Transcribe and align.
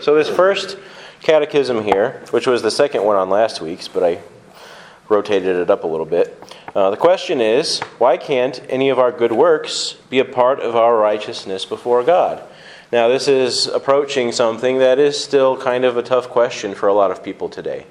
so, 0.00 0.14
this 0.14 0.28
first 0.28 0.78
catechism 1.20 1.82
here, 1.82 2.22
which 2.30 2.46
was 2.46 2.62
the 2.62 2.70
second 2.70 3.04
one 3.04 3.16
on 3.16 3.30
last 3.30 3.60
week's, 3.60 3.88
but 3.88 4.02
I 4.02 4.20
rotated 5.08 5.56
it 5.56 5.70
up 5.70 5.84
a 5.84 5.86
little 5.86 6.06
bit. 6.06 6.42
Uh, 6.74 6.90
the 6.90 6.96
question 6.96 7.40
is 7.40 7.80
why 7.98 8.16
can't 8.16 8.60
any 8.68 8.90
of 8.90 8.98
our 8.98 9.10
good 9.10 9.32
works 9.32 9.96
be 10.10 10.18
a 10.18 10.24
part 10.24 10.60
of 10.60 10.76
our 10.76 10.96
righteousness 10.96 11.64
before 11.64 12.02
God? 12.02 12.42
Now, 12.92 13.08
this 13.08 13.26
is 13.26 13.66
approaching 13.66 14.30
something 14.30 14.78
that 14.78 14.98
is 14.98 15.22
still 15.22 15.56
kind 15.56 15.84
of 15.84 15.96
a 15.96 16.02
tough 16.02 16.28
question 16.28 16.74
for 16.74 16.88
a 16.88 16.94
lot 16.94 17.10
of 17.10 17.22
people 17.22 17.48
today. 17.48 17.86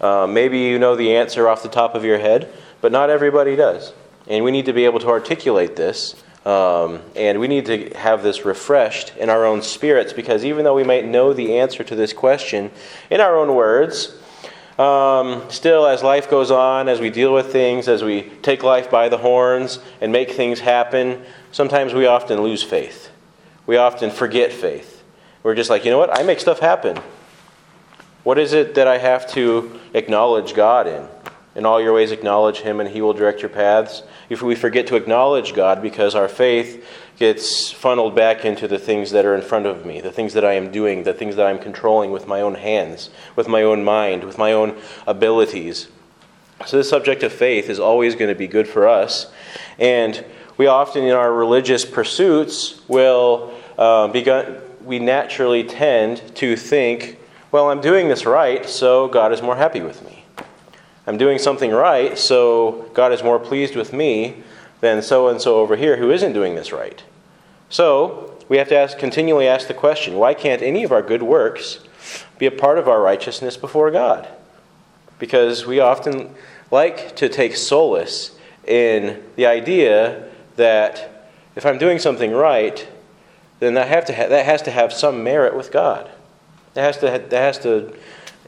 Uh, 0.00 0.26
maybe 0.26 0.58
you 0.58 0.78
know 0.78 0.96
the 0.96 1.14
answer 1.14 1.48
off 1.48 1.62
the 1.62 1.68
top 1.68 1.94
of 1.94 2.04
your 2.04 2.18
head, 2.18 2.52
but 2.80 2.90
not 2.90 3.10
everybody 3.10 3.54
does. 3.54 3.92
And 4.26 4.44
we 4.44 4.50
need 4.50 4.66
to 4.66 4.72
be 4.72 4.86
able 4.86 4.98
to 5.00 5.08
articulate 5.08 5.76
this 5.76 6.14
um, 6.50 7.00
and 7.14 7.38
we 7.38 7.46
need 7.46 7.66
to 7.66 7.90
have 7.90 8.24
this 8.24 8.44
refreshed 8.44 9.16
in 9.16 9.30
our 9.30 9.44
own 9.44 9.62
spirits 9.62 10.12
because 10.12 10.44
even 10.44 10.64
though 10.64 10.74
we 10.74 10.82
might 10.82 11.06
know 11.06 11.32
the 11.32 11.58
answer 11.58 11.84
to 11.84 11.94
this 11.94 12.12
question 12.12 12.72
in 13.08 13.20
our 13.20 13.38
own 13.38 13.54
words, 13.54 14.16
um, 14.76 15.44
still, 15.48 15.86
as 15.86 16.02
life 16.02 16.28
goes 16.28 16.50
on, 16.50 16.88
as 16.88 16.98
we 16.98 17.08
deal 17.08 17.32
with 17.32 17.52
things, 17.52 17.86
as 17.86 18.02
we 18.02 18.22
take 18.42 18.64
life 18.64 18.90
by 18.90 19.08
the 19.08 19.18
horns 19.18 19.78
and 20.00 20.10
make 20.10 20.32
things 20.32 20.58
happen, 20.58 21.22
sometimes 21.52 21.94
we 21.94 22.06
often 22.06 22.42
lose 22.42 22.64
faith. 22.64 23.10
We 23.66 23.76
often 23.76 24.10
forget 24.10 24.52
faith. 24.52 25.04
We're 25.44 25.54
just 25.54 25.70
like, 25.70 25.84
you 25.84 25.92
know 25.92 25.98
what? 25.98 26.18
I 26.18 26.24
make 26.24 26.40
stuff 26.40 26.58
happen. 26.58 26.98
What 28.24 28.40
is 28.40 28.54
it 28.54 28.74
that 28.74 28.88
I 28.88 28.98
have 28.98 29.30
to 29.34 29.78
acknowledge 29.94 30.54
God 30.54 30.88
in? 30.88 31.06
In 31.54 31.66
all 31.66 31.80
your 31.80 31.92
ways, 31.92 32.12
acknowledge 32.12 32.58
Him, 32.58 32.78
and 32.78 32.88
He 32.88 33.02
will 33.02 33.12
direct 33.12 33.42
your 33.42 33.48
paths. 33.48 34.02
If 34.28 34.40
we 34.40 34.54
forget 34.54 34.86
to 34.88 34.96
acknowledge 34.96 35.52
God 35.52 35.82
because 35.82 36.14
our 36.14 36.28
faith 36.28 36.86
gets 37.18 37.70
funneled 37.70 38.14
back 38.14 38.44
into 38.44 38.68
the 38.68 38.78
things 38.78 39.10
that 39.10 39.26
are 39.26 39.34
in 39.34 39.42
front 39.42 39.66
of 39.66 39.84
me, 39.84 40.00
the 40.00 40.12
things 40.12 40.32
that 40.34 40.44
I 40.44 40.52
am 40.52 40.70
doing, 40.70 41.02
the 41.02 41.12
things 41.12 41.36
that 41.36 41.46
I'm 41.46 41.58
controlling 41.58 42.12
with 42.12 42.28
my 42.28 42.40
own 42.40 42.54
hands, 42.54 43.10
with 43.34 43.48
my 43.48 43.62
own 43.62 43.84
mind, 43.84 44.24
with 44.24 44.38
my 44.38 44.52
own 44.52 44.78
abilities. 45.06 45.88
So, 46.66 46.76
this 46.76 46.88
subject 46.88 47.22
of 47.22 47.32
faith 47.32 47.68
is 47.68 47.80
always 47.80 48.14
going 48.14 48.28
to 48.28 48.38
be 48.38 48.46
good 48.46 48.68
for 48.68 48.86
us. 48.86 49.30
And 49.78 50.24
we 50.56 50.66
often, 50.66 51.04
in 51.04 51.12
our 51.12 51.32
religious 51.32 51.84
pursuits, 51.84 52.80
will 52.86 53.52
uh, 53.76 54.08
begun, 54.08 54.58
we 54.84 54.98
naturally 54.98 55.64
tend 55.64 56.22
to 56.36 56.56
think, 56.56 57.18
well, 57.50 57.70
I'm 57.70 57.80
doing 57.80 58.08
this 58.08 58.24
right, 58.24 58.64
so 58.68 59.08
God 59.08 59.32
is 59.32 59.42
more 59.42 59.56
happy 59.56 59.80
with 59.80 60.04
me. 60.04 60.19
I'm 61.06 61.18
doing 61.18 61.38
something 61.38 61.70
right, 61.70 62.18
so 62.18 62.90
God 62.94 63.12
is 63.12 63.22
more 63.22 63.38
pleased 63.38 63.74
with 63.74 63.92
me 63.92 64.42
than 64.80 65.02
so 65.02 65.28
and 65.28 65.40
so 65.40 65.56
over 65.60 65.76
here 65.76 65.96
who 65.96 66.10
isn't 66.10 66.32
doing 66.32 66.54
this 66.54 66.72
right. 66.72 67.02
So, 67.68 68.36
we 68.48 68.56
have 68.58 68.68
to 68.68 68.76
ask, 68.76 68.98
continually 68.98 69.46
ask 69.46 69.68
the 69.68 69.74
question 69.74 70.16
why 70.16 70.34
can't 70.34 70.60
any 70.60 70.82
of 70.82 70.90
our 70.90 71.02
good 71.02 71.22
works 71.22 71.78
be 72.38 72.46
a 72.46 72.50
part 72.50 72.78
of 72.78 72.88
our 72.88 73.00
righteousness 73.00 73.56
before 73.56 73.90
God? 73.90 74.28
Because 75.18 75.66
we 75.66 75.78
often 75.78 76.34
like 76.70 77.14
to 77.16 77.28
take 77.28 77.56
solace 77.56 78.36
in 78.66 79.22
the 79.36 79.46
idea 79.46 80.28
that 80.56 81.28
if 81.54 81.64
I'm 81.64 81.78
doing 81.78 81.98
something 81.98 82.32
right, 82.32 82.86
then 83.60 83.74
that, 83.74 83.88
have 83.88 84.04
to 84.06 84.14
ha- 84.14 84.28
that 84.28 84.44
has 84.46 84.62
to 84.62 84.70
have 84.70 84.92
some 84.92 85.22
merit 85.22 85.56
with 85.56 85.70
God. 85.70 86.10
That 86.74 86.82
has 86.82 86.98
to, 86.98 87.10
ha- 87.10 87.28
that 87.28 87.32
has 87.32 87.58
to 87.60 87.94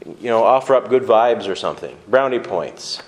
you 0.05 0.29
know, 0.29 0.43
offer 0.43 0.75
up 0.75 0.89
good 0.89 1.03
vibes 1.03 1.47
or 1.47 1.55
something, 1.55 1.97
brownie 2.07 2.39
points. 2.39 3.01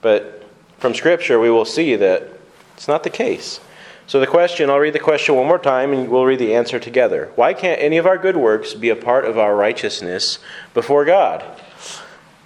But 0.00 0.46
from 0.78 0.94
Scripture, 0.94 1.40
we 1.40 1.50
will 1.50 1.64
see 1.64 1.96
that 1.96 2.28
it's 2.76 2.88
not 2.88 3.02
the 3.02 3.10
case. 3.10 3.60
So 4.06 4.20
the 4.20 4.26
question, 4.26 4.70
I'll 4.70 4.78
read 4.78 4.94
the 4.94 4.98
question 4.98 5.34
one 5.34 5.46
more 5.46 5.58
time 5.58 5.92
and 5.92 6.08
we'll 6.08 6.24
read 6.24 6.38
the 6.38 6.54
answer 6.54 6.78
together. 6.78 7.30
Why 7.34 7.52
can't 7.52 7.80
any 7.80 7.98
of 7.98 8.06
our 8.06 8.16
good 8.16 8.36
works 8.36 8.72
be 8.72 8.88
a 8.88 8.96
part 8.96 9.26
of 9.26 9.38
our 9.38 9.54
righteousness 9.54 10.38
before 10.72 11.04
God? 11.04 11.44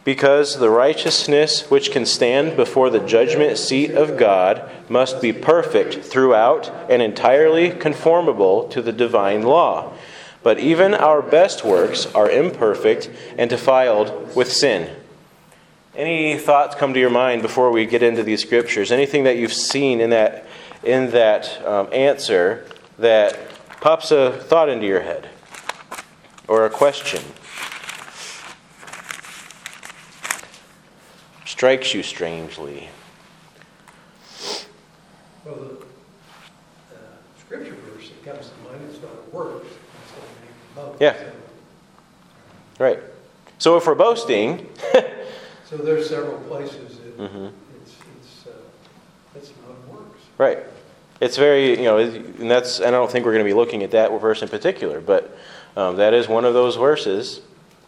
Because 0.04 0.58
the 0.58 0.70
righteousness 0.70 1.70
which 1.70 1.92
can 1.92 2.04
stand 2.04 2.56
before 2.56 2.90
the 2.90 2.98
judgment 2.98 3.58
seat 3.58 3.92
of 3.92 4.16
God 4.16 4.68
must 4.88 5.22
be 5.22 5.32
perfect 5.32 6.04
throughout 6.04 6.68
and 6.90 7.00
entirely 7.00 7.70
conformable 7.70 8.66
to 8.70 8.82
the 8.82 8.90
divine 8.90 9.42
law. 9.42 9.92
But 10.42 10.58
even 10.58 10.94
our 10.94 11.22
best 11.22 11.64
works 11.64 12.06
are 12.14 12.28
imperfect 12.30 13.10
and 13.38 13.48
defiled 13.48 14.34
with 14.34 14.52
sin. 14.52 14.96
Any 15.94 16.38
thoughts 16.38 16.74
come 16.74 16.94
to 16.94 17.00
your 17.00 17.10
mind 17.10 17.42
before 17.42 17.70
we 17.70 17.84
get 17.86 18.02
into 18.02 18.22
these 18.22 18.40
scriptures? 18.42 18.90
Anything 18.90 19.24
that 19.24 19.36
you've 19.36 19.52
seen 19.52 20.00
in 20.00 20.10
that, 20.10 20.46
in 20.82 21.10
that 21.10 21.64
um, 21.66 21.88
answer 21.92 22.66
that 22.98 23.38
pops 23.80 24.10
a 24.10 24.32
thought 24.32 24.68
into 24.68 24.86
your 24.86 25.00
head 25.00 25.28
or 26.48 26.64
a 26.64 26.70
question? 26.70 27.22
Strikes 31.44 31.92
you 31.92 32.02
strangely. 32.02 32.88
Well, 35.44 35.81
scripture 37.52 37.76
verse 37.92 38.08
that 38.08 38.32
comes 38.32 38.48
to 38.48 38.70
mind 38.70 38.90
is 38.90 38.98
not 39.02 39.32
works, 39.32 39.66
yeah. 40.98 41.14
Right. 42.78 42.98
So 43.58 43.76
if 43.76 43.86
we're 43.86 43.94
boasting. 43.94 44.70
so 45.66 45.76
there's 45.76 46.08
several 46.08 46.38
places 46.40 46.98
that 46.98 47.18
mm-hmm. 47.18 47.48
it's, 47.76 47.94
it's, 48.16 48.46
uh, 48.46 48.52
it's 49.36 49.52
not 49.66 49.94
works. 49.94 50.20
Right. 50.38 50.60
It's 51.20 51.36
very, 51.36 51.78
you 51.78 51.84
know, 51.84 51.98
and 51.98 52.50
that's, 52.50 52.78
and 52.78 52.88
I 52.88 52.90
don't 52.92 53.10
think 53.10 53.26
we're 53.26 53.32
going 53.32 53.44
to 53.44 53.48
be 53.48 53.54
looking 53.54 53.82
at 53.82 53.90
that 53.90 54.10
verse 54.18 54.40
in 54.40 54.48
particular, 54.48 55.02
but 55.02 55.36
um, 55.76 55.96
that 55.96 56.14
is 56.14 56.28
one 56.28 56.46
of 56.46 56.54
those 56.54 56.76
verses 56.76 57.42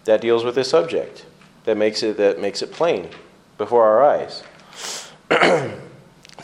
that 0.05 0.21
deals 0.21 0.45
with 0.45 0.55
this 0.57 0.69
subject, 0.69 1.25
that 1.65 1.79
makes 1.79 2.03
it, 2.03 2.19
that 2.19 2.39
makes 2.39 2.61
it 2.61 2.71
plain 2.71 3.09
before 3.57 3.85
our 3.85 4.05
eyes. 4.05 4.43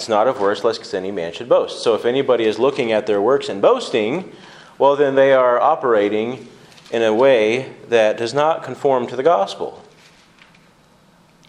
it's 0.00 0.09
not 0.09 0.27
of 0.27 0.41
works 0.41 0.65
lest 0.65 0.94
any 0.94 1.11
man 1.11 1.31
should 1.31 1.47
boast. 1.47 1.83
So 1.83 1.94
if 1.94 2.06
anybody 2.06 2.44
is 2.44 2.59
looking 2.59 2.91
at 2.91 3.06
their 3.06 3.21
works 3.21 3.50
and 3.50 3.61
boasting, 3.61 4.33
well, 4.78 4.97
then 4.97 5.15
they 5.15 5.34
are 5.34 5.61
operating 5.61 6.49
in 6.91 7.03
a 7.03 7.12
way 7.12 7.75
that 7.88 8.16
does 8.16 8.33
not 8.33 8.62
conform 8.62 9.06
to 9.09 9.15
the 9.15 9.22
gospel. 9.22 9.84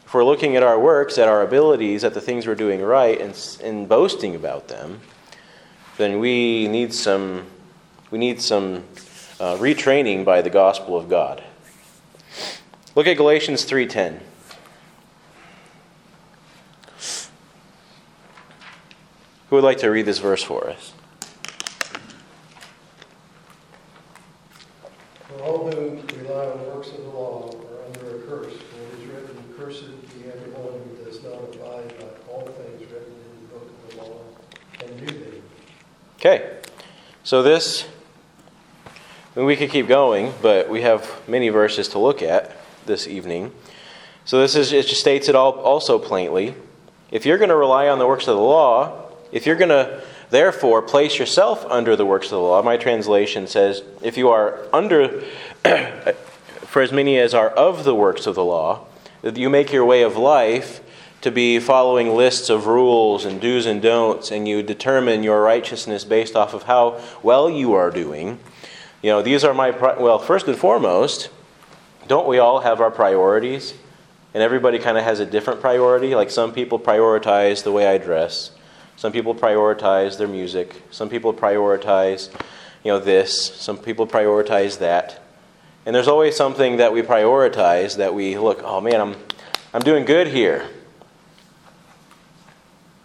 If 0.05 0.13
we're 0.13 0.25
looking 0.25 0.57
at 0.57 0.63
our 0.63 0.77
works, 0.77 1.17
at 1.17 1.29
our 1.29 1.41
abilities, 1.41 2.03
at 2.03 2.13
the 2.13 2.19
things 2.19 2.45
we're 2.45 2.55
doing 2.55 2.81
right, 2.81 3.21
and, 3.21 3.57
and 3.63 3.87
boasting 3.87 4.35
about 4.35 4.67
them, 4.67 4.99
then 5.95 6.19
we 6.19 6.67
need 6.67 6.93
some, 6.93 7.45
we 8.11 8.17
need 8.17 8.41
some 8.41 8.83
uh, 9.39 9.55
retraining 9.59 10.25
by 10.25 10.41
the 10.41 10.49
gospel 10.49 10.97
of 10.97 11.07
God. 11.07 11.41
Look 12.95 13.07
at 13.07 13.15
Galatians 13.15 13.63
3:10. 13.63 14.19
Who 19.51 19.57
would 19.57 19.65
like 19.65 19.79
to 19.79 19.91
read 19.91 20.05
this 20.05 20.19
verse 20.19 20.41
for 20.41 20.69
us? 20.69 20.93
all 25.41 25.69
who 25.69 25.99
rely 26.23 26.45
on 26.45 26.65
works 26.67 26.87
of 26.91 27.03
the 27.03 27.09
law 27.09 27.49
are 27.49 27.85
under 27.85 28.15
a 28.15 28.27
curse. 28.27 28.53
For 28.53 28.79
it 28.79 29.01
is 29.01 29.05
written, 29.07 29.43
Cursed 29.57 29.89
be 30.13 30.29
everyone 30.29 30.79
who 30.87 31.03
does 31.03 31.21
not 31.21 31.33
abide 31.33 31.99
by 31.99 32.31
all 32.31 32.45
things 32.45 32.89
written 32.89 33.11
in 33.11 33.41
the 33.41 33.53
book 33.53 33.69
of 33.83 33.91
the 33.91 34.01
law 34.01 34.19
and 34.85 35.05
do 35.05 35.19
them. 35.19 35.43
Okay. 36.15 36.57
So 37.25 37.43
this, 37.43 37.89
we 39.35 39.57
could 39.57 39.69
keep 39.69 39.89
going, 39.89 40.33
but 40.41 40.69
we 40.69 40.83
have 40.83 41.27
many 41.27 41.49
verses 41.49 41.89
to 41.89 41.99
look 41.99 42.21
at 42.21 42.55
this 42.85 43.05
evening. 43.05 43.51
So 44.23 44.39
this 44.39 44.55
is 44.55 44.71
it 44.71 44.87
just 44.87 45.01
states 45.01 45.27
it 45.27 45.35
all 45.35 45.51
also 45.59 45.99
plainly. 45.99 46.55
If 47.11 47.25
you're 47.25 47.37
going 47.37 47.49
to 47.49 47.57
rely 47.57 47.89
on 47.89 47.99
the 47.99 48.07
works 48.07 48.29
of 48.29 48.37
the 48.37 48.41
law, 48.41 49.10
if 49.31 49.45
you're 49.45 49.55
going 49.55 49.69
to 49.69 50.01
Therefore, 50.31 50.81
place 50.81 51.19
yourself 51.19 51.65
under 51.65 51.97
the 51.97 52.05
works 52.05 52.27
of 52.27 52.31
the 52.31 52.39
law. 52.39 52.61
My 52.61 52.77
translation 52.77 53.47
says, 53.47 53.83
if 54.01 54.15
you 54.15 54.29
are 54.29 54.59
under, 54.71 55.21
for 56.61 56.81
as 56.81 56.93
many 56.93 57.19
as 57.19 57.33
are 57.33 57.49
of 57.49 57.83
the 57.83 57.93
works 57.93 58.25
of 58.25 58.35
the 58.35 58.45
law, 58.45 58.85
that 59.23 59.35
you 59.35 59.49
make 59.49 59.73
your 59.73 59.83
way 59.83 60.03
of 60.03 60.15
life 60.15 60.79
to 61.19 61.31
be 61.31 61.59
following 61.59 62.15
lists 62.15 62.49
of 62.49 62.65
rules 62.65 63.25
and 63.25 63.41
do's 63.41 63.65
and 63.65 63.81
don'ts, 63.81 64.31
and 64.31 64.47
you 64.47 64.63
determine 64.63 65.21
your 65.21 65.41
righteousness 65.41 66.05
based 66.05 66.37
off 66.37 66.53
of 66.53 66.63
how 66.63 67.01
well 67.21 67.49
you 67.49 67.73
are 67.73 67.91
doing. 67.91 68.39
You 69.01 69.11
know, 69.11 69.21
these 69.21 69.43
are 69.43 69.53
my, 69.53 69.71
pri- 69.71 69.99
well, 69.99 70.17
first 70.17 70.47
and 70.47 70.57
foremost, 70.57 71.29
don't 72.07 72.27
we 72.27 72.39
all 72.39 72.61
have 72.61 72.79
our 72.79 72.89
priorities? 72.89 73.73
And 74.33 74.41
everybody 74.41 74.79
kind 74.79 74.97
of 74.97 75.03
has 75.03 75.19
a 75.19 75.25
different 75.25 75.59
priority. 75.59 76.15
Like 76.15 76.31
some 76.31 76.53
people 76.53 76.79
prioritize 76.79 77.63
the 77.63 77.73
way 77.73 77.85
I 77.85 77.97
dress. 77.97 78.51
Some 79.01 79.11
people 79.11 79.33
prioritize 79.33 80.19
their 80.19 80.27
music. 80.27 80.79
Some 80.91 81.09
people 81.09 81.33
prioritize, 81.33 82.29
you 82.83 82.91
know, 82.91 82.99
this. 82.99 83.35
Some 83.55 83.79
people 83.79 84.05
prioritize 84.05 84.77
that. 84.77 85.19
And 85.87 85.95
there's 85.95 86.07
always 86.07 86.35
something 86.35 86.77
that 86.77 86.93
we 86.93 87.01
prioritize 87.01 87.97
that 87.97 88.13
we 88.13 88.37
look, 88.37 88.61
oh 88.61 88.79
man, 88.79 89.01
I'm, 89.01 89.15
I'm 89.73 89.81
doing 89.81 90.05
good 90.05 90.27
here. 90.27 90.69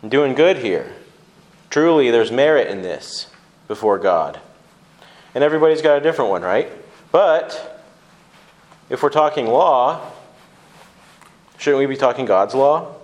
I'm 0.03 0.11
doing 0.11 0.35
good 0.35 0.59
here. 0.59 0.93
Truly, 1.71 2.11
there's 2.11 2.31
merit 2.31 2.69
in 2.69 2.83
this 2.83 3.29
before 3.67 3.99
God. 3.99 4.39
And 5.35 5.43
everybody's 5.43 5.81
got 5.81 5.97
a 5.97 6.03
different 6.03 6.31
one, 6.31 6.43
right? 6.43 6.71
But 7.11 7.83
if 8.91 9.03
we're 9.03 9.09
talking 9.09 9.47
law, 9.47 10.13
shouldn't 11.57 11.79
we 11.79 11.87
be 11.87 11.97
talking 11.97 12.27
God's 12.27 12.55
law? 12.55 12.97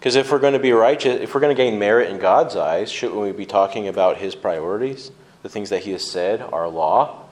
Because 0.00 0.16
if 0.16 0.32
we're 0.32 0.38
going 0.40 0.54
to 0.54 0.58
be 0.58 0.72
righteous, 0.72 1.20
if 1.20 1.34
we're 1.34 1.40
going 1.40 1.54
to 1.54 1.62
gain 1.62 1.78
merit 1.78 2.10
in 2.10 2.18
God's 2.18 2.56
eyes, 2.56 2.90
shouldn't 2.90 3.20
we 3.20 3.30
be 3.30 3.46
talking 3.46 3.86
about 3.86 4.16
His 4.16 4.34
priorities, 4.34 5.12
the 5.42 5.48
things 5.48 5.68
that 5.68 5.82
He 5.82 5.92
has 5.92 6.10
said 6.10 6.40
are 6.40 6.66
law? 6.68 7.26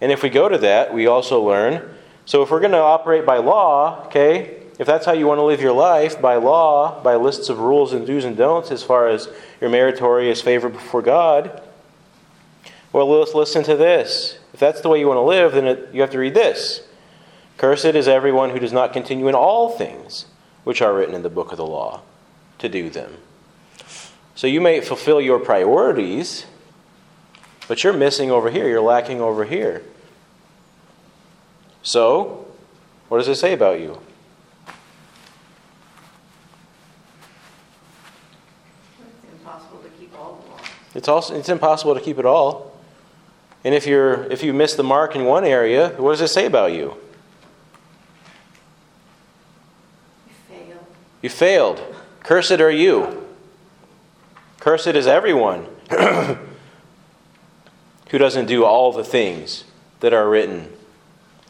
And 0.00 0.12
if 0.12 0.22
we 0.22 0.30
go 0.30 0.48
to 0.48 0.58
that, 0.58 0.94
we 0.94 1.06
also 1.06 1.42
learn 1.42 1.96
so 2.26 2.42
if 2.42 2.50
we're 2.50 2.60
going 2.60 2.72
to 2.72 2.78
operate 2.78 3.24
by 3.24 3.38
law, 3.38 4.04
okay, 4.06 4.56
if 4.80 4.86
that's 4.86 5.06
how 5.06 5.12
you 5.12 5.28
want 5.28 5.38
to 5.38 5.44
live 5.44 5.60
your 5.60 5.72
life, 5.72 6.20
by 6.20 6.34
law, 6.34 7.00
by 7.00 7.14
lists 7.14 7.48
of 7.48 7.60
rules 7.60 7.92
and 7.92 8.04
do's 8.04 8.24
and 8.24 8.36
don'ts 8.36 8.72
as 8.72 8.82
far 8.82 9.08
as 9.08 9.28
your 9.60 9.70
meritorious 9.70 10.42
favor 10.42 10.68
before 10.68 11.02
God, 11.02 11.62
well, 12.92 13.08
let's 13.08 13.32
listen 13.32 13.62
to 13.62 13.76
this. 13.76 14.38
If 14.52 14.58
that's 14.58 14.80
the 14.80 14.88
way 14.88 14.98
you 14.98 15.06
want 15.06 15.18
to 15.18 15.22
live, 15.22 15.52
then 15.52 15.66
it, 15.66 15.90
you 15.92 16.00
have 16.00 16.10
to 16.10 16.18
read 16.18 16.34
this. 16.34 16.82
Cursed 17.58 17.84
is 17.84 18.08
everyone 18.08 18.50
who 18.50 18.58
does 18.58 18.72
not 18.72 18.92
continue 18.92 19.28
in 19.28 19.34
all 19.36 19.70
things 19.70 20.26
which 20.66 20.82
are 20.82 20.92
written 20.92 21.14
in 21.14 21.22
the 21.22 21.30
book 21.30 21.52
of 21.52 21.58
the 21.58 21.64
law 21.64 22.02
to 22.58 22.68
do 22.68 22.90
them. 22.90 23.18
So 24.34 24.48
you 24.48 24.60
may 24.60 24.80
fulfill 24.80 25.20
your 25.20 25.38
priorities, 25.38 26.44
but 27.68 27.84
you're 27.84 27.92
missing 27.92 28.32
over 28.32 28.50
here, 28.50 28.66
you're 28.66 28.80
lacking 28.80 29.20
over 29.20 29.44
here. 29.44 29.84
So, 31.84 32.48
what 33.06 33.18
does 33.18 33.28
it 33.28 33.36
say 33.36 33.52
about 33.52 33.78
you? 33.78 34.00
It's 38.98 39.32
impossible 39.34 39.78
to 39.78 39.88
keep 40.00 40.18
all 40.18 40.42
the 40.42 40.50
laws. 40.50 40.66
It's 40.96 41.06
also 41.06 41.36
it's 41.36 41.48
impossible 41.48 41.94
to 41.94 42.00
keep 42.00 42.18
it 42.18 42.26
all. 42.26 42.76
And 43.62 43.72
if 43.72 43.86
you're 43.86 44.24
if 44.32 44.42
you 44.42 44.52
miss 44.52 44.74
the 44.74 44.82
mark 44.82 45.14
in 45.14 45.26
one 45.26 45.44
area, 45.44 45.90
what 45.90 46.10
does 46.10 46.22
it 46.22 46.28
say 46.34 46.44
about 46.44 46.72
you? 46.72 46.78
You 46.78 47.05
You 51.26 51.30
failed. 51.30 51.82
Cursed 52.22 52.60
are 52.60 52.70
you. 52.70 53.26
Cursed 54.60 54.86
is 54.94 55.08
everyone 55.08 55.66
who 55.90 56.38
doesn't 58.12 58.46
do 58.46 58.64
all 58.64 58.92
the 58.92 59.02
things 59.02 59.64
that 59.98 60.12
are 60.12 60.30
written 60.30 60.72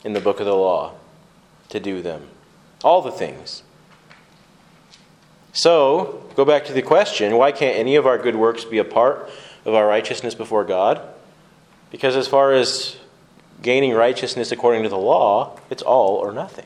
in 0.02 0.14
the 0.14 0.20
book 0.20 0.40
of 0.40 0.46
the 0.46 0.56
law 0.56 0.94
to 1.68 1.78
do 1.78 2.00
them. 2.00 2.26
All 2.82 3.02
the 3.02 3.10
things. 3.10 3.64
So, 5.52 6.24
go 6.36 6.46
back 6.46 6.64
to 6.64 6.72
the 6.72 6.80
question 6.80 7.36
why 7.36 7.52
can't 7.52 7.76
any 7.76 7.96
of 7.96 8.06
our 8.06 8.16
good 8.16 8.36
works 8.36 8.64
be 8.64 8.78
a 8.78 8.84
part 8.84 9.28
of 9.66 9.74
our 9.74 9.86
righteousness 9.86 10.34
before 10.34 10.64
God? 10.64 11.02
Because 11.90 12.16
as 12.16 12.26
far 12.26 12.54
as 12.54 12.96
gaining 13.60 13.92
righteousness 13.92 14.52
according 14.52 14.84
to 14.84 14.88
the 14.88 14.96
law, 14.96 15.60
it's 15.68 15.82
all 15.82 16.14
or 16.14 16.32
nothing. 16.32 16.64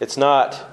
It's 0.00 0.18
not, 0.18 0.68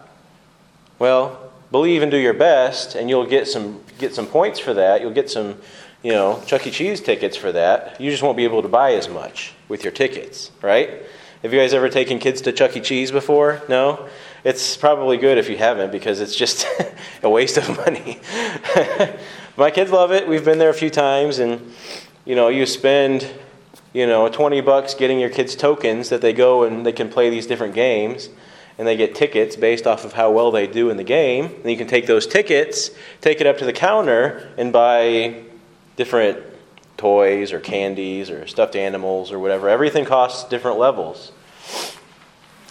well, 1.00 1.52
believe 1.72 2.02
and 2.02 2.12
do 2.12 2.18
your 2.18 2.34
best, 2.34 2.96
and 2.96 3.10
you'll 3.10 3.26
get 3.26 3.48
some 3.48 3.82
get 3.98 4.14
some 4.14 4.28
points 4.28 4.60
for 4.60 4.74
that. 4.74 5.02
You'll 5.02 5.14
get 5.14 5.30
some, 5.30 5.58
you 6.04 6.12
know, 6.12 6.42
Chuck 6.46 6.68
E. 6.68 6.72
Cheese 6.72 7.02
tickets 7.02 7.36
for 7.36 7.52
that. 7.52 8.00
You 8.00 8.12
just 8.12 8.24
won't 8.24 8.38
be 8.38 8.44
able 8.44 8.62
to 8.62 8.68
buy 8.70 8.94
as 8.94 9.10
much 9.10 9.54
with 9.68 9.84
your 9.84 9.92
tickets, 9.92 10.52
right? 10.62 11.04
Have 11.42 11.54
you 11.54 11.60
guys 11.60 11.74
ever 11.74 11.88
taken 11.88 12.20
kids 12.20 12.42
to 12.42 12.52
Chuck 12.52 12.76
E. 12.76 12.82
Cheese 12.82 13.12
before? 13.12 13.62
No? 13.70 14.10
It's 14.44 14.76
probably 14.78 15.18
good 15.18 15.38
if 15.38 15.50
you 15.50 15.58
haven't 15.58 15.92
because 15.92 16.20
it's 16.20 16.36
just 16.36 16.68
a 17.24 17.30
waste 17.30 17.58
of 17.58 17.78
money. 17.78 18.20
My 19.58 19.72
kids 19.72 19.92
love 19.92 20.12
it. 20.12 20.28
We've 20.28 20.44
been 20.44 20.60
there 20.60 20.70
a 20.70 20.74
few 20.74 20.90
times 20.90 21.40
and 21.40 21.74
you 22.26 22.36
know, 22.36 22.50
you 22.50 22.66
spend 22.66 23.30
you 23.94 24.06
know, 24.06 24.30
20 24.30 24.62
bucks 24.62 24.94
getting 24.94 25.20
your 25.20 25.30
kids 25.30 25.56
tokens 25.56 26.10
that 26.10 26.22
they 26.22 26.34
go 26.34 26.64
and 26.64 26.86
they 26.86 26.92
can 26.92 27.10
play 27.10 27.30
these 27.30 27.48
different 27.48 27.74
games 27.74 28.30
and 28.80 28.88
they 28.88 28.96
get 28.96 29.14
tickets 29.14 29.58
based 29.58 29.86
off 29.86 30.06
of 30.06 30.14
how 30.14 30.32
well 30.32 30.52
they 30.52 30.66
do 30.66 30.90
in 30.90 30.96
the 30.96 31.04
game. 31.04 31.48
And 31.48 31.70
you 31.70 31.76
can 31.76 31.86
take 31.86 32.08
those 32.08 32.26
tickets, 32.26 32.92
take 33.20 33.42
it 33.42 33.46
up 33.46 33.58
to 33.58 33.66
the 33.66 33.74
counter 33.74 34.50
and 34.58 34.72
buy 34.72 35.44
different 35.98 36.42
toys 36.96 37.52
or 37.52 37.60
candies 37.60 38.30
or 38.30 38.48
stuffed 38.48 38.78
animals 38.78 39.34
or 39.34 39.40
whatever. 39.40 39.68
Everything 39.68 40.06
costs 40.06 40.50
different 40.50 40.80
levels. 40.80 41.34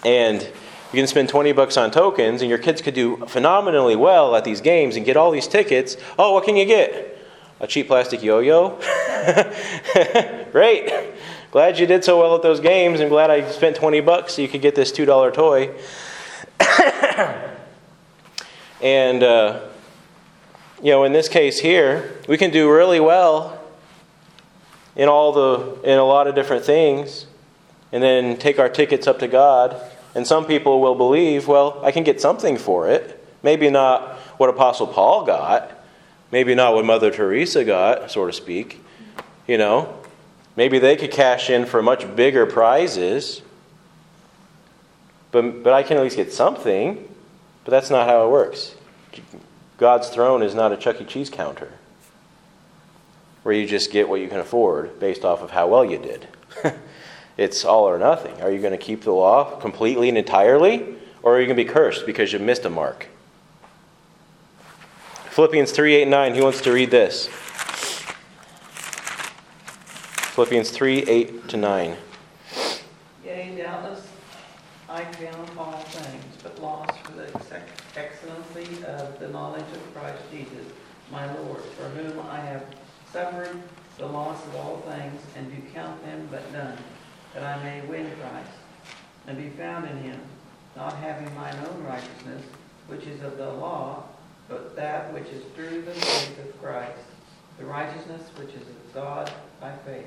And 0.03 0.41
you 0.41 0.97
can 0.97 1.07
spend 1.07 1.29
20 1.29 1.53
bucks 1.53 1.77
on 1.77 1.91
tokens 1.91 2.41
and 2.41 2.49
your 2.49 2.59
kids 2.59 2.81
could 2.81 2.95
do 2.95 3.19
phenomenally 3.27 3.95
well 3.95 4.35
at 4.35 4.45
these 4.45 4.63
games 4.63 4.97
and 4.97 5.05
get 5.05 5.19
all 5.19 5.31
these 5.31 5.47
tickets. 5.47 5.99
Oh, 6.19 6.33
what 6.33 6.45
can 6.45 6.57
you 6.57 6.65
get? 6.65 7.19
A 7.61 7.67
cheap 7.67 7.87
plastic 7.87 8.23
yo-yo? 8.23 8.79
Great. 10.53 10.91
Glad 11.51 11.79
you 11.79 11.87
did 11.87 12.05
so 12.05 12.21
well 12.21 12.35
at 12.35 12.43
those 12.43 12.61
games 12.61 13.01
and 13.01 13.09
glad 13.09 13.31
I 13.31 13.49
spent 13.51 13.77
20 13.77 14.01
bucks 14.01 14.35
so 14.35 14.43
you 14.43 14.49
could 14.49 14.61
get 14.61 14.75
this 14.75 14.93
$2 14.93 15.33
toy. 15.33 15.71
and 18.83 19.23
uh, 19.23 19.61
you 20.83 20.91
know, 20.91 21.05
in 21.05 21.13
this 21.13 21.29
case 21.29 21.59
here, 21.59 22.19
we 22.29 22.37
can 22.37 22.51
do 22.51 22.71
really 22.71 23.01
well 23.01 23.59
in 24.95 25.09
all 25.09 25.33
the 25.33 25.91
in 25.91 25.99
a 25.99 26.05
lot 26.05 26.27
of 26.27 26.35
different 26.35 26.65
things 26.65 27.27
and 27.93 28.03
then 28.03 28.37
take 28.37 28.59
our 28.59 28.69
tickets 28.69 29.07
up 29.07 29.19
to 29.21 29.29
God. 29.29 29.81
And 30.15 30.27
some 30.27 30.45
people 30.45 30.81
will 30.81 30.97
believe, 30.97 31.49
well, 31.49 31.81
I 31.83 31.93
can 31.93 32.05
get 32.05 32.21
something 32.21 32.59
for 32.59 32.89
it. 32.89 33.25
Maybe 33.43 33.71
not 33.71 34.17
what 34.37 34.51
Apostle 34.51 34.87
Paul 34.87 35.25
got, 35.25 35.71
maybe 36.31 36.55
not 36.55 36.75
what 36.75 36.85
Mother 36.85 37.11
Teresa 37.11 37.65
got, 37.65 38.11
so 38.11 38.27
to 38.27 38.33
speak. 38.33 38.85
You 39.47 39.57
know, 39.57 39.98
maybe 40.59 40.81
they 40.81 40.97
could 40.97 41.13
cash 41.13 41.51
in 41.51 41.65
for 41.65 41.81
much 41.81 42.17
bigger 42.17 42.45
prizes. 42.45 43.43
But, 45.31 45.63
but 45.63 45.73
I 45.73 45.85
can 45.85 45.97
at 45.97 46.03
least 46.03 46.17
get 46.17 46.33
something. 46.33 47.09
But 47.65 47.71
that's 47.71 47.91
not 47.91 48.09
how 48.09 48.27
it 48.27 48.31
works. 48.31 48.75
God's 49.77 50.09
throne 50.09 50.43
is 50.43 50.57
not 50.57 50.73
a 50.73 50.77
Chuck 50.77 51.01
E. 51.01 51.05
Cheese 51.05 51.31
counter 51.31 51.73
where 53.45 53.55
you 53.55 53.67
just 53.67 53.93
get 53.93 54.09
what 54.09 54.21
you 54.21 54.27
can 54.27 54.41
afford 54.41 54.99
based 54.99 55.25
off 55.25 55.43
of 55.43 55.53
how 55.53 55.69
well 55.69 55.85
you 55.85 55.97
did. 55.97 56.27
it's 57.37 57.65
all 57.65 57.85
or 57.85 57.97
nothing. 57.97 58.43
Are 58.43 58.51
you 58.51 58.59
going 58.59 58.73
to 58.73 58.79
keep 58.79 59.03
the 59.03 59.13
law 59.13 59.61
completely 59.61 60.09
and 60.09 60.19
entirely, 60.19 60.97
or 61.23 61.37
are 61.37 61.41
you 61.41 61.47
going 61.47 61.57
to 61.57 61.65
be 61.65 61.71
cursed 61.71 62.05
because 62.05 62.33
you 62.33 62.41
missed 62.41 62.65
a 62.65 62.71
mark? 62.71 63.07
Philippians 65.31 65.71
3 65.71 65.95
8 65.95 66.09
9, 66.09 66.35
he 66.35 66.41
wants 66.41 66.61
to 66.63 66.73
read 66.73 66.91
this. 66.91 67.31
Philippians 70.39 70.71
3 70.71 70.99
8 71.03 71.49
to 71.49 71.57
9. 71.57 71.97
Yea, 73.25 73.57
doubtless 73.61 74.07
I 74.89 75.03
count 75.03 75.51
all 75.59 75.81
things, 75.81 76.37
but 76.45 76.63
loss 76.63 76.97
for 76.99 77.11
the 77.11 77.27
excellency 77.97 78.85
of 78.85 79.19
the 79.19 79.27
knowledge 79.27 79.65
of 79.73 79.95
Christ 79.95 80.23
Jesus, 80.31 80.65
my 81.11 81.27
Lord, 81.41 81.61
for 81.77 81.89
whom 81.89 82.21
I 82.31 82.37
have 82.37 82.65
suffered 83.13 83.61
the 83.97 84.07
loss 84.07 84.41
of 84.47 84.55
all 84.55 84.77
things, 84.89 85.21
and 85.37 85.51
do 85.51 85.61
count 85.75 86.01
them 86.05 86.29
but 86.31 86.53
dung, 86.53 86.79
that 87.35 87.43
I 87.43 87.61
may 87.65 87.85
win 87.89 88.09
Christ, 88.21 88.53
and 89.27 89.37
be 89.37 89.49
found 89.49 89.91
in 89.91 89.97
him, 90.05 90.21
not 90.77 90.95
having 90.99 91.35
mine 91.35 91.57
own 91.69 91.83
righteousness, 91.83 92.45
which 92.87 93.09
is 93.09 93.21
of 93.25 93.39
the 93.39 93.51
law, 93.55 94.05
but 94.49 94.77
that 94.77 95.13
which 95.13 95.27
is 95.31 95.43
through 95.57 95.83
the 95.83 95.95
faith 95.95 96.39
of 96.39 96.63
Christ, 96.63 97.03
the 97.59 97.65
righteousness 97.65 98.23
which 98.39 98.51
is 98.51 98.63
of 98.63 98.95
God 98.95 99.33
by 99.61 99.73
faith. 99.85 100.07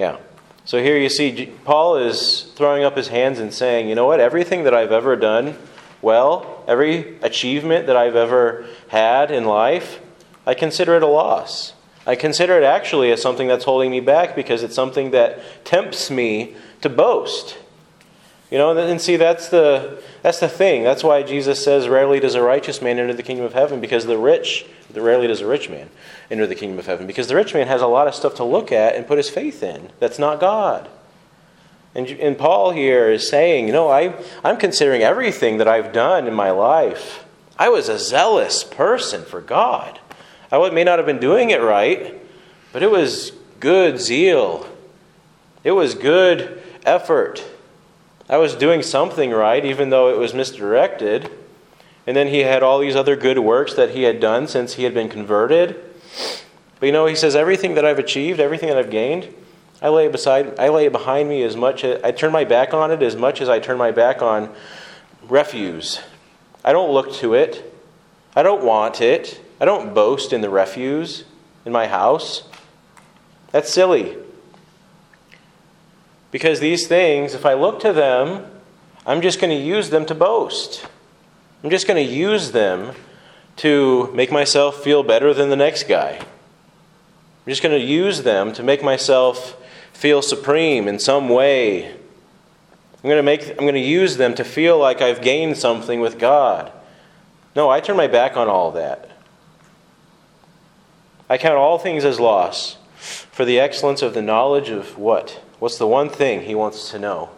Yeah. 0.00 0.16
So 0.64 0.82
here 0.82 0.96
you 0.96 1.10
see 1.10 1.52
Paul 1.66 1.96
is 1.96 2.52
throwing 2.54 2.84
up 2.84 2.96
his 2.96 3.08
hands 3.08 3.38
and 3.38 3.52
saying, 3.52 3.86
you 3.86 3.94
know 3.94 4.06
what, 4.06 4.18
everything 4.18 4.64
that 4.64 4.72
I've 4.72 4.92
ever 4.92 5.14
done 5.14 5.58
well, 6.00 6.64
every 6.66 7.18
achievement 7.20 7.86
that 7.86 7.98
I've 7.98 8.16
ever 8.16 8.64
had 8.88 9.30
in 9.30 9.44
life, 9.44 10.00
I 10.46 10.54
consider 10.54 10.96
it 10.96 11.02
a 11.02 11.06
loss. 11.06 11.74
I 12.06 12.14
consider 12.14 12.56
it 12.56 12.64
actually 12.64 13.12
as 13.12 13.20
something 13.20 13.46
that's 13.46 13.64
holding 13.64 13.90
me 13.90 14.00
back 14.00 14.34
because 14.34 14.62
it's 14.62 14.74
something 14.74 15.10
that 15.10 15.66
tempts 15.66 16.10
me 16.10 16.56
to 16.80 16.88
boast. 16.88 17.58
You 18.50 18.58
know, 18.58 18.76
and 18.76 19.00
see 19.00 19.16
that's 19.16 19.48
the 19.48 20.02
that's 20.22 20.40
the 20.40 20.48
thing. 20.48 20.82
That's 20.82 21.04
why 21.04 21.22
Jesus 21.22 21.62
says, 21.62 21.88
"Rarely 21.88 22.18
does 22.18 22.34
a 22.34 22.42
righteous 22.42 22.82
man 22.82 22.98
enter 22.98 23.14
the 23.14 23.22
kingdom 23.22 23.46
of 23.46 23.52
heaven," 23.52 23.80
because 23.80 24.06
the 24.06 24.18
rich, 24.18 24.66
rarely 24.92 25.28
does 25.28 25.40
a 25.40 25.46
rich 25.46 25.70
man 25.70 25.88
enter 26.32 26.48
the 26.48 26.56
kingdom 26.56 26.78
of 26.78 26.86
heaven, 26.86 27.06
because 27.06 27.28
the 27.28 27.36
rich 27.36 27.54
man 27.54 27.68
has 27.68 27.80
a 27.80 27.86
lot 27.86 28.08
of 28.08 28.14
stuff 28.14 28.34
to 28.36 28.44
look 28.44 28.72
at 28.72 28.96
and 28.96 29.06
put 29.06 29.18
his 29.18 29.30
faith 29.30 29.62
in. 29.62 29.90
That's 30.00 30.18
not 30.18 30.40
God. 30.40 30.88
And, 31.94 32.08
and 32.08 32.38
Paul 32.38 32.72
here 32.72 33.10
is 33.10 33.28
saying, 33.28 33.66
you 33.68 33.72
know, 33.72 33.88
I 33.88 34.14
I'm 34.42 34.56
considering 34.56 35.02
everything 35.02 35.58
that 35.58 35.68
I've 35.68 35.92
done 35.92 36.26
in 36.26 36.34
my 36.34 36.50
life. 36.50 37.24
I 37.56 37.68
was 37.68 37.88
a 37.88 37.98
zealous 37.98 38.64
person 38.64 39.24
for 39.24 39.40
God. 39.40 40.00
I 40.50 40.70
may 40.70 40.82
not 40.82 40.98
have 40.98 41.06
been 41.06 41.20
doing 41.20 41.50
it 41.50 41.60
right, 41.60 42.20
but 42.72 42.82
it 42.82 42.90
was 42.90 43.32
good 43.60 44.00
zeal. 44.00 44.66
It 45.62 45.72
was 45.72 45.94
good 45.94 46.60
effort. 46.84 47.44
I 48.30 48.36
was 48.36 48.54
doing 48.54 48.80
something 48.80 49.32
right, 49.32 49.64
even 49.64 49.90
though 49.90 50.08
it 50.08 50.16
was 50.16 50.32
misdirected. 50.32 51.28
And 52.06 52.16
then 52.16 52.28
he 52.28 52.38
had 52.38 52.62
all 52.62 52.78
these 52.78 52.94
other 52.94 53.16
good 53.16 53.40
works 53.40 53.74
that 53.74 53.90
he 53.90 54.04
had 54.04 54.20
done 54.20 54.46
since 54.46 54.74
he 54.74 54.84
had 54.84 54.94
been 54.94 55.08
converted. 55.08 55.74
But 56.78 56.86
you 56.86 56.92
know, 56.92 57.06
he 57.06 57.16
says, 57.16 57.34
everything 57.34 57.74
that 57.74 57.84
I've 57.84 57.98
achieved, 57.98 58.38
everything 58.38 58.68
that 58.68 58.78
I've 58.78 58.90
gained, 58.90 59.34
I 59.82 59.88
lay 59.88 60.06
it 60.06 60.12
beside, 60.12 60.58
I 60.60 60.68
lay 60.68 60.86
it 60.86 60.92
behind 60.92 61.28
me 61.28 61.42
as 61.42 61.56
much 61.56 61.82
as 61.82 62.00
I 62.04 62.12
turn 62.12 62.30
my 62.30 62.44
back 62.44 62.72
on 62.72 62.92
it 62.92 63.02
as 63.02 63.16
much 63.16 63.40
as 63.40 63.48
I 63.48 63.58
turn 63.58 63.78
my 63.78 63.90
back 63.90 64.22
on 64.22 64.54
refuse. 65.28 66.00
I 66.64 66.72
don't 66.72 66.92
look 66.92 67.12
to 67.14 67.34
it. 67.34 67.74
I 68.36 68.44
don't 68.44 68.62
want 68.62 69.00
it. 69.00 69.40
I 69.60 69.64
don't 69.64 69.92
boast 69.92 70.32
in 70.32 70.40
the 70.40 70.50
refuse 70.50 71.24
in 71.64 71.72
my 71.72 71.88
house. 71.88 72.44
That's 73.50 73.72
silly. 73.72 74.16
Because 76.30 76.60
these 76.60 76.86
things, 76.86 77.34
if 77.34 77.44
I 77.44 77.54
look 77.54 77.80
to 77.80 77.92
them, 77.92 78.46
I'm 79.06 79.20
just 79.20 79.40
going 79.40 79.56
to 79.56 79.62
use 79.62 79.90
them 79.90 80.06
to 80.06 80.14
boast. 80.14 80.86
I'm 81.64 81.70
just 81.70 81.86
going 81.86 82.04
to 82.04 82.12
use 82.12 82.52
them 82.52 82.92
to 83.56 84.10
make 84.14 84.30
myself 84.30 84.82
feel 84.82 85.02
better 85.02 85.34
than 85.34 85.50
the 85.50 85.56
next 85.56 85.88
guy. 85.88 86.18
I'm 86.18 87.48
just 87.48 87.62
going 87.62 87.78
to 87.78 87.84
use 87.84 88.22
them 88.22 88.52
to 88.54 88.62
make 88.62 88.82
myself 88.82 89.56
feel 89.92 90.22
supreme 90.22 90.88
in 90.88 90.98
some 90.98 91.28
way. 91.28 91.90
I'm 91.90 93.08
going 93.08 93.16
to 93.16 93.22
make 93.22 93.48
I'm 93.50 93.56
going 93.64 93.74
to 93.74 93.80
use 93.80 94.16
them 94.16 94.34
to 94.34 94.44
feel 94.44 94.78
like 94.78 95.00
I've 95.00 95.22
gained 95.22 95.56
something 95.56 96.00
with 96.00 96.18
God. 96.18 96.70
No, 97.56 97.68
I 97.68 97.80
turn 97.80 97.96
my 97.96 98.06
back 98.06 98.36
on 98.36 98.48
all 98.48 98.70
that. 98.72 99.10
I 101.28 101.38
count 101.38 101.56
all 101.56 101.78
things 101.78 102.04
as 102.04 102.20
loss 102.20 102.76
for 102.96 103.44
the 103.44 103.58
excellence 103.58 104.02
of 104.02 104.14
the 104.14 104.22
knowledge 104.22 104.68
of 104.68 104.98
what? 104.98 105.42
What's 105.60 105.78
the 105.78 105.86
one 105.86 106.08
thing 106.08 106.42
he 106.42 106.54
wants 106.54 106.90
to 106.90 106.98
know? 106.98 107.30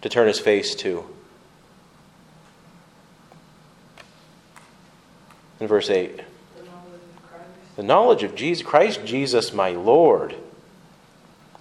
To 0.00 0.08
turn 0.08 0.26
his 0.26 0.40
face 0.40 0.74
to. 0.76 1.04
In 5.60 5.68
verse 5.68 5.88
8. 5.88 6.22
The 7.76 7.82
knowledge 7.82 8.22
of 8.22 8.34
Jesus, 8.34 8.66
Christ 8.66 9.04
Jesus 9.04 9.52
my 9.52 9.70
Lord. 9.70 10.34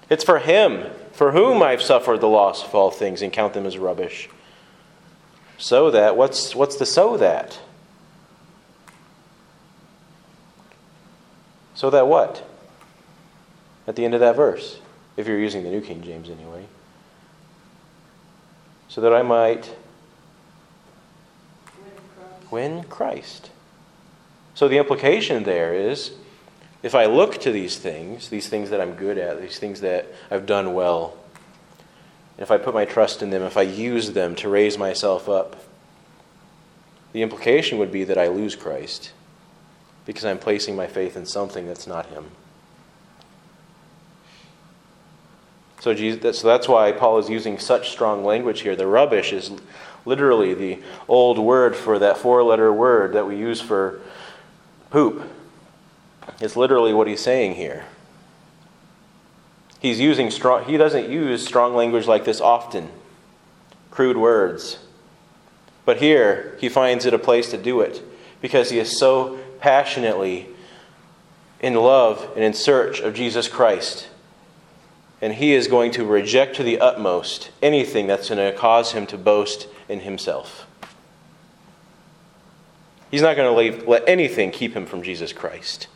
It's 0.09 0.23
for 0.23 0.39
him, 0.39 0.89
for 1.11 1.31
whom 1.31 1.61
I've 1.61 1.81
suffered 1.81 2.21
the 2.21 2.27
loss 2.27 2.63
of 2.63 2.73
all 2.73 2.91
things 2.91 3.21
and 3.21 3.33
count 3.33 3.53
them 3.53 3.65
as 3.65 3.77
rubbish. 3.77 4.29
So 5.57 5.91
that, 5.91 6.15
what's, 6.15 6.55
what's 6.55 6.77
the 6.77 6.85
so 6.85 7.17
that? 7.17 7.59
So 11.75 11.89
that 11.89 12.07
what? 12.07 12.47
At 13.87 13.95
the 13.95 14.05
end 14.05 14.13
of 14.13 14.21
that 14.21 14.35
verse, 14.35 14.79
if 15.17 15.27
you're 15.27 15.39
using 15.39 15.63
the 15.63 15.69
New 15.69 15.81
King 15.81 16.01
James 16.01 16.29
anyway. 16.29 16.65
So 18.87 19.01
that 19.01 19.13
I 19.13 19.21
might 19.21 19.75
win 22.51 22.83
Christ. 22.83 23.49
So 24.53 24.67
the 24.67 24.77
implication 24.77 25.43
there 25.43 25.73
is 25.73 26.11
if 26.83 26.93
I 26.95 27.05
look 27.05 27.39
to 27.41 27.51
these 27.51 27.77
things, 27.77 28.29
these 28.29 28.49
things 28.49 28.69
that 28.69 28.81
I'm 28.81 28.93
good 28.93 29.17
at, 29.17 29.41
these 29.41 29.57
things 29.57 29.81
that 29.81 30.05
I've 30.29 30.45
done 30.45 30.73
well, 30.73 31.17
if 32.37 32.51
I 32.51 32.57
put 32.57 32.73
my 32.73 32.83
trust 32.85 33.21
in 33.21 33.29
them, 33.29 33.41
if 33.43 33.55
I 33.55 33.61
use 33.61 34.11
them 34.11 34.35
to 34.35 34.49
raise 34.49 34.77
myself 34.77 35.29
up, 35.29 35.63
the 37.13 37.21
implication 37.21 37.77
would 37.77 37.91
be 37.91 38.03
that 38.03 38.17
I 38.17 38.27
lose 38.27 38.55
Christ 38.55 39.13
because 40.05 40.25
I'm 40.25 40.39
placing 40.39 40.75
my 40.75 40.87
faith 40.87 41.15
in 41.15 41.25
something 41.25 41.65
that's 41.67 41.87
not 41.87 42.07
Him. 42.07 42.31
So, 45.83 45.93
Jesus, 45.93 46.39
so 46.39 46.47
that's 46.47 46.69
why 46.69 46.93
Paul 46.93 47.17
is 47.17 47.29
using 47.29 47.59
such 47.59 47.89
strong 47.89 48.23
language 48.23 48.61
here. 48.61 48.73
The 48.73 48.87
rubbish 48.87 49.33
is 49.33 49.51
literally 50.05 50.53
the 50.53 50.79
old 51.09 51.37
word 51.37 51.75
for 51.75 51.99
that 51.99 52.15
four 52.15 52.41
letter 52.41 52.71
word 52.71 53.11
that 53.15 53.27
we 53.27 53.35
use 53.35 53.59
for 53.59 53.99
poop. 54.91 55.29
It's 56.39 56.55
literally 56.55 56.93
what 56.93 57.07
he's 57.07 57.19
saying 57.19 57.55
here. 57.55 57.83
He's 59.81 59.99
using 59.99 60.31
strong, 60.31 60.63
he 60.63 60.77
doesn't 60.77 61.09
use 61.09 61.45
strong 61.45 61.75
language 61.75 62.07
like 62.07 62.23
this 62.23 62.39
often, 62.39 62.87
crude 63.91 64.15
words. 64.15 64.79
But 65.83 65.97
here, 65.97 66.55
he 66.61 66.69
finds 66.69 67.05
it 67.05 67.13
a 67.13 67.19
place 67.19 67.51
to 67.51 67.57
do 67.57 67.81
it 67.81 68.01
because 68.39 68.69
he 68.69 68.79
is 68.79 68.97
so 68.97 69.37
passionately 69.59 70.47
in 71.59 71.73
love 71.73 72.25
and 72.35 72.43
in 72.45 72.53
search 72.53 73.01
of 73.01 73.13
Jesus 73.13 73.49
Christ. 73.49 74.07
And 75.23 75.35
he 75.35 75.53
is 75.53 75.69
going 75.69 75.91
to 75.91 76.03
reject 76.03 76.57
to 76.57 76.63
the 76.63 76.81
utmost 76.81 77.49
anything 77.61 78.07
that's 78.07 78.27
going 78.27 78.51
to 78.51 78.57
cause 78.59 78.91
him 78.91 79.07
to 79.07 79.17
boast 79.17 79.69
in 79.87 80.01
himself. 80.01 80.67
He's 83.09 83.21
not 83.21 83.37
going 83.37 83.49
to 83.49 83.57
leave, 83.57 83.87
let 83.87 84.03
anything 84.05 84.51
keep 84.51 84.73
him 84.73 84.85
from 84.85 85.01
Jesus 85.01 85.31
Christ. 85.31 85.87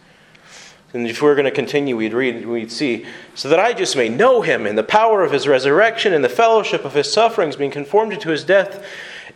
And 0.94 1.06
if 1.06 1.22
we're 1.22 1.36
going 1.36 1.44
to 1.44 1.52
continue, 1.52 1.98
we'd 1.98 2.14
read, 2.14 2.46
we'd 2.46 2.72
see, 2.72 3.06
so 3.36 3.50
that 3.50 3.60
I 3.60 3.74
just 3.74 3.98
may 3.98 4.08
know 4.08 4.44
him 4.44 4.66
in 4.66 4.78
the 4.78 4.82
power 4.84 5.26
of 5.26 5.34
his 5.34 5.46
resurrection 5.46 6.14
and 6.14 6.24
the 6.24 6.30
fellowship 6.30 6.86
of 6.86 6.94
his 6.94 7.12
sufferings, 7.12 7.58
being 7.58 7.70
conformed 7.70 8.18
to 8.22 8.30
his 8.30 8.46
death, 8.46 8.86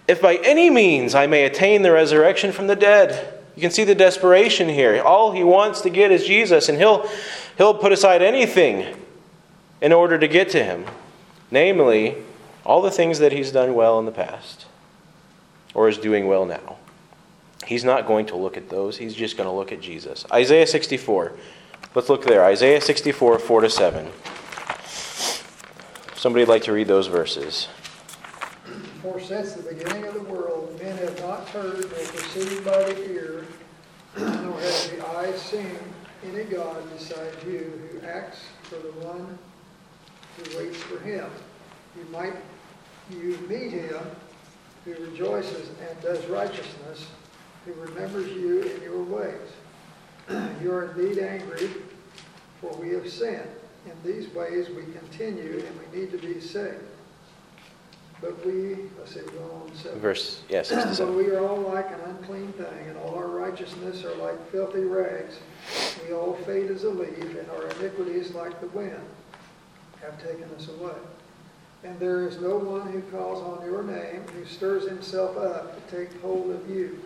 if 0.08 0.22
by 0.22 0.38
any 0.38 0.70
means 0.70 1.14
I 1.14 1.28
may 1.28 1.44
attain 1.44 1.82
the 1.82 1.92
resurrection 1.92 2.54
from 2.54 2.68
the 2.68 2.78
dead. 2.78 3.38
You 3.58 3.62
can 3.62 3.72
see 3.72 3.84
the 3.84 3.94
desperation 3.94 4.70
here. 4.70 5.02
All 5.04 5.34
he 5.34 5.44
wants 5.44 5.82
to 5.82 5.90
get 5.90 6.12
is 6.12 6.26
Jesus, 6.26 6.70
and 6.70 6.78
he'll, 6.78 7.10
he'll 7.58 7.74
put 7.74 7.92
aside 7.92 8.22
anything 8.22 9.01
in 9.82 9.92
order 9.92 10.18
to 10.18 10.28
get 10.28 10.50
to 10.50 10.64
him. 10.64 10.86
Namely, 11.50 12.18
all 12.66 12.82
the 12.82 12.92
things 12.92 13.20
that 13.20 13.32
he's 13.32 13.52
done 13.52 13.74
well 13.74 14.00
in 14.00 14.06
the 14.06 14.12
past, 14.12 14.68
or 15.74 15.90
is 15.90 15.98
doing 15.98 16.28
well 16.28 16.46
now. 16.46 16.78
He's 17.66 17.84
not 17.84 18.08
going 18.08 18.26
to 18.28 18.36
look 18.36 18.58
at 18.58 18.70
those. 18.70 18.98
He's 18.98 19.16
just 19.16 19.38
going 19.38 19.48
to 19.48 19.54
look 19.54 19.72
at 19.72 19.82
Jesus. 19.82 20.26
Isaiah 20.32 20.68
64. 20.68 21.34
Let's 21.94 22.10
look 22.10 22.26
there. 22.26 22.46
Isaiah 22.46 22.80
64, 22.80 23.40
4 23.40 23.62
to 23.62 23.70
7. 23.70 24.08
Somebody'd 26.16 26.48
like 26.48 26.64
to 26.64 26.72
read 26.72 26.88
those 26.88 27.08
verses. 27.08 27.68
For 29.02 29.20
since 29.20 29.54
the 29.54 29.74
beginning 29.74 30.06
of 30.06 30.14
the 30.14 30.22
world, 30.22 30.80
men 30.82 30.96
have 30.98 31.20
not 31.20 31.48
heard 31.50 31.82
nor 31.82 31.90
perceived 31.90 32.64
by 32.64 32.84
the 32.84 33.12
ear, 33.12 33.46
nor 34.18 34.60
have 34.60 34.92
the 34.92 35.08
eyes 35.16 35.42
seen 35.42 35.78
any 36.32 36.44
God 36.44 36.84
besides 36.94 37.36
you 37.46 37.90
who 37.92 38.06
acts 38.08 38.42
for 38.64 38.76
the 38.76 38.92
one 39.06 39.38
who 40.38 40.58
waits 40.58 40.78
for 40.78 41.00
him. 41.00 41.30
You 41.98 42.06
might 42.12 42.34
you 43.10 43.38
meet 43.50 43.72
him 43.72 44.00
who 44.86 44.94
rejoices 44.96 45.70
and 45.88 46.02
does 46.02 46.26
righteousness 46.28 47.06
who 47.66 47.74
remembers 47.74 48.32
you 48.32 48.62
in 48.62 48.82
your 48.82 49.04
ways. 49.04 49.36
you 50.62 50.72
are 50.72 50.92
indeed 50.92 51.20
angry, 51.20 51.70
for 52.60 52.72
we 52.78 52.90
have 52.90 53.10
sinned. 53.10 53.48
In 53.86 53.94
these 54.04 54.32
ways 54.34 54.70
we 54.70 54.84
continue, 54.94 55.64
and 55.66 55.80
we 55.80 56.00
need 56.00 56.12
to 56.12 56.18
be 56.18 56.40
saved. 56.40 56.84
But 58.22 58.46
we, 58.46 58.76
let's 59.00 59.16
see, 59.16 59.22
we 59.22 59.32
go 59.32 59.64
on 59.66 59.76
seven. 59.76 60.00
Verse, 60.00 60.42
yeah, 60.48 60.60
But 60.60 60.68
67. 60.68 61.16
we 61.16 61.30
are 61.32 61.48
all 61.48 61.58
like 61.58 61.88
an 61.88 62.00
unclean 62.06 62.54
thing, 62.54 62.88
and 62.88 62.98
all 63.00 63.16
our 63.16 63.28
righteousness 63.28 64.04
are 64.04 64.16
like 64.16 64.52
filthy 64.52 64.84
rags. 64.84 65.40
We 66.06 66.14
all 66.14 66.36
fade 66.46 66.70
as 66.70 66.84
a 66.84 66.90
leaf, 66.90 67.18
and 67.20 67.50
our 67.50 67.68
iniquities, 67.80 68.36
like 68.36 68.60
the 68.62 68.68
wind, 68.68 69.02
have 70.02 70.22
taken 70.22 70.50
us 70.56 70.68
away. 70.68 70.96
And 71.84 72.00
there 72.00 72.28
is 72.28 72.40
no 72.40 72.58
one 72.58 72.92
who 72.92 73.02
calls 73.04 73.42
on 73.42 73.66
your 73.66 73.84
name, 73.84 74.24
who 74.36 74.46
stirs 74.46 74.88
himself 74.88 75.38
up 75.38 75.76
to 75.90 75.96
take 75.96 76.22
hold 76.22 76.52
of 76.52 76.70
you. 76.70 77.00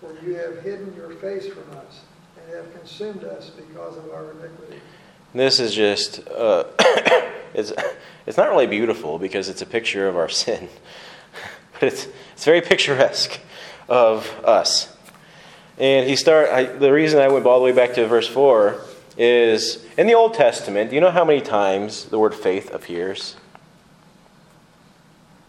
For 0.00 0.12
you 0.24 0.34
have 0.34 0.62
hidden 0.62 0.94
your 0.96 1.10
face 1.12 1.46
from 1.46 1.64
us, 1.78 2.00
and 2.36 2.54
have 2.54 2.74
consumed 2.74 3.24
us 3.24 3.50
because 3.50 3.96
of 3.96 4.10
our 4.10 4.32
iniquity. 4.32 4.80
This 5.32 5.60
is 5.60 5.72
just, 5.74 6.26
uh, 6.28 6.64
it's, 7.54 7.72
it's 8.26 8.36
not 8.36 8.50
really 8.50 8.66
beautiful 8.66 9.18
because 9.18 9.48
it's 9.48 9.62
a 9.62 9.66
picture 9.66 10.08
of 10.08 10.16
our 10.16 10.28
sin, 10.28 10.68
but 11.74 11.84
it's, 11.84 12.08
it's 12.32 12.44
very 12.44 12.60
picturesque 12.60 13.40
of 13.88 14.28
us. 14.44 14.94
And 15.78 16.08
he 16.08 16.16
start. 16.16 16.50
I, 16.50 16.64
the 16.64 16.92
reason 16.92 17.18
I 17.18 17.28
went 17.28 17.46
all 17.46 17.58
the 17.58 17.64
way 17.64 17.72
back 17.72 17.94
to 17.94 18.06
verse 18.06 18.28
four 18.28 18.80
is 19.22 19.86
in 19.96 20.08
the 20.08 20.14
Old 20.14 20.34
Testament. 20.34 20.90
Do 20.90 20.96
you 20.96 21.00
know 21.00 21.12
how 21.12 21.24
many 21.24 21.40
times 21.40 22.06
the 22.06 22.18
word 22.18 22.34
faith 22.34 22.74
appears 22.74 23.36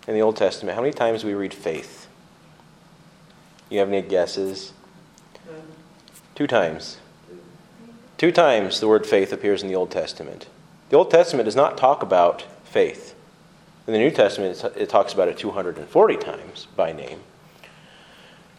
in 0.08 0.14
the 0.14 0.22
Old 0.22 0.38
Testament? 0.38 0.76
How 0.76 0.82
many 0.82 0.94
times 0.94 1.22
do 1.22 1.28
we 1.28 1.34
read 1.34 1.56
faith? 1.56 2.08
You 3.72 3.80
have 3.80 3.88
any 3.88 4.04
guesses? 4.04 4.74
Two 6.36 6.46
times. 6.46 6.98
Two 8.20 8.32
times 8.32 8.80
the 8.80 8.88
word 8.88 9.08
faith 9.08 9.34
appears 9.34 9.64
in 9.64 9.70
the 9.70 9.76
Old 9.76 9.90
Testament. 9.90 10.46
The 10.90 10.98
Old 10.98 11.10
Testament 11.10 11.46
does 11.46 11.56
not 11.56 11.76
talk 11.76 12.04
about 12.04 12.46
faith. 12.64 13.16
In 13.88 13.94
the 13.94 14.00
New 14.00 14.12
Testament, 14.12 14.64
it 14.78 14.88
talks 14.88 15.14
about 15.14 15.30
it 15.30 15.38
240 15.40 16.18
times 16.18 16.68
by 16.76 16.92
name. 16.92 17.22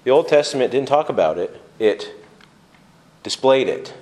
The 0.03 0.11
Old 0.11 0.27
Testament 0.27 0.73
didn't 0.73 0.89
talk 0.89 1.09
about 1.09 1.39
it, 1.39 1.63
it 1.79 2.13
displayed 3.23 3.69
it. 3.69 3.95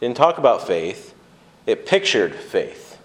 Didn't 0.00 0.16
talk 0.16 0.38
about 0.38 0.66
faith, 0.66 1.14
it 1.66 1.86
pictured 1.86 2.34
faith. 2.34 2.98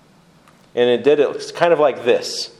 And 0.76 0.90
it 0.90 1.04
did 1.04 1.20
it 1.20 1.52
kind 1.56 1.74
of 1.74 1.80
like 1.80 2.04
this. 2.04 2.56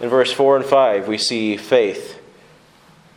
In 0.00 0.08
verse 0.08 0.32
4 0.32 0.56
and 0.58 0.64
5, 0.64 1.08
we 1.08 1.18
see 1.18 1.56
faith 1.56 2.20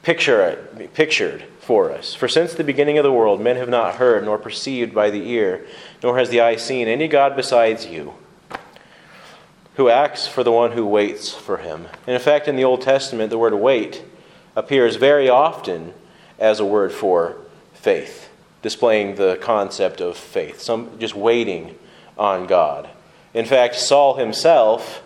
picture 0.04 0.70
pictured. 0.94 1.44
for 1.66 1.92
us. 1.92 2.14
For 2.14 2.28
since 2.28 2.54
the 2.54 2.64
beginning 2.64 3.00
of 3.00 3.04
the 3.04 3.12
world, 3.12 3.42
men 3.42 3.56
have 3.56 3.70
not 3.70 3.96
heard, 3.96 4.24
nor 4.24 4.38
perceived 4.38 4.94
by 4.94 5.10
the 5.10 5.28
ear, 5.32 5.66
nor 6.04 6.20
has 6.20 6.30
the 6.30 6.40
eye 6.40 6.58
seen 6.58 6.88
any 6.88 7.08
God 7.08 7.36
besides 7.36 7.88
you, 7.88 8.14
who 9.74 9.90
acts 9.90 10.28
for 10.28 10.44
the 10.44 10.52
one 10.52 10.74
who 10.74 10.86
waits 10.86 11.34
for 11.34 11.58
him. 11.58 11.88
And 12.06 12.14
in 12.14 12.22
fact, 12.22 12.48
in 12.48 12.56
the 12.56 12.64
Old 12.64 12.84
Testament, 12.84 13.32
the 13.32 13.40
word 13.40 13.56
wait 13.56 14.04
appears 14.56 14.98
very 14.98 15.28
often 15.28 15.96
as 16.38 16.60
a 16.60 16.66
word 16.66 16.92
for 16.92 17.38
faith, 17.74 18.30
displaying 18.66 19.14
the 19.14 19.38
concept 19.44 20.02
of 20.02 20.18
faith, 20.18 20.60
some 20.60 20.98
just 20.98 21.14
waiting 21.14 21.78
on 22.18 22.48
God. 22.48 22.90
In 23.32 23.46
fact, 23.46 23.76
Saul 23.76 24.16
himself, 24.16 25.04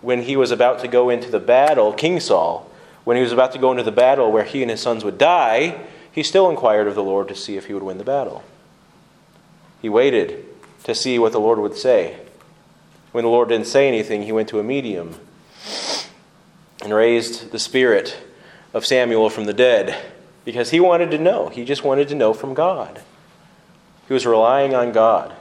when 0.00 0.22
he 0.22 0.34
was 0.34 0.50
about 0.50 0.78
to 0.78 0.88
go 0.88 1.10
into 1.10 1.30
the 1.30 1.38
battle, 1.38 1.92
King 1.92 2.20
Saul, 2.20 2.70
when 3.04 3.18
he 3.18 3.22
was 3.22 3.32
about 3.32 3.52
to 3.52 3.58
go 3.58 3.70
into 3.70 3.82
the 3.82 3.92
battle 3.92 4.32
where 4.32 4.44
he 4.44 4.62
and 4.62 4.70
his 4.70 4.80
sons 4.80 5.04
would 5.04 5.18
die, 5.18 5.84
he 6.10 6.22
still 6.22 6.48
inquired 6.48 6.86
of 6.86 6.94
the 6.94 7.02
Lord 7.02 7.28
to 7.28 7.34
see 7.34 7.58
if 7.58 7.66
he 7.66 7.74
would 7.74 7.82
win 7.82 7.98
the 7.98 8.02
battle. 8.02 8.42
He 9.82 9.90
waited 9.90 10.46
to 10.84 10.94
see 10.94 11.18
what 11.18 11.32
the 11.32 11.40
Lord 11.40 11.58
would 11.58 11.76
say. 11.76 12.16
When 13.10 13.24
the 13.24 13.30
Lord 13.30 13.50
didn't 13.50 13.66
say 13.66 13.88
anything, 13.88 14.22
he 14.22 14.32
went 14.32 14.48
to 14.48 14.58
a 14.58 14.64
medium 14.64 15.20
and 16.82 16.94
raised 16.94 17.52
the 17.52 17.58
spirit 17.58 18.16
of 18.72 18.86
Samuel 18.86 19.28
from 19.28 19.44
the 19.44 19.52
dead 19.52 20.11
because 20.44 20.70
he 20.70 20.80
wanted 20.80 21.10
to 21.10 21.18
know. 21.18 21.48
He 21.48 21.64
just 21.64 21.84
wanted 21.84 22.08
to 22.08 22.14
know 22.14 22.32
from 22.34 22.54
God. 22.54 23.02
He 24.08 24.14
was 24.14 24.26
relying 24.26 24.74
on 24.74 24.92
God. 24.92 25.34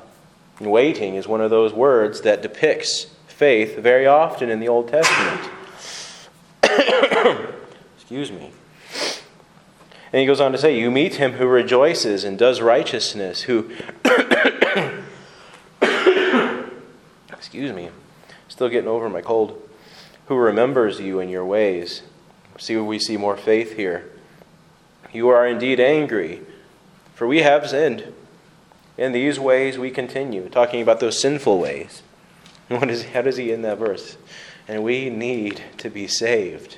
And 0.60 0.72
waiting 0.72 1.16
is 1.16 1.28
one 1.28 1.42
of 1.42 1.50
those 1.50 1.74
words 1.74 2.22
that 2.22 2.42
depicts 2.42 3.08
faith 3.28 3.78
very 3.78 4.06
often 4.06 4.50
in 4.50 4.60
the 4.60 4.68
Old 4.68 4.88
Testament. 4.88 5.50
Excuse 7.98 8.32
me. 8.32 8.52
And 10.14 10.20
he 10.20 10.26
goes 10.26 10.40
on 10.40 10.52
to 10.52 10.58
say, 10.58 10.78
You 10.78 10.92
meet 10.92 11.16
him 11.16 11.34
who 11.34 11.48
rejoices 11.48 12.24
and 12.24 12.38
does 12.38 12.62
righteousness, 12.62 13.42
who. 13.44 13.72
Excuse 17.32 17.74
me. 17.74 17.90
Still 18.48 18.70
getting 18.70 18.90
over 18.90 19.10
my 19.10 19.22
cold. 19.22 19.68
Who 20.28 20.36
remembers 20.36 21.00
you 21.00 21.20
in 21.20 21.30
your 21.30 21.46
ways. 21.46 22.04
See, 22.60 22.78
we 22.78 23.00
see 23.00 23.18
more 23.18 23.36
faith 23.36 23.76
here. 23.76 24.10
You 25.14 25.30
are 25.30 25.46
indeed 25.46 25.80
angry, 25.80 26.42
for 27.14 27.28
we 27.28 27.40
have 27.40 27.70
sinned. 27.70 28.14
In 28.98 29.12
these 29.12 29.40
ways 29.40 29.78
we 29.78 29.90
continue, 29.90 30.48
talking 30.50 30.82
about 30.82 31.00
those 31.00 31.20
sinful 31.20 31.60
ways. 31.60 32.04
What 32.68 32.90
is, 32.90 33.04
how 33.04 33.22
does 33.22 33.36
he 33.36 33.52
end 33.52 33.66
that 33.66 33.80
verse? 33.80 34.16
And 34.66 34.84
we 34.84 35.10
need 35.10 35.62
to 35.80 35.90
be 35.90 36.08
saved. 36.08 36.78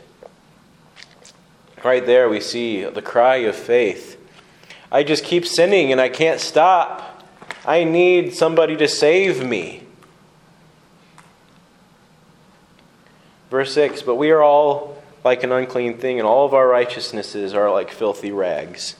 Right 1.84 2.04
there, 2.04 2.28
we 2.30 2.40
see 2.40 2.84
the 2.86 3.02
cry 3.02 3.36
of 3.38 3.56
faith. 3.56 4.20
I 4.92 5.04
just 5.04 5.24
keep 5.24 5.46
sinning 5.46 5.92
and 5.92 6.02
I 6.02 6.10
can't 6.10 6.40
stop. 6.40 7.24
I 7.66 7.84
need 7.84 8.34
somebody 8.34 8.76
to 8.78 8.88
save 8.88 9.46
me. 9.46 9.84
Verse 13.52 13.72
6 13.74 14.02
But 14.02 14.16
we 14.16 14.32
are 14.32 14.42
all 14.42 15.03
like 15.24 15.44
an 15.44 15.52
unclean 15.52 15.98
thing, 15.98 16.20
and 16.20 16.28
all 16.28 16.46
of 16.46 16.54
our 16.54 16.68
righteousnesses 16.68 17.54
are 17.54 17.72
like 17.72 17.92
filthy 17.92 18.32
rags. 18.32 18.96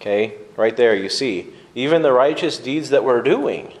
Okay, 0.00 0.34
right 0.56 0.76
there 0.76 0.94
you 0.94 1.08
see. 1.08 1.52
Even 1.74 2.02
the 2.02 2.12
righteous 2.12 2.58
deeds 2.58 2.90
that 2.90 3.04
we're 3.04 3.22
doing, 3.22 3.72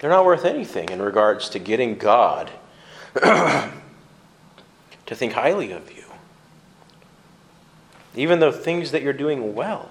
they're 0.00 0.10
not 0.10 0.24
worth 0.24 0.44
anything 0.44 0.88
in 0.90 1.02
regards 1.02 1.48
to 1.50 1.58
getting 1.58 1.96
God 1.96 2.50
to 3.14 3.70
think 5.06 5.32
highly 5.32 5.72
of 5.72 5.90
you. 5.90 6.04
Even 8.14 8.38
the 8.40 8.52
things 8.52 8.90
that 8.90 9.02
you're 9.02 9.12
doing 9.12 9.54
well. 9.54 9.90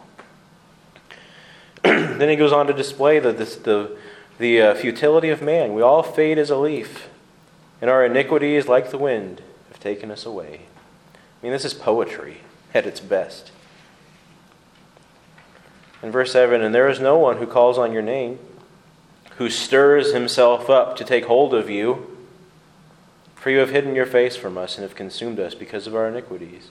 then 1.84 2.30
he 2.30 2.36
goes 2.36 2.52
on 2.52 2.68
to 2.68 2.74
display 2.74 3.20
the, 3.20 3.32
the, 3.32 3.46
the, 3.46 3.98
the 4.40 4.62
uh, 4.62 4.76
futility 4.76 5.30
of 5.30 5.42
man. 5.42 5.74
We 5.74 5.82
all 5.82 6.04
fade 6.04 6.38
as 6.38 6.50
a 6.50 6.58
leaf, 6.58 7.10
and 7.82 7.90
our 7.90 8.06
iniquities, 8.06 8.68
like 8.68 8.92
the 8.92 8.98
wind, 8.98 9.42
have 9.70 9.80
taken 9.80 10.12
us 10.12 10.26
away. 10.26 10.62
I 11.14 11.44
mean, 11.44 11.52
this 11.52 11.66
is 11.66 11.74
poetry 11.74 12.38
at 12.74 12.86
its 12.86 13.00
best. 13.00 13.52
In 16.02 16.12
verse 16.12 16.32
7, 16.32 16.62
and 16.62 16.74
there 16.74 16.90
is 16.90 17.00
no 17.00 17.18
one 17.18 17.38
who 17.38 17.48
calls 17.48 17.78
on 17.78 17.92
your 17.92 18.02
name, 18.02 18.40
who 19.38 19.50
stirs 19.50 20.14
himself 20.14 20.70
up 20.70 20.96
to 20.98 21.04
take 21.04 21.26
hold 21.26 21.54
of 21.54 21.70
you. 21.70 22.18
For 23.36 23.52
you 23.52 23.60
have 23.60 23.70
hidden 23.70 23.96
your 23.96 24.06
face 24.06 24.36
from 24.36 24.58
us 24.58 24.76
and 24.76 24.84
have 24.84 24.96
consumed 24.96 25.40
us 25.40 25.54
because 25.56 25.88
of 25.88 25.96
our 25.96 26.08
iniquities. 26.08 26.70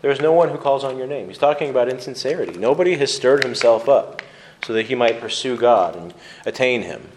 There 0.00 0.10
is 0.10 0.20
no 0.20 0.32
one 0.32 0.50
who 0.50 0.58
calls 0.58 0.84
on 0.84 0.98
your 0.98 1.06
name. 1.06 1.28
He's 1.28 1.38
talking 1.38 1.70
about 1.70 1.88
insincerity. 1.88 2.58
Nobody 2.58 2.96
has 2.96 3.14
stirred 3.14 3.44
himself 3.44 3.88
up 3.88 4.22
so 4.64 4.72
that 4.72 4.86
he 4.86 4.94
might 4.94 5.20
pursue 5.20 5.56
God 5.56 5.96
and 5.96 6.14
attain 6.44 6.82
him. 6.82 7.08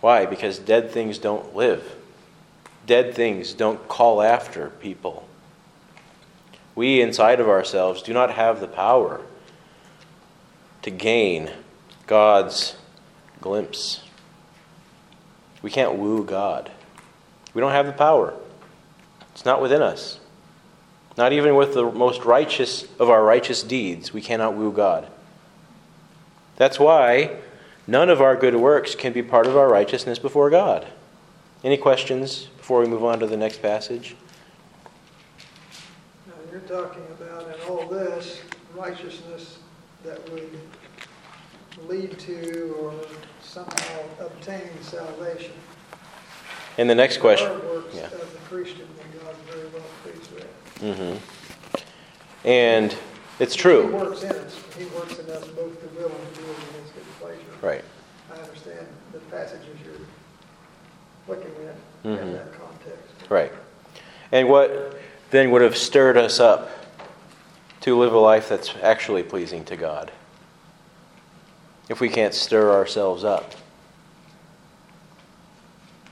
Why? 0.00 0.26
Because 0.26 0.58
dead 0.58 0.90
things 0.90 1.18
don't 1.18 1.56
live, 1.56 1.95
dead 2.86 3.14
things 3.14 3.52
don't 3.52 3.88
call 3.88 4.22
after 4.22 4.70
people. 4.70 5.26
We 6.74 7.00
inside 7.00 7.40
of 7.40 7.48
ourselves 7.48 8.02
do 8.02 8.12
not 8.12 8.32
have 8.32 8.60
the 8.60 8.68
power 8.68 9.22
to 10.82 10.90
gain 10.90 11.50
God's 12.06 12.76
glimpse. 13.40 14.02
We 15.62 15.70
can't 15.70 15.96
woo 15.96 16.24
God. 16.24 16.70
We 17.54 17.60
don't 17.60 17.72
have 17.72 17.86
the 17.86 17.92
power. 17.92 18.34
It's 19.32 19.44
not 19.44 19.60
within 19.60 19.82
us. 19.82 20.20
Not 21.16 21.32
even 21.32 21.56
with 21.56 21.74
the 21.74 21.90
most 21.90 22.24
righteous 22.24 22.86
of 22.98 23.08
our 23.08 23.24
righteous 23.24 23.62
deeds, 23.62 24.12
we 24.12 24.20
cannot 24.20 24.54
woo 24.54 24.70
God. 24.70 25.08
That's 26.56 26.78
why 26.78 27.36
none 27.86 28.10
of 28.10 28.20
our 28.20 28.36
good 28.36 28.54
works 28.54 28.94
can 28.94 29.12
be 29.12 29.22
part 29.22 29.46
of 29.46 29.56
our 29.56 29.68
righteousness 29.68 30.18
before 30.18 30.50
God. 30.50 30.86
Any 31.64 31.78
questions 31.78 32.48
before 32.66 32.80
we 32.80 32.88
move 32.88 33.04
on 33.04 33.20
to 33.20 33.28
the 33.28 33.36
next 33.36 33.62
passage? 33.62 34.16
Now, 36.26 36.32
you're 36.50 36.58
talking 36.62 37.04
about 37.12 37.44
in 37.46 37.60
all 37.70 37.86
this 37.86 38.40
righteousness 38.74 39.58
that 40.02 40.18
would 40.32 40.50
lead 41.86 42.18
to 42.18 42.74
or 42.80 42.92
somehow 43.40 44.00
obtain 44.18 44.68
salvation. 44.82 45.52
And 46.76 46.90
the 46.90 46.96
next 46.96 47.18
question. 47.18 47.52
Works 47.68 47.94
Yeah. 47.94 48.06
of 48.06 48.32
the 48.32 48.38
Christian 48.48 48.88
God 49.22 49.36
very 49.48 49.68
well 49.68 49.84
pleased 50.02 50.32
with. 50.32 50.80
hmm 50.80 51.78
And 52.44 52.96
it's 53.38 53.54
He 53.54 53.60
true. 53.60 53.94
works 53.94 54.24
in 54.24 54.32
us. 54.32 54.58
He 54.76 54.86
works 54.86 55.16
in 55.20 55.30
us 55.30 55.46
both 55.46 55.80
to 55.82 55.86
will 56.00 56.10
and 56.10 56.34
to 56.34 56.40
do 56.40 56.50
of 56.50 56.56
his 56.82 56.90
good 56.96 57.20
pleasure. 57.20 57.38
Right. 57.62 57.84
I 58.34 58.42
understand 58.42 58.88
the 59.12 59.20
passages 59.30 59.78
you're 59.84 60.04
looking 61.28 61.52
at 61.68 61.76
Mhm. 62.06 62.22
in 62.22 62.32
that 62.34 62.52
context. 62.52 63.30
Right. 63.30 63.52
And 64.32 64.48
what 64.48 64.98
then 65.30 65.50
would 65.50 65.62
have 65.62 65.76
stirred 65.76 66.16
us 66.16 66.38
up 66.40 66.70
to 67.80 67.96
live 67.98 68.12
a 68.12 68.18
life 68.18 68.48
that's 68.48 68.74
actually 68.82 69.22
pleasing 69.22 69.64
to 69.64 69.76
God? 69.76 70.12
If 71.88 72.00
we 72.00 72.08
can't 72.08 72.34
stir 72.34 72.72
ourselves 72.72 73.24
up, 73.24 73.54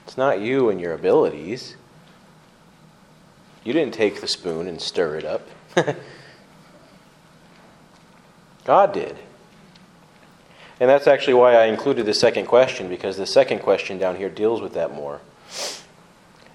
it's 0.06 0.16
not 0.16 0.40
you 0.40 0.68
and 0.68 0.80
your 0.80 0.92
abilities. 0.94 1.76
You 3.64 3.72
didn't 3.72 3.94
take 3.94 4.20
the 4.20 4.28
spoon 4.28 4.68
and 4.68 4.80
stir 4.80 5.16
it 5.16 5.24
up. 5.24 5.48
God 8.64 8.92
did. 8.92 9.16
And 10.80 10.90
that's 10.90 11.06
actually 11.06 11.34
why 11.34 11.54
I 11.54 11.66
included 11.66 12.04
the 12.06 12.14
second 12.14 12.46
question, 12.46 12.88
because 12.88 13.16
the 13.16 13.26
second 13.26 13.60
question 13.60 13.98
down 13.98 14.16
here 14.16 14.28
deals 14.28 14.60
with 14.60 14.74
that 14.74 14.92
more. 14.92 15.20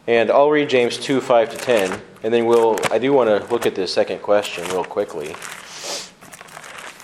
And 0.09 0.31
I'll 0.31 0.49
read 0.49 0.69
James 0.69 0.97
2 0.97 1.21
5 1.21 1.51
to 1.51 1.57
10, 1.57 2.01
and 2.23 2.33
then 2.33 2.47
we'll. 2.47 2.79
I 2.89 2.97
do 2.97 3.13
want 3.13 3.29
to 3.29 3.47
look 3.53 3.67
at 3.67 3.75
this 3.75 3.93
second 3.93 4.23
question 4.23 4.67
real 4.69 4.83
quickly, 4.83 5.35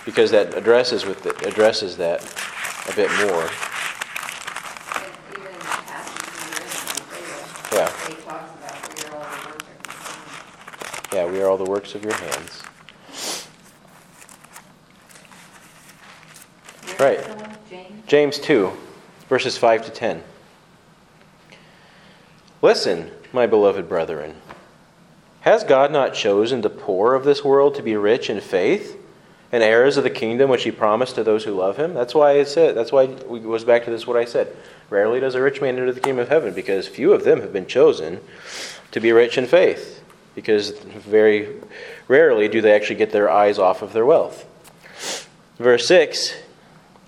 because 0.04 0.32
that 0.32 0.54
addresses, 0.56 1.06
with 1.06 1.22
the, 1.22 1.30
addresses 1.46 1.98
that 1.98 2.20
a 2.90 2.96
bit 2.96 3.08
more. 3.12 3.22
And 3.22 5.04
even 5.30 5.46
in 5.46 5.52
the 5.52 5.66
passage 5.86 6.20
Yeah. 7.72 7.86
in 7.86 8.16
the 8.16 8.18
Isaiah, 8.18 8.18
it 8.18 8.24
talks 8.24 8.50
about 8.58 8.90
we 8.90 8.98
are 8.98 9.08
all 9.08 9.16
the 9.16 9.30
work 9.54 9.54
of 9.54 9.76
his 9.86 10.04
hands. 10.04 11.14
Yeah, 11.14 11.26
we 11.30 11.40
are 11.40 11.48
all 11.48 11.58
the 11.58 11.70
works 11.70 11.94
of 11.94 12.02
your 12.02 12.14
hands. 12.14 12.62
Right. 16.98 17.20
is 17.20 17.26
that 17.26 17.36
one, 17.36 17.56
James? 17.70 18.06
James 18.08 18.38
2, 18.40 18.72
verses 19.28 19.56
5 19.56 19.84
to 19.84 19.92
10. 19.92 20.24
Listen, 22.66 23.12
my 23.32 23.46
beloved 23.46 23.88
brethren. 23.88 24.34
Has 25.42 25.62
God 25.62 25.92
not 25.92 26.14
chosen 26.14 26.62
the 26.62 26.68
poor 26.68 27.14
of 27.14 27.22
this 27.22 27.44
world 27.44 27.76
to 27.76 27.82
be 27.84 27.94
rich 27.94 28.28
in 28.28 28.40
faith 28.40 29.00
and 29.52 29.62
heirs 29.62 29.96
of 29.96 30.02
the 30.02 30.10
kingdom 30.10 30.50
which 30.50 30.64
he 30.64 30.72
promised 30.72 31.14
to 31.14 31.22
those 31.22 31.44
who 31.44 31.52
love 31.52 31.76
him? 31.76 31.94
That's 31.94 32.12
why 32.12 32.32
it 32.32 32.48
said, 32.48 32.74
that's 32.74 32.90
why 32.90 33.04
it 33.04 33.28
goes 33.28 33.62
back 33.62 33.84
to 33.84 33.92
this 33.92 34.04
what 34.04 34.16
I 34.16 34.24
said. 34.24 34.48
Rarely 34.90 35.20
does 35.20 35.36
a 35.36 35.42
rich 35.42 35.60
man 35.60 35.76
enter 35.76 35.92
the 35.92 36.00
kingdom 36.00 36.18
of 36.18 36.28
heaven 36.28 36.54
because 36.54 36.88
few 36.88 37.12
of 37.12 37.22
them 37.22 37.40
have 37.40 37.52
been 37.52 37.68
chosen 37.68 38.18
to 38.90 38.98
be 38.98 39.12
rich 39.12 39.38
in 39.38 39.46
faith 39.46 40.02
because 40.34 40.70
very 40.80 41.60
rarely 42.08 42.48
do 42.48 42.60
they 42.60 42.74
actually 42.74 42.96
get 42.96 43.12
their 43.12 43.30
eyes 43.30 43.60
off 43.60 43.80
of 43.80 43.92
their 43.92 44.04
wealth. 44.04 44.44
Verse 45.56 45.86
6 45.86 46.34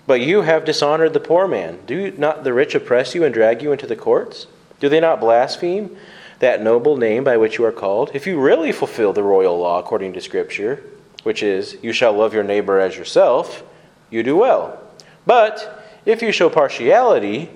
But 0.07 0.21
you 0.21 0.43
have 0.43 0.65
dishonored 0.65 1.15
the 1.15 1.19
poor 1.19 1.49
man. 1.49 1.81
Do 1.85 2.13
not 2.13 2.45
the 2.45 2.53
rich 2.53 2.77
oppress 2.77 3.17
you 3.17 3.25
and 3.25 3.35
drag 3.35 3.61
you 3.61 3.73
into 3.73 3.89
the 3.89 3.97
courts? 3.97 4.47
Do 4.81 4.89
they 4.89 5.01
not 5.01 5.21
blaspheme 5.21 5.97
that 6.39 6.63
noble 6.63 6.97
name 6.97 7.25
by 7.25 7.37
which 7.37 7.59
you 7.59 7.65
are 7.65 7.73
called? 7.73 8.11
If 8.15 8.27
you 8.27 8.41
really 8.41 8.73
fulfill 8.73 9.13
the 9.13 9.23
royal 9.23 9.59
law 9.59 9.79
according 9.79 10.13
to 10.15 10.21
Scripture, 10.21 10.83
which 11.23 11.43
is, 11.43 11.77
You 11.83 11.93
shall 11.93 12.13
love 12.13 12.33
your 12.33 12.45
neighbor 12.45 12.79
as 12.79 12.97
yourself, 12.97 13.63
you 14.11 14.23
do 14.23 14.37
well. 14.37 14.81
But 15.27 15.85
if 16.07 16.23
you 16.23 16.33
show 16.33 16.49
partiality, 16.49 17.51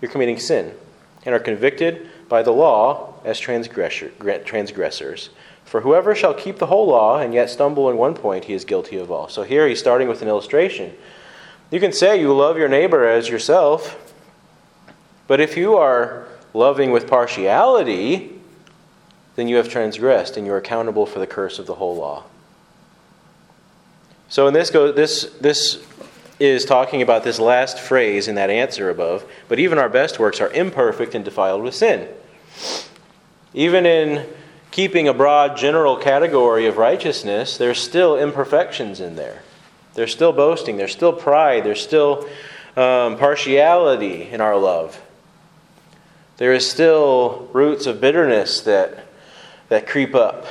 you're 0.00 0.10
committing 0.10 0.38
sin 0.38 0.72
and 1.24 1.34
are 1.34 1.40
convicted 1.40 2.08
by 2.28 2.42
the 2.42 2.52
law 2.52 3.14
as 3.24 3.38
transgressors. 3.38 5.30
For 5.64 5.80
whoever 5.80 6.14
shall 6.14 6.32
keep 6.32 6.58
the 6.58 6.66
whole 6.66 6.86
law 6.86 7.18
and 7.18 7.34
yet 7.34 7.50
stumble 7.50 7.90
in 7.90 7.96
one 7.96 8.14
point, 8.14 8.44
he 8.44 8.54
is 8.54 8.64
guilty 8.64 8.96
of 8.96 9.10
all. 9.10 9.28
So 9.28 9.42
here 9.42 9.66
he's 9.66 9.80
starting 9.80 10.08
with 10.08 10.22
an 10.22 10.28
illustration. 10.28 10.94
You 11.70 11.80
can 11.80 11.92
say 11.92 12.20
you 12.20 12.32
love 12.32 12.56
your 12.56 12.68
neighbor 12.68 13.04
as 13.04 13.28
yourself, 13.28 14.14
but 15.26 15.40
if 15.40 15.56
you 15.56 15.76
are 15.76 16.28
loving 16.56 16.90
with 16.90 17.06
partiality, 17.06 18.32
then 19.36 19.46
you 19.46 19.56
have 19.56 19.68
transgressed 19.68 20.36
and 20.36 20.46
you're 20.46 20.56
accountable 20.56 21.04
for 21.04 21.18
the 21.18 21.26
curse 21.26 21.58
of 21.58 21.66
the 21.66 21.74
whole 21.74 21.96
law. 21.96 22.24
So 24.28 24.48
in 24.48 24.54
this 24.54 24.70
go 24.70 24.90
this 24.90 25.24
this 25.40 25.84
is 26.38 26.64
talking 26.64 27.00
about 27.00 27.24
this 27.24 27.38
last 27.38 27.78
phrase 27.78 28.28
in 28.28 28.34
that 28.34 28.50
answer 28.50 28.90
above, 28.90 29.24
but 29.48 29.58
even 29.58 29.78
our 29.78 29.88
best 29.88 30.18
works 30.18 30.40
are 30.40 30.50
imperfect 30.52 31.14
and 31.14 31.24
defiled 31.24 31.62
with 31.62 31.74
sin. 31.74 32.08
Even 33.54 33.86
in 33.86 34.26
keeping 34.70 35.08
a 35.08 35.14
broad 35.14 35.56
general 35.56 35.96
category 35.96 36.66
of 36.66 36.76
righteousness, 36.76 37.56
there's 37.56 37.80
still 37.80 38.18
imperfections 38.18 39.00
in 39.00 39.16
there. 39.16 39.42
There's 39.94 40.12
still 40.12 40.32
boasting, 40.32 40.76
there's 40.76 40.92
still 40.92 41.14
pride, 41.14 41.64
there's 41.64 41.82
still 41.82 42.28
um, 42.76 43.16
partiality 43.16 44.24
in 44.24 44.42
our 44.42 44.58
love. 44.58 45.00
There 46.36 46.52
is 46.52 46.68
still 46.68 47.48
roots 47.52 47.86
of 47.86 48.00
bitterness 48.00 48.60
that, 48.62 49.06
that 49.68 49.86
creep 49.86 50.14
up. 50.14 50.46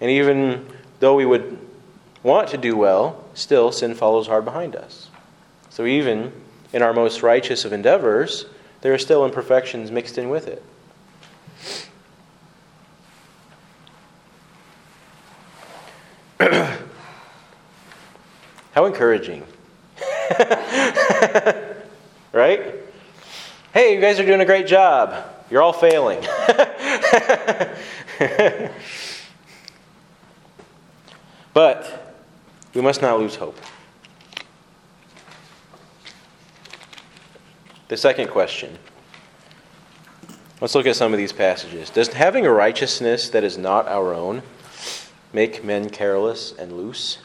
And 0.00 0.10
even 0.10 0.66
though 1.00 1.14
we 1.14 1.26
would 1.26 1.58
want 2.22 2.48
to 2.48 2.56
do 2.56 2.76
well, 2.76 3.24
still 3.34 3.72
sin 3.72 3.94
follows 3.94 4.26
hard 4.26 4.44
behind 4.44 4.74
us. 4.74 5.10
So 5.68 5.84
even 5.84 6.32
in 6.72 6.82
our 6.82 6.92
most 6.94 7.22
righteous 7.22 7.64
of 7.64 7.72
endeavors, 7.72 8.46
there 8.80 8.94
are 8.94 8.98
still 8.98 9.24
imperfections 9.24 9.90
mixed 9.90 10.16
in 10.16 10.30
with 10.30 10.48
it. 10.48 10.62
How 18.72 18.86
encouraging. 18.86 19.44
right? 22.36 22.74
Hey, 23.72 23.94
you 23.94 24.00
guys 24.00 24.20
are 24.20 24.26
doing 24.26 24.42
a 24.42 24.44
great 24.44 24.66
job. 24.66 25.24
You're 25.50 25.62
all 25.62 25.72
failing. 25.72 26.20
but 31.54 32.14
we 32.74 32.82
must 32.82 33.00
not 33.00 33.18
lose 33.18 33.36
hope. 33.36 33.58
The 37.88 37.96
second 37.96 38.28
question. 38.28 38.76
Let's 40.60 40.74
look 40.74 40.84
at 40.86 40.96
some 40.96 41.14
of 41.14 41.18
these 41.18 41.32
passages. 41.32 41.88
Does 41.88 42.08
having 42.08 42.44
a 42.44 42.52
righteousness 42.52 43.30
that 43.30 43.44
is 43.44 43.56
not 43.56 43.88
our 43.88 44.12
own 44.12 44.42
make 45.32 45.64
men 45.64 45.88
careless 45.88 46.52
and 46.52 46.72
loose? 46.72 47.16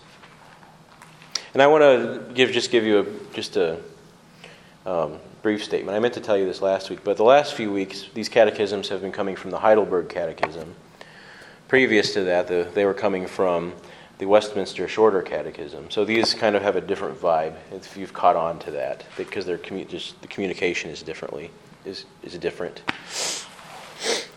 And 1.54 1.62
I 1.62 1.67
want 1.67 1.82
to 1.82 2.34
give 2.34 2.52
just 2.52 2.71
give 2.71 2.86
you 2.86 3.00
a, 3.00 3.34
just 3.34 3.58
a 3.58 3.82
um, 4.86 5.17
brief 5.41 5.63
statement. 5.63 5.96
I 5.96 6.00
meant 6.00 6.13
to 6.15 6.22
tell 6.22 6.38
you 6.38 6.46
this 6.46 6.62
last 6.62 6.89
week, 6.89 7.00
but 7.04 7.17
the 7.17 7.24
last 7.24 7.54
few 7.54 7.72
weeks, 7.72 8.08
these 8.13 8.30
catechisms 8.30 8.89
have 8.89 9.02
been 9.02 9.12
coming 9.12 9.36
from 9.36 9.52
the 9.52 9.60
Heidelberg 9.60 10.10
Catechism. 10.10 10.76
Previous 11.67 12.13
to 12.13 12.24
that, 12.24 12.48
the, 12.48 12.67
they 12.74 12.86
were 12.86 12.94
coming 12.94 13.28
from 13.28 13.74
the 14.17 14.28
Westminster 14.28 14.88
Shorter 14.88 15.24
Catechism. 15.24 15.89
So 15.89 16.06
these 16.06 16.36
kind 16.36 16.56
of 16.56 16.62
have 16.62 16.76
a 16.76 16.82
different 16.82 17.20
vibe. 17.20 17.56
If 17.72 17.98
you've 17.98 18.13
caught 18.13 18.36
on 18.36 18.60
to 18.60 18.72
that, 18.72 19.04
because 19.17 19.46
they're 19.46 19.58
commu- 19.58 19.88
just 19.88 20.22
the 20.22 20.28
communication 20.28 20.91
is 20.91 21.02
differently 21.02 21.50
is 21.86 22.06
is 22.22 22.38
different. 22.38 22.84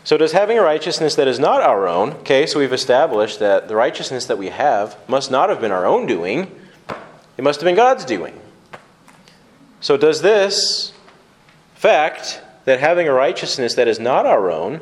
So 0.02 0.16
does 0.16 0.32
having 0.32 0.58
a 0.58 0.62
righteousness 0.62 1.14
that 1.16 1.28
is 1.28 1.38
not 1.38 1.60
our 1.60 1.86
own? 1.88 2.12
Okay, 2.12 2.46
so 2.46 2.58
we've 2.58 2.72
established 2.72 3.38
that 3.40 3.68
the 3.68 3.76
righteousness 3.76 4.26
that 4.26 4.38
we 4.38 4.48
have 4.48 4.96
must 5.08 5.30
not 5.30 5.48
have 5.48 5.60
been 5.60 5.72
our 5.72 5.86
own 5.86 6.06
doing. 6.06 6.50
It 7.36 7.42
must 7.42 7.60
have 7.60 7.66
been 7.66 7.76
God's 7.76 8.04
doing. 8.04 8.38
So 9.84 9.96
does 9.96 10.20
this 10.22 10.92
fact 11.76 12.40
that 12.64 12.80
having 12.80 13.06
a 13.06 13.12
righteousness 13.12 13.74
that 13.74 13.86
is 13.86 14.00
not 14.00 14.26
our 14.26 14.50
own 14.50 14.80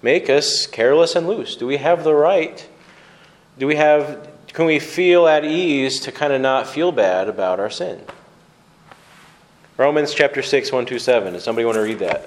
make 0.00 0.30
us 0.30 0.66
careless 0.66 1.14
and 1.14 1.26
loose? 1.26 1.56
Do 1.56 1.66
we 1.66 1.76
have 1.76 2.02
the 2.02 2.14
right? 2.14 2.66
Do 3.58 3.66
we 3.66 3.76
have 3.76 4.30
can 4.56 4.64
we 4.64 4.78
feel 4.78 5.26
at 5.26 5.44
ease 5.44 6.00
to 6.00 6.10
kind 6.10 6.32
of 6.32 6.40
not 6.40 6.66
feel 6.66 6.90
bad 6.90 7.28
about 7.28 7.60
our 7.60 7.68
sin? 7.68 8.00
Romans 9.76 10.14
chapter 10.14 10.40
6, 10.40 10.72
1 10.72 10.86
2, 10.86 10.98
7. 10.98 11.34
Does 11.34 11.44
somebody 11.44 11.66
want 11.66 11.74
to 11.74 11.82
read 11.82 11.98
that? 11.98 12.26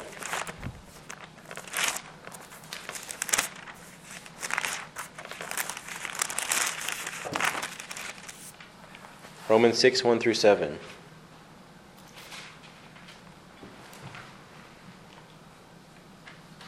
Romans 9.50 9.80
6, 9.80 10.04
1 10.04 10.20
through 10.20 10.36
7. 10.36 10.78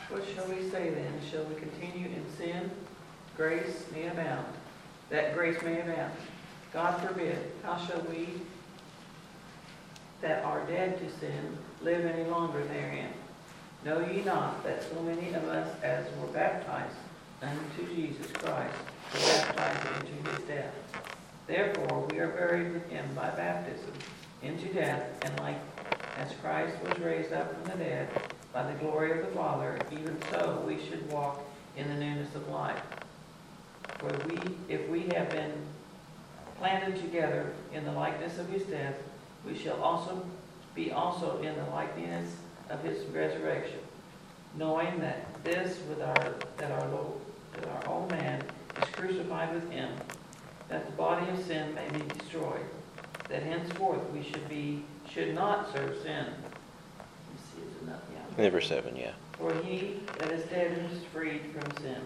What 0.09 0.23
shall 0.33 0.47
we 0.47 0.67
say 0.71 0.89
then? 0.89 1.13
Shall 1.29 1.43
we 1.43 1.53
continue 1.53 2.07
in 2.07 2.25
sin? 2.35 2.71
Grace 3.37 3.85
may 3.93 4.07
abound 4.07 4.47
that 5.11 5.35
grace 5.35 5.61
may 5.61 5.79
abound. 5.81 6.13
God 6.73 6.99
forbid, 7.05 7.37
how 7.63 7.77
shall 7.77 8.01
we 8.09 8.29
that 10.21 10.43
are 10.45 10.65
dead 10.65 10.97
to 10.99 11.19
sin 11.19 11.57
live 11.81 12.05
any 12.05 12.23
longer 12.29 12.63
therein? 12.65 13.09
Know 13.83 14.00
ye 14.11 14.23
not 14.23 14.63
that 14.63 14.83
so 14.83 15.01
many 15.01 15.29
of 15.33 15.43
us 15.45 15.69
as 15.83 16.05
were 16.19 16.27
baptized 16.27 16.95
unto 17.41 17.95
Jesus 17.95 18.27
Christ 18.33 18.77
were 19.13 19.19
baptized 19.19 19.87
into 20.01 20.31
his 20.31 20.47
death? 20.47 20.73
Therefore 21.47 22.07
we 22.09 22.19
are 22.19 22.29
buried 22.29 22.73
with 22.73 22.87
him 22.89 23.05
by 23.15 23.29
baptism 23.29 23.93
into 24.41 24.73
death, 24.73 25.03
and 25.23 25.37
like 25.37 25.59
as 26.17 26.31
Christ 26.41 26.75
was 26.83 26.99
raised 26.99 27.33
up 27.33 27.53
from 27.53 27.71
the 27.71 27.83
dead 27.83 28.09
by 28.53 28.63
the 28.63 28.77
glory 28.79 29.11
of 29.11 29.25
the 29.25 29.33
Father, 29.33 29.81
even 29.91 30.17
so 30.29 30.63
we 30.67 30.77
should 30.77 31.09
walk 31.11 31.41
in 31.77 31.87
the 31.87 31.95
newness 31.95 32.33
of 32.35 32.47
life. 32.49 32.81
For 33.99 34.09
we, 34.27 34.39
if 34.67 34.87
we 34.89 35.01
have 35.13 35.29
been 35.31 35.53
planted 36.57 36.97
together 36.97 37.53
in 37.73 37.85
the 37.85 37.91
likeness 37.91 38.37
of 38.39 38.49
his 38.49 38.63
death, 38.63 38.95
we 39.45 39.57
shall 39.57 39.81
also 39.81 40.25
be 40.75 40.91
also 40.91 41.41
in 41.41 41.55
the 41.55 41.69
likeness 41.71 42.35
of 42.69 42.83
his 42.83 43.05
resurrection, 43.07 43.79
knowing 44.57 44.99
that 44.99 45.43
this 45.43 45.79
with 45.89 46.01
our 46.01 46.33
that 46.57 46.71
our 46.71 46.87
Lord, 46.89 47.13
that 47.53 47.67
our 47.67 47.93
old 47.93 48.11
man 48.11 48.41
is 48.81 48.89
crucified 48.89 49.53
with 49.53 49.69
him, 49.71 49.89
that 50.69 50.85
the 50.85 50.91
body 50.93 51.29
of 51.29 51.43
sin 51.45 51.73
may 51.73 51.87
be 51.89 52.03
destroyed, 52.17 52.65
that 53.29 53.43
henceforth 53.43 54.01
we 54.11 54.23
should 54.23 54.47
be 54.49 54.83
should 55.09 55.33
not 55.33 55.71
serve 55.73 55.97
sin. 56.03 56.25
See, 57.55 57.83
enough, 57.83 58.01
yeah. 58.13 58.43
Number 58.43 58.61
seven, 58.61 58.95
yeah. 58.95 59.11
For 59.37 59.53
he 59.63 59.99
that 60.19 60.31
is 60.31 60.43
dead 60.45 60.77
is 60.91 61.03
freed 61.05 61.41
from 61.53 61.83
sin. 61.83 62.01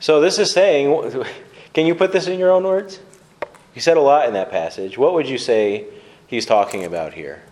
So 0.00 0.20
this 0.20 0.38
is 0.38 0.52
saying, 0.52 1.24
can 1.72 1.86
you 1.86 1.94
put 1.94 2.12
this 2.12 2.26
in 2.26 2.38
your 2.38 2.50
own 2.50 2.64
words? 2.64 3.00
He 3.72 3.80
said 3.80 3.96
a 3.96 4.00
lot 4.00 4.28
in 4.28 4.34
that 4.34 4.50
passage. 4.50 4.98
What 4.98 5.14
would 5.14 5.28
you 5.28 5.38
say 5.38 5.86
he's 6.26 6.46
talking 6.46 6.84
about 6.84 7.14
here? 7.14 7.42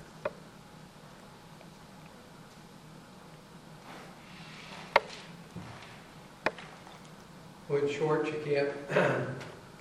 Well, 7.69 7.83
in 7.83 7.89
short, 7.91 8.27
you 8.27 8.35
can't 8.45 9.29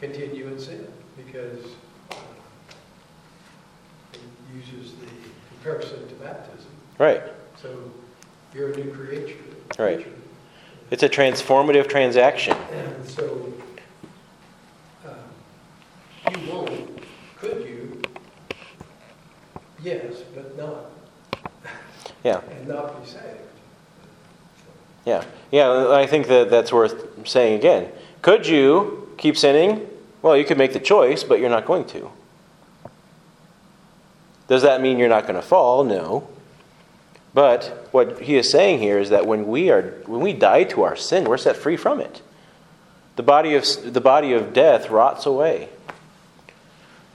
continue 0.01 0.47
in 0.47 0.59
sin 0.59 0.87
because 1.15 1.63
uh, 2.09 2.15
it 4.13 4.19
uses 4.55 4.93
the 4.95 5.05
comparison 5.49 6.07
to 6.07 6.15
baptism. 6.15 6.71
Right. 6.97 7.21
So 7.61 7.91
you're 8.53 8.71
a 8.71 8.77
new 8.77 8.91
creature. 8.91 9.37
Right. 9.77 10.05
It's 10.89 11.03
a 11.03 11.09
transformative 11.09 11.87
transaction. 11.87 12.57
And 12.73 13.07
so, 13.07 13.53
uh, 15.05 15.13
you 16.31 16.51
won't, 16.51 16.99
could 17.37 17.63
you? 17.63 18.01
Yes, 19.83 20.23
but 20.33 20.57
not. 20.57 20.85
Yeah. 22.23 22.41
And 22.49 22.67
not 22.67 23.01
be 23.01 23.07
saved. 23.07 23.25
Yeah. 25.05 25.23
Yeah, 25.51 25.89
I 25.91 26.07
think 26.07 26.27
that 26.27 26.49
that's 26.49 26.73
worth 26.73 27.27
saying 27.27 27.59
again. 27.59 27.91
Could 28.23 28.47
you 28.47 29.13
keep 29.17 29.37
sinning? 29.37 29.87
Well, 30.21 30.37
you 30.37 30.45
could 30.45 30.57
make 30.57 30.73
the 30.73 30.79
choice, 30.79 31.23
but 31.23 31.39
you're 31.39 31.49
not 31.49 31.65
going 31.65 31.85
to. 31.85 32.11
Does 34.47 34.61
that 34.63 34.81
mean 34.81 34.97
you're 34.97 35.09
not 35.09 35.23
going 35.23 35.35
to 35.35 35.41
fall? 35.41 35.83
No. 35.83 36.27
But 37.33 37.87
what 37.91 38.21
he 38.21 38.35
is 38.35 38.51
saying 38.51 38.79
here 38.79 38.99
is 38.99 39.09
that 39.09 39.25
when 39.25 39.47
we 39.47 39.69
are 39.69 39.81
when 40.05 40.19
we 40.19 40.33
die 40.33 40.65
to 40.65 40.83
our 40.83 40.95
sin, 40.95 41.25
we're 41.25 41.37
set 41.37 41.55
free 41.55 41.77
from 41.77 42.01
it. 42.01 42.21
The 43.15 43.23
body 43.23 43.55
of 43.55 43.65
the 43.93 44.01
body 44.01 44.33
of 44.33 44.53
death 44.53 44.89
rots 44.89 45.25
away. 45.25 45.69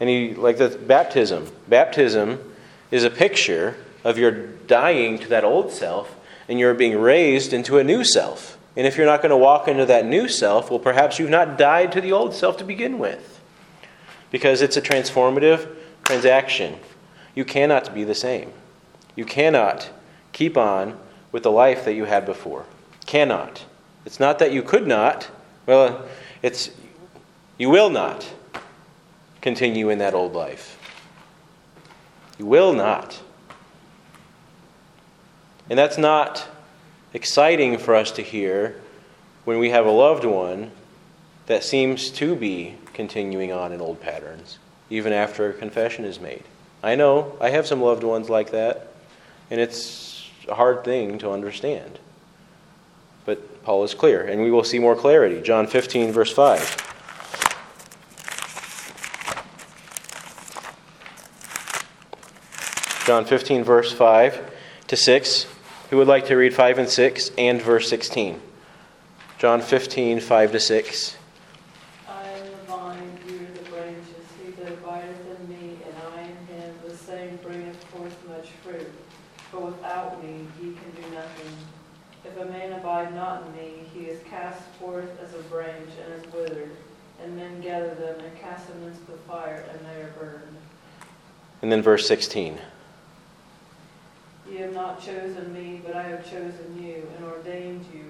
And 0.01 0.09
he 0.09 0.35
like 0.35 0.57
the 0.57 0.71
baptism. 0.71 1.53
Baptism 1.69 2.55
is 2.91 3.05
a 3.05 3.11
picture 3.11 3.77
of 4.05 4.17
your 4.17 4.31
dying 4.31 5.19
to 5.19 5.29
that 5.29 5.45
old 5.45 5.73
self 5.73 6.17
and 6.49 6.59
you're 6.59 6.75
being 6.75 6.99
raised 6.99 7.53
into 7.53 7.79
a 7.79 7.85
new 7.85 8.05
self. 8.05 8.56
And 8.77 8.87
if 8.87 8.97
you're 8.97 9.07
not 9.07 9.23
going 9.23 9.31
to 9.31 9.37
walk 9.37 9.69
into 9.69 9.87
that 9.87 10.05
new 10.05 10.29
self, 10.29 10.71
well 10.71 10.79
perhaps 10.79 11.19
you've 11.19 11.31
not 11.31 11.57
died 11.57 11.93
to 11.93 12.01
the 12.01 12.13
old 12.13 12.35
self 12.35 12.59
to 12.59 12.65
begin 12.65 12.99
with. 12.99 13.41
Because 14.31 14.61
it's 14.61 14.77
a 14.77 14.83
transformative 14.83 15.75
transaction. 16.05 16.79
You 17.35 17.45
cannot 17.45 17.95
be 17.95 18.05
the 18.05 18.15
same. 18.15 18.53
You 19.15 19.25
cannot 19.25 19.89
keep 20.33 20.57
on 20.57 20.99
with 21.33 21.43
the 21.43 21.51
life 21.51 21.85
that 21.85 21.95
you 21.95 22.05
had 22.05 22.27
before. 22.27 22.67
Cannot. 23.07 23.65
It's 24.05 24.21
not 24.21 24.39
that 24.39 24.53
you 24.53 24.63
could 24.63 24.87
not. 24.87 25.29
Well, 25.65 26.07
it's 26.43 26.71
you 27.59 27.71
will 27.71 27.91
not 27.91 28.31
continue 29.41 29.89
in 29.89 29.99
that 29.99 30.13
old 30.13 30.35
life. 30.35 30.79
You 32.39 32.47
will 32.47 32.73
not. 32.73 33.21
And 35.71 35.79
that's 35.79 35.99
not 35.99 36.47
exciting 37.17 37.79
for 37.79 37.95
us 37.95 38.13
to 38.13 38.21
hear 38.21 38.79
when 39.47 39.59
we 39.59 39.71
have 39.71 39.87
a 39.87 39.91
loved 39.91 40.27
one 40.27 40.71
that 41.47 41.65
seems 41.65 42.11
to 42.11 42.37
be 42.37 42.75
continuing 42.93 43.51
on 43.51 43.73
in 43.73 43.81
old 43.81 43.99
patterns, 44.03 44.59
even 44.91 45.15
after 45.15 45.49
a 45.49 45.55
confession 45.55 46.05
is 46.05 46.21
made. 46.21 46.43
I 46.83 46.95
know, 46.95 47.35
I 47.41 47.49
have 47.49 47.67
some 47.67 47.81
loved 47.81 48.05
ones 48.05 48.29
like 48.29 48.51
that, 48.51 48.89
and 49.51 49.59
it's 49.59 50.29
a 50.47 50.55
hard 50.55 50.85
thing 50.85 51.17
to 51.21 51.31
understand. 51.31 51.99
But 53.25 53.65
Paul 53.65 53.83
is 53.83 53.95
clear, 53.95 54.23
and 54.23 54.43
we 54.43 54.51
will 54.51 54.63
see 54.63 54.79
more 54.79 54.95
clarity. 54.95 55.41
John 55.41 55.67
15, 55.67 56.13
verse 56.13 56.31
5. 56.31 56.83
John 63.07 63.25
15, 63.25 63.65
verse 63.65 63.91
5 63.91 64.51
to 64.89 64.97
6. 64.97 65.47
Who 65.91 65.99
would 65.99 66.09
like 66.09 66.27
to 66.27 66.37
read 66.37 66.53
5 66.53 66.79
and 66.79 66.89
6 66.89 67.31
and 67.39 67.63
verse 67.63 67.89
16? 67.89 68.41
John 69.39 69.61
15, 69.61 70.19
5 70.19 70.53
to 70.53 70.59
6. 70.59 71.17
I 72.09 72.23
am 72.25 72.45
the 72.45 72.57
vine, 72.67 73.19
you 73.29 73.37
are 73.37 73.63
the 73.63 73.71
branches. 73.71 74.05
He 74.43 74.51
that 74.51 74.73
abideth 74.73 75.39
in 75.39 75.49
me, 75.49 75.79
and 75.87 75.95
I 76.17 76.23
in 76.23 76.47
him, 76.57 76.75
the 76.85 76.97
same 76.97 77.37
bringeth 77.37 77.83
forth 77.85 78.17
much 78.29 78.49
fruit. 78.65 78.91
For 79.53 79.61
without 79.61 80.21
me 80.25 80.49
ye 80.61 80.73
can 80.73 80.91
do 81.03 81.15
nothing. 81.15 81.53
If 82.25 82.37
a 82.37 82.47
man 82.47 82.73
abide 82.73 83.15
not 83.15 83.47
in 83.47 83.53
me, 83.53 83.85
he 83.95 84.07
is 84.07 84.21
cast 84.25 84.63
forth 84.81 85.11
as 85.23 85.35
a 85.35 85.43
branch 85.45 85.91
and 86.05 86.25
is 86.25 86.33
withered, 86.33 86.73
and 87.23 87.37
men 87.37 87.61
gather 87.61 87.95
them 87.95 88.19
and 88.25 88.37
cast 88.41 88.67
them 88.67 88.83
into 88.83 89.07
the 89.09 89.19
fire, 89.29 89.65
and 89.71 89.79
they 89.87 90.03
are 90.03 90.13
burned. 90.19 90.57
And 91.63 91.71
then 91.71 91.81
verse 91.81 92.09
16. 92.09 92.59
Not 94.87 95.05
chosen 95.05 95.53
me, 95.53 95.81
but 95.85 95.97
I 95.97 96.05
have 96.05 96.23
chosen 96.31 96.81
you, 96.81 97.09
and 97.17 97.25
ordained 97.27 97.85
you, 97.93 98.05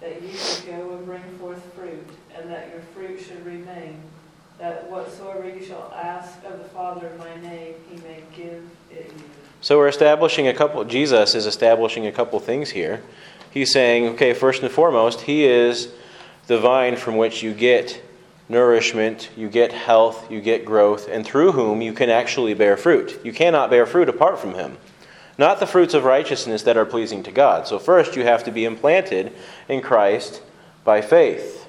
that 0.00 0.22
you 0.22 0.32
should 0.34 0.64
go 0.64 0.94
and 0.94 1.04
bring 1.04 1.22
forth 1.38 1.62
fruit, 1.74 2.08
and 2.34 2.50
that 2.50 2.70
your 2.70 2.80
fruit 2.94 3.20
should 3.20 3.44
remain, 3.44 4.00
that 4.58 4.90
whatsoever 4.90 5.46
you 5.46 5.62
shall 5.62 5.92
ask 5.94 6.42
of 6.46 6.60
the 6.60 6.64
Father 6.64 7.08
in 7.08 7.18
my 7.18 7.36
name, 7.42 7.74
he 7.90 7.96
may 7.98 8.22
give 8.34 8.66
it 8.90 9.12
you. 9.14 9.24
So 9.60 9.76
we're 9.76 9.88
establishing 9.88 10.48
a 10.48 10.54
couple, 10.54 10.82
Jesus 10.84 11.34
is 11.34 11.44
establishing 11.44 12.06
a 12.06 12.12
couple 12.12 12.40
things 12.40 12.70
here. 12.70 13.02
He's 13.50 13.70
saying, 13.70 14.06
okay, 14.14 14.32
first 14.32 14.62
and 14.62 14.72
foremost, 14.72 15.20
He 15.20 15.44
is 15.44 15.92
the 16.46 16.58
vine 16.58 16.96
from 16.96 17.18
which 17.18 17.42
you 17.42 17.52
get 17.52 18.00
nourishment, 18.48 19.28
you 19.36 19.50
get 19.50 19.72
health, 19.72 20.30
you 20.30 20.40
get 20.40 20.64
growth, 20.64 21.06
and 21.06 21.26
through 21.26 21.52
whom 21.52 21.82
you 21.82 21.92
can 21.92 22.08
actually 22.08 22.54
bear 22.54 22.78
fruit. 22.78 23.20
You 23.22 23.34
cannot 23.34 23.68
bear 23.68 23.84
fruit 23.84 24.08
apart 24.08 24.38
from 24.38 24.54
Him. 24.54 24.78
Not 25.36 25.58
the 25.58 25.66
fruits 25.66 25.94
of 25.94 26.04
righteousness 26.04 26.62
that 26.62 26.76
are 26.76 26.84
pleasing 26.84 27.22
to 27.24 27.32
God. 27.32 27.66
So, 27.66 27.78
first, 27.78 28.16
you 28.16 28.22
have 28.24 28.44
to 28.44 28.52
be 28.52 28.64
implanted 28.64 29.32
in 29.68 29.80
Christ 29.80 30.40
by 30.84 31.00
faith. 31.00 31.66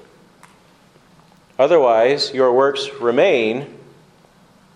Otherwise, 1.58 2.32
your 2.32 2.52
works 2.52 2.88
remain 3.00 3.78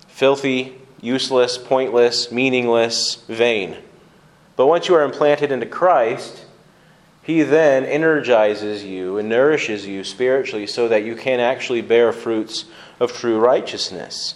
filthy, 0.09 0.75
useless, 1.01 1.57
pointless, 1.57 2.33
meaningless, 2.33 3.17
vain. 3.29 3.77
But 4.57 4.67
once 4.67 4.89
you 4.89 4.95
are 4.95 5.05
implanted 5.05 5.53
into 5.53 5.67
Christ, 5.67 6.45
He 7.23 7.43
then 7.43 7.85
energizes 7.85 8.83
you 8.83 9.19
and 9.19 9.29
nourishes 9.29 9.87
you 9.87 10.05
spiritually 10.05 10.67
so 10.67 10.89
that 10.89 11.05
you 11.05 11.15
can 11.15 11.39
actually 11.39 11.81
bear 11.81 12.13
fruits 12.13 12.65
of 12.99 13.13
true 13.13 13.39
righteousness. 13.39 14.35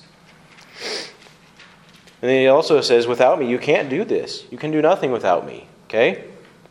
And 2.25 2.31
then 2.31 2.41
he 2.41 2.47
also 2.47 2.81
says, 2.81 3.07
without 3.07 3.39
me, 3.39 3.51
you 3.51 3.59
can't 3.59 3.91
do 3.91 4.03
this. 4.03 4.47
You 4.51 4.57
can 4.57 4.71
do 4.71 4.81
nothing 4.81 5.13
without 5.13 5.45
me. 5.45 5.67
Okay? 5.89 6.25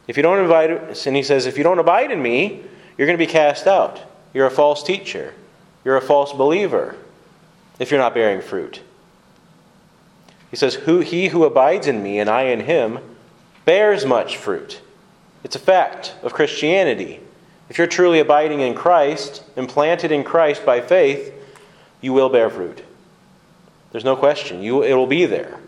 If 0.07 0.17
you 0.17 0.23
don't 0.23 0.39
invite, 0.39 1.05
and 1.05 1.15
he 1.15 1.21
says, 1.21 1.45
if 1.45 1.59
you 1.59 1.63
don't 1.63 1.77
abide 1.77 2.09
in 2.09 2.23
me, 2.23 2.63
you're 2.97 3.05
going 3.05 3.19
to 3.19 3.23
be 3.23 3.31
cast 3.31 3.67
out. 3.67 4.01
You're 4.33 4.47
a 4.47 4.49
false 4.49 4.81
teacher. 4.81 5.35
You're 5.85 5.95
a 5.95 6.01
false 6.01 6.33
believer 6.33 6.95
if 7.77 7.91
you're 7.91 7.99
not 7.99 8.15
bearing 8.15 8.41
fruit. 8.41 8.81
He 10.49 10.57
says, 10.57 10.73
who, 10.73 11.01
He 11.01 11.27
who 11.27 11.43
abides 11.43 11.85
in 11.85 12.01
me 12.01 12.17
and 12.17 12.31
I 12.31 12.45
in 12.45 12.61
him 12.61 12.97
bears 13.63 14.07
much 14.07 14.37
fruit. 14.37 14.81
It's 15.43 15.55
a 15.55 15.59
fact 15.59 16.15
of 16.23 16.33
Christianity. 16.33 17.19
If 17.69 17.77
you're 17.77 17.85
truly 17.85 18.19
abiding 18.19 18.61
in 18.61 18.73
Christ, 18.73 19.43
implanted 19.55 20.11
in 20.11 20.23
Christ 20.23 20.65
by 20.65 20.81
faith, 20.81 21.31
you 22.01 22.11
will 22.11 22.29
bear 22.29 22.49
fruit. 22.49 22.81
There's 23.93 24.03
no 24.03 24.17
question. 24.17 24.61
You, 24.61 24.81
it 24.81 24.93
will 24.93 25.07
be 25.07 25.25
there. 25.25 25.59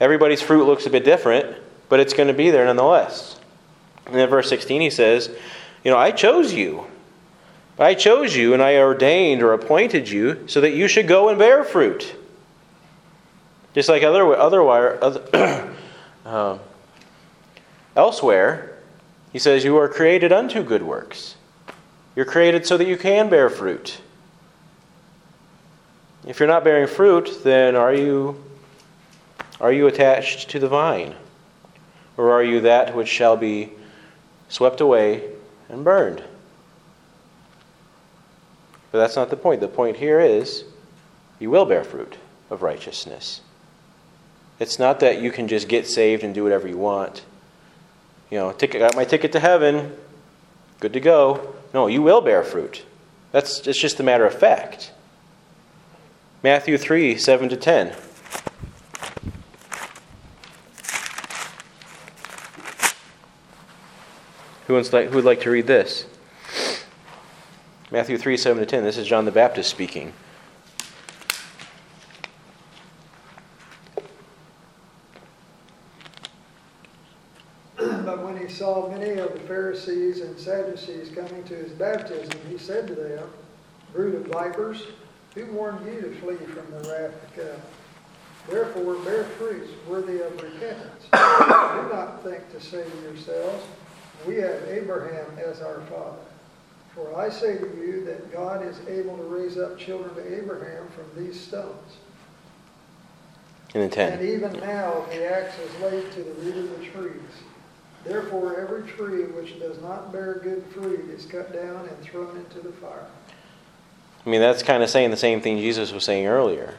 Everybody's 0.00 0.42
fruit 0.42 0.66
looks 0.66 0.86
a 0.86 0.90
bit 0.90 1.04
different, 1.04 1.56
but 1.88 2.00
it's 2.00 2.12
going 2.12 2.26
to 2.28 2.34
be 2.34 2.50
there 2.50 2.64
nonetheless. 2.66 3.38
And 4.06 4.28
verse 4.28 4.48
16 4.48 4.80
he 4.80 4.90
says, 4.90 5.30
You 5.84 5.92
know, 5.92 5.96
I 5.96 6.10
chose 6.10 6.52
you. 6.52 6.86
I 7.78 7.94
chose 7.94 8.36
you 8.36 8.52
and 8.52 8.62
I 8.62 8.76
ordained 8.76 9.42
or 9.42 9.52
appointed 9.52 10.08
you 10.10 10.46
so 10.48 10.60
that 10.60 10.72
you 10.72 10.88
should 10.88 11.06
go 11.06 11.28
and 11.28 11.38
bear 11.38 11.64
fruit. 11.64 12.14
Just 13.72 13.88
like 13.88 14.02
other, 14.02 14.34
other, 14.34 14.62
other 15.02 15.74
uh, 16.26 16.58
elsewhere, 17.94 18.78
he 19.32 19.38
says, 19.38 19.64
You 19.64 19.76
are 19.76 19.88
created 19.88 20.32
unto 20.32 20.64
good 20.64 20.82
works. 20.82 21.36
You're 22.16 22.26
created 22.26 22.66
so 22.66 22.76
that 22.76 22.88
you 22.88 22.96
can 22.96 23.30
bear 23.30 23.48
fruit. 23.48 24.00
If 26.26 26.38
you're 26.38 26.48
not 26.48 26.64
bearing 26.64 26.86
fruit, 26.86 27.40
then 27.42 27.76
are 27.76 27.94
you 27.94 28.42
are 29.60 29.72
you 29.72 29.86
attached 29.86 30.50
to 30.50 30.58
the 30.58 30.68
vine? 30.68 31.14
Or 32.16 32.32
are 32.32 32.42
you 32.42 32.62
that 32.62 32.94
which 32.94 33.08
shall 33.08 33.36
be 33.36 33.70
swept 34.48 34.80
away 34.80 35.30
and 35.68 35.84
burned? 35.84 36.22
But 38.90 38.98
that's 38.98 39.16
not 39.16 39.30
the 39.30 39.36
point. 39.36 39.60
The 39.60 39.68
point 39.68 39.96
here 39.96 40.20
is 40.20 40.64
you 41.38 41.50
will 41.50 41.64
bear 41.64 41.84
fruit 41.84 42.16
of 42.50 42.62
righteousness. 42.62 43.40
It's 44.58 44.78
not 44.78 45.00
that 45.00 45.22
you 45.22 45.30
can 45.30 45.48
just 45.48 45.68
get 45.68 45.86
saved 45.86 46.22
and 46.22 46.34
do 46.34 46.42
whatever 46.42 46.68
you 46.68 46.76
want. 46.76 47.24
You 48.30 48.38
know, 48.38 48.52
ticket, 48.52 48.80
got 48.80 48.96
my 48.96 49.04
ticket 49.04 49.32
to 49.32 49.40
heaven, 49.40 49.96
good 50.80 50.92
to 50.92 51.00
go. 51.00 51.54
No, 51.72 51.86
you 51.86 52.02
will 52.02 52.20
bear 52.20 52.42
fruit. 52.42 52.84
That's 53.32 53.66
it's 53.66 53.80
just 53.80 54.00
a 54.00 54.02
matter 54.02 54.26
of 54.26 54.34
fact. 54.34 54.92
Matthew 56.42 56.78
3 56.78 57.18
7 57.18 57.50
to 57.50 57.56
10. 57.56 57.94
Who, 64.66 64.74
would 64.74 65.24
like 65.24 65.40
to 65.42 65.50
read 65.50 65.66
this? 65.66 66.06
Matthew 67.90 68.16
3 68.16 68.38
7 68.38 68.60
to 68.60 68.66
10. 68.66 68.84
This 68.84 68.96
is 68.96 69.06
John 69.06 69.26
the 69.26 69.30
Baptist 69.30 69.68
speaking. 69.68 70.14
But 77.76 78.24
when 78.24 78.38
he 78.38 78.48
saw 78.48 78.88
many 78.88 79.18
of 79.18 79.34
the 79.34 79.40
Pharisees 79.40 80.20
and 80.20 80.38
Sadducees 80.38 81.10
coming 81.10 81.44
to 81.44 81.54
his 81.54 81.72
baptism, 81.72 82.40
he 82.48 82.56
said 82.56 82.86
to 82.86 82.94
them, 82.94 83.28
Brood 83.92 84.14
of 84.14 84.26
vipers, 84.26 84.84
who 85.34 85.46
warned 85.46 85.86
you 85.86 86.00
to 86.00 86.14
flee 86.20 86.36
from 86.36 86.70
the 86.70 86.88
wrath 86.88 87.34
to 87.34 87.40
come? 87.42 87.60
Therefore, 88.48 88.94
bear 88.96 89.24
fruits 89.24 89.70
worthy 89.88 90.20
of 90.20 90.42
repentance. 90.42 91.04
Do 91.12 91.94
not 91.94 92.22
think 92.24 92.50
to 92.52 92.60
say 92.60 92.84
to 92.84 93.02
yourselves, 93.02 93.64
we 94.26 94.36
have 94.36 94.62
Abraham 94.68 95.38
as 95.38 95.60
our 95.60 95.80
father. 95.82 96.18
For 96.94 97.16
I 97.16 97.28
say 97.28 97.56
to 97.58 97.66
you 97.76 98.04
that 98.06 98.32
God 98.32 98.66
is 98.66 98.80
able 98.88 99.16
to 99.16 99.22
raise 99.22 99.56
up 99.56 99.78
children 99.78 100.14
to 100.16 100.38
Abraham 100.38 100.88
from 100.88 101.24
these 101.24 101.38
stones. 101.40 101.96
And 103.74 103.90
then 103.90 104.12
And 104.14 104.28
even 104.28 104.52
now 104.60 105.04
the 105.10 105.30
axe 105.32 105.54
is 105.58 105.80
laid 105.80 106.10
to 106.12 106.24
the 106.24 106.32
root 106.42 106.56
of 106.56 106.78
the 106.78 106.86
trees. 106.86 107.30
Therefore 108.04 108.58
every 108.58 108.82
tree 108.90 109.24
which 109.24 109.60
does 109.60 109.80
not 109.80 110.12
bear 110.12 110.40
good 110.42 110.64
fruit 110.74 111.08
is 111.10 111.26
cut 111.26 111.52
down 111.52 111.86
and 111.86 111.98
thrown 112.00 112.36
into 112.36 112.60
the 112.60 112.72
fire. 112.72 113.06
I 114.24 114.28
mean, 114.28 114.40
that's 114.40 114.62
kind 114.62 114.82
of 114.82 114.90
saying 114.90 115.10
the 115.10 115.16
same 115.16 115.40
thing 115.40 115.58
Jesus 115.58 115.92
was 115.92 116.04
saying 116.04 116.26
earlier. 116.26 116.78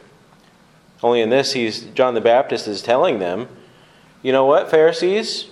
Only 1.01 1.21
in 1.21 1.29
this, 1.29 1.53
he's 1.53 1.81
John 1.81 2.13
the 2.13 2.21
Baptist 2.21 2.67
is 2.67 2.81
telling 2.81 3.19
them, 3.19 3.47
you 4.21 4.31
know 4.31 4.45
what, 4.45 4.69
Pharisees? 4.69 5.47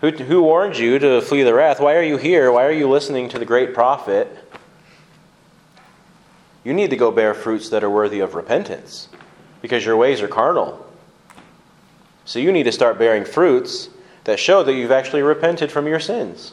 Who, 0.00 0.10
who 0.10 0.42
warned 0.42 0.78
you 0.78 1.00
to 1.00 1.20
flee 1.20 1.42
the 1.42 1.54
wrath? 1.54 1.80
Why 1.80 1.96
are 1.96 2.02
you 2.02 2.16
here? 2.16 2.52
Why 2.52 2.64
are 2.64 2.72
you 2.72 2.88
listening 2.88 3.28
to 3.30 3.38
the 3.38 3.44
great 3.44 3.74
prophet? 3.74 4.28
You 6.62 6.72
need 6.72 6.90
to 6.90 6.96
go 6.96 7.10
bear 7.10 7.34
fruits 7.34 7.70
that 7.70 7.82
are 7.82 7.90
worthy 7.90 8.20
of 8.20 8.34
repentance 8.34 9.08
because 9.60 9.84
your 9.84 9.96
ways 9.96 10.20
are 10.20 10.28
carnal. 10.28 10.86
So 12.24 12.38
you 12.38 12.52
need 12.52 12.64
to 12.64 12.72
start 12.72 12.98
bearing 12.98 13.24
fruits 13.24 13.88
that 14.24 14.38
show 14.38 14.62
that 14.62 14.74
you've 14.74 14.92
actually 14.92 15.22
repented 15.22 15.72
from 15.72 15.88
your 15.88 15.98
sins. 15.98 16.52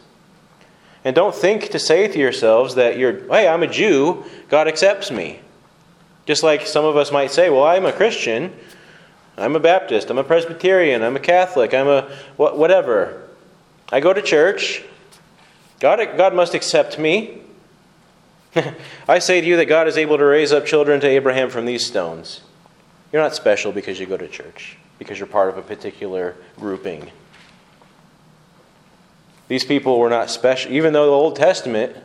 And 1.05 1.15
don't 1.15 1.35
think 1.35 1.69
to 1.69 1.79
say 1.79 2.07
to 2.07 2.17
yourselves 2.17 2.75
that 2.75 2.97
you're, 2.97 3.27
hey, 3.27 3.47
I'm 3.47 3.61
a 3.61 3.67
Jew, 3.67 4.25
God 4.49 4.67
accepts 4.67 5.11
me. 5.11 5.39
Just 6.25 6.41
like 6.41 6.65
some 6.65 6.83
of 6.83 6.97
us 6.97 7.11
might 7.11 7.29
say, 7.29 7.51
well, 7.51 7.63
I'm 7.63 7.85
a 7.85 7.93
Christian, 7.93 8.51
I'm 9.37 9.55
a 9.55 9.59
Baptist, 9.59 10.09
I'm 10.09 10.17
a 10.17 10.23
Presbyterian, 10.23 11.03
I'm 11.03 11.15
a 11.15 11.19
Catholic, 11.19 11.75
I'm 11.75 11.87
a 11.87 12.11
whatever. 12.37 13.21
I 13.91 13.99
go 13.99 14.13
to 14.13 14.21
church. 14.21 14.83
God, 15.79 15.99
God 16.17 16.33
must 16.33 16.55
accept 16.55 16.97
me. 16.97 17.41
I 19.07 19.19
say 19.19 19.41
to 19.41 19.45
you 19.45 19.57
that 19.57 19.65
God 19.65 19.87
is 19.87 19.97
able 19.97 20.17
to 20.17 20.25
raise 20.25 20.51
up 20.51 20.65
children 20.65 20.99
to 21.01 21.07
Abraham 21.07 21.51
from 21.51 21.65
these 21.65 21.85
stones. 21.85 22.41
You're 23.13 23.21
not 23.21 23.35
special 23.35 23.71
because 23.71 23.99
you 23.99 24.07
go 24.07 24.17
to 24.17 24.27
church, 24.27 24.77
because 24.97 25.19
you're 25.19 25.27
part 25.27 25.49
of 25.49 25.57
a 25.59 25.61
particular 25.61 26.35
grouping. 26.57 27.11
These 29.47 29.65
people 29.65 29.99
were 29.99 30.09
not 30.09 30.29
special, 30.29 30.71
even 30.71 30.93
though 30.93 31.05
the 31.05 31.11
Old 31.11 31.35
Testament 31.35 31.95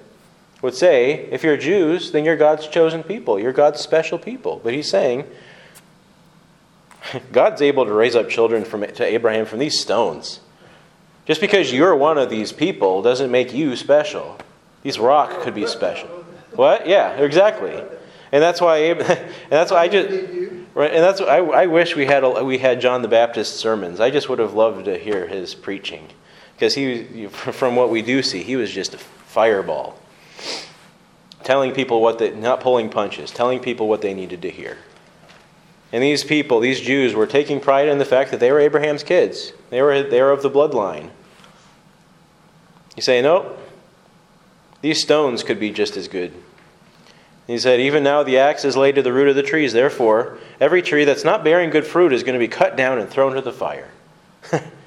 would 0.62 0.74
say, 0.74 1.26
if 1.30 1.42
you're 1.42 1.56
Jews, 1.56 2.12
then 2.12 2.24
you're 2.24 2.36
God's 2.36 2.68
chosen 2.68 3.02
people. 3.02 3.38
You're 3.38 3.52
God's 3.52 3.80
special 3.80 4.18
people. 4.18 4.60
But 4.62 4.74
he's 4.74 4.90
saying, 4.90 5.24
God's 7.32 7.62
able 7.62 7.86
to 7.86 7.92
raise 7.92 8.14
up 8.14 8.28
children 8.28 8.64
from, 8.64 8.82
to 8.82 9.04
Abraham 9.04 9.46
from 9.46 9.58
these 9.58 9.80
stones. 9.80 10.40
Just 11.24 11.40
because 11.40 11.72
you're 11.72 11.94
one 11.94 12.18
of 12.18 12.28
these 12.28 12.52
people 12.52 13.02
doesn't 13.02 13.30
make 13.30 13.54
you 13.54 13.76
special. 13.76 14.38
These 14.82 14.98
rock 14.98 15.42
could 15.42 15.54
be 15.54 15.66
special. 15.66 16.08
What? 16.54 16.86
Yeah, 16.86 17.12
exactly. 17.12 17.82
And 18.32 18.42
that's 18.42 18.60
why, 18.60 18.78
and 18.78 19.28
that's 19.48 19.70
why 19.70 19.78
I 19.82 19.88
just, 19.88 20.08
right. 20.74 20.92
And 20.92 21.02
that's 21.02 21.20
I, 21.20 21.38
I 21.38 21.66
wish 21.66 21.96
we 21.96 22.06
had 22.06 22.22
we 22.42 22.58
had 22.58 22.80
John 22.80 23.02
the 23.02 23.08
Baptist 23.08 23.56
sermons. 23.56 24.00
I 24.00 24.10
just 24.10 24.28
would 24.28 24.38
have 24.38 24.54
loved 24.54 24.86
to 24.86 24.98
hear 24.98 25.26
his 25.26 25.54
preaching, 25.54 26.08
because 26.60 26.74
he, 26.74 27.26
from 27.28 27.74
what 27.74 27.88
we 27.88 28.02
do 28.02 28.22
see, 28.22 28.42
he 28.42 28.54
was 28.54 28.70
just 28.70 28.92
a 28.92 28.98
fireball, 28.98 29.98
telling 31.42 31.72
people 31.72 32.02
what 32.02 32.18
they, 32.18 32.32
not 32.32 32.60
pulling 32.60 32.90
punches, 32.90 33.30
telling 33.30 33.60
people 33.60 33.88
what 33.88 34.02
they 34.02 34.12
needed 34.12 34.42
to 34.42 34.50
hear. 34.50 34.76
And 35.90 36.02
these 36.02 36.22
people, 36.22 36.60
these 36.60 36.78
Jews, 36.78 37.14
were 37.14 37.26
taking 37.26 37.58
pride 37.60 37.88
in 37.88 37.98
the 37.98 38.04
fact 38.04 38.30
that 38.30 38.38
they 38.38 38.52
were 38.52 38.60
Abraham's 38.60 39.02
kids. 39.02 39.52
They 39.70 39.80
were, 39.80 40.02
they 40.02 40.20
were 40.20 40.30
of 40.30 40.42
the 40.42 40.50
bloodline. 40.50 41.10
You 42.94 43.02
say, 43.02 43.22
no, 43.22 43.56
these 44.82 45.00
stones 45.00 45.42
could 45.42 45.58
be 45.58 45.70
just 45.70 45.96
as 45.96 46.08
good. 46.08 46.32
He 47.46 47.58
said, 47.58 47.80
Even 47.80 48.04
now 48.04 48.22
the 48.22 48.38
axe 48.38 48.64
is 48.64 48.76
laid 48.76 48.94
to 48.94 49.02
the 49.02 49.12
root 49.12 49.28
of 49.28 49.34
the 49.34 49.42
trees. 49.42 49.72
Therefore, 49.72 50.38
every 50.60 50.82
tree 50.82 51.04
that's 51.04 51.24
not 51.24 51.42
bearing 51.42 51.70
good 51.70 51.86
fruit 51.86 52.12
is 52.12 52.22
going 52.22 52.34
to 52.34 52.38
be 52.38 52.46
cut 52.46 52.76
down 52.76 52.98
and 52.98 53.08
thrown 53.08 53.34
to 53.34 53.40
the 53.40 53.52
fire. 53.52 53.90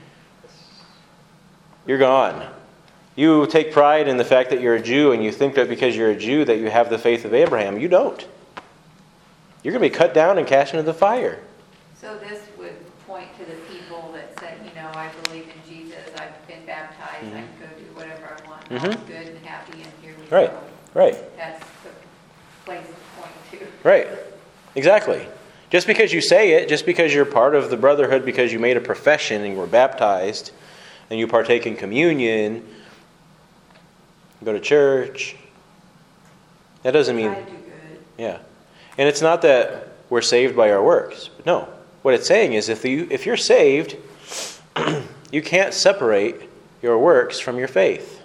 you're 1.86 1.98
gone. 1.98 2.48
You 3.16 3.46
take 3.48 3.72
pride 3.72 4.08
in 4.08 4.18
the 4.18 4.26
fact 4.26 4.50
that 4.50 4.62
you're 4.62 4.76
a 4.76 4.82
Jew 4.82 5.12
and 5.12 5.24
you 5.24 5.32
think 5.32 5.56
that 5.56 5.70
because 5.70 5.96
you're 5.96 6.10
a 6.12 6.16
Jew 6.16 6.46
that 6.46 6.58
you 6.58 6.70
have 6.70 6.90
the 6.90 6.98
faith 6.98 7.26
of 7.26 7.34
Abraham. 7.34 7.78
You 7.80 7.88
don't. 7.88 8.26
You're 9.64 9.72
going 9.72 9.84
to 9.84 9.90
be 9.90 9.96
cut 9.96 10.14
down 10.14 10.38
and 10.38 10.48
cast 10.48 10.74
into 10.74 10.84
the 10.84 10.94
fire. 10.94 11.40
So 12.02 12.18
this 12.18 12.42
would 12.58 12.74
point 13.08 13.28
to 13.38 13.46
the 13.46 13.56
people 13.72 14.12
that 14.14 14.38
said, 14.40 14.58
you 14.68 14.74
know, 14.82 14.90
I 14.94 15.10
believe 15.24 15.44
in 15.44 15.72
Jesus, 15.72 16.00
I've 16.18 16.48
been 16.48 16.66
baptized, 16.66 17.28
I 17.28 17.30
can 17.30 17.48
go 17.60 17.68
do 17.78 17.86
whatever 17.96 18.36
I 18.36 18.50
want, 18.50 18.70
Mhm. 18.70 18.98
I'm 18.98 19.06
good 19.06 19.28
and 19.28 19.46
happy, 19.46 19.74
and 19.84 19.92
here 20.02 20.14
we 20.20 20.36
Right. 20.36 20.52
go. 20.52 21.00
Right. 21.00 21.38
That's 21.38 21.60
the 21.84 21.90
place 22.66 22.86
to 22.86 23.22
point 23.22 23.34
to. 23.52 23.88
Right. 23.88 24.08
Exactly. 24.76 25.28
Just 25.70 25.88
because 25.88 26.12
you 26.14 26.20
say 26.22 26.52
it, 26.54 26.68
just 26.68 26.86
because 26.86 27.14
you're 27.14 27.26
part 27.26 27.56
of 27.56 27.70
the 27.70 27.78
brotherhood, 27.78 28.26
because 28.26 28.52
you 28.52 28.60
made 28.60 28.76
a 28.76 28.82
profession 28.82 29.44
and 29.44 29.54
you 29.54 29.60
were 29.60 29.68
baptized, 29.68 30.52
and 31.14 31.20
you 31.20 31.28
partake 31.28 31.68
in 31.68 31.76
communion, 31.76 32.68
go 34.44 34.52
to 34.52 34.60
church, 34.60 35.36
that 36.82 36.90
doesn't 36.90 37.16
mean. 37.16 37.32
Do. 37.32 37.40
Yeah. 38.18 38.40
And 38.98 39.08
it's 39.08 39.22
not 39.22 39.44
that 39.44 39.90
we're 40.10 40.24
saved 40.24 40.56
by 40.56 40.72
our 40.72 40.84
works. 40.84 41.30
No. 41.46 41.70
What 42.02 42.16
it's 42.16 42.26
saying 42.26 42.54
is 42.54 42.68
if, 42.68 42.84
you, 42.84 43.08
if 43.12 43.28
you're 43.28 43.38
saved, 43.38 43.96
you 45.32 45.44
can't 45.44 45.72
separate 45.72 46.50
your 46.82 46.98
works 46.98 47.40
from 47.40 47.60
your 47.60 47.68
faith. 47.68 48.20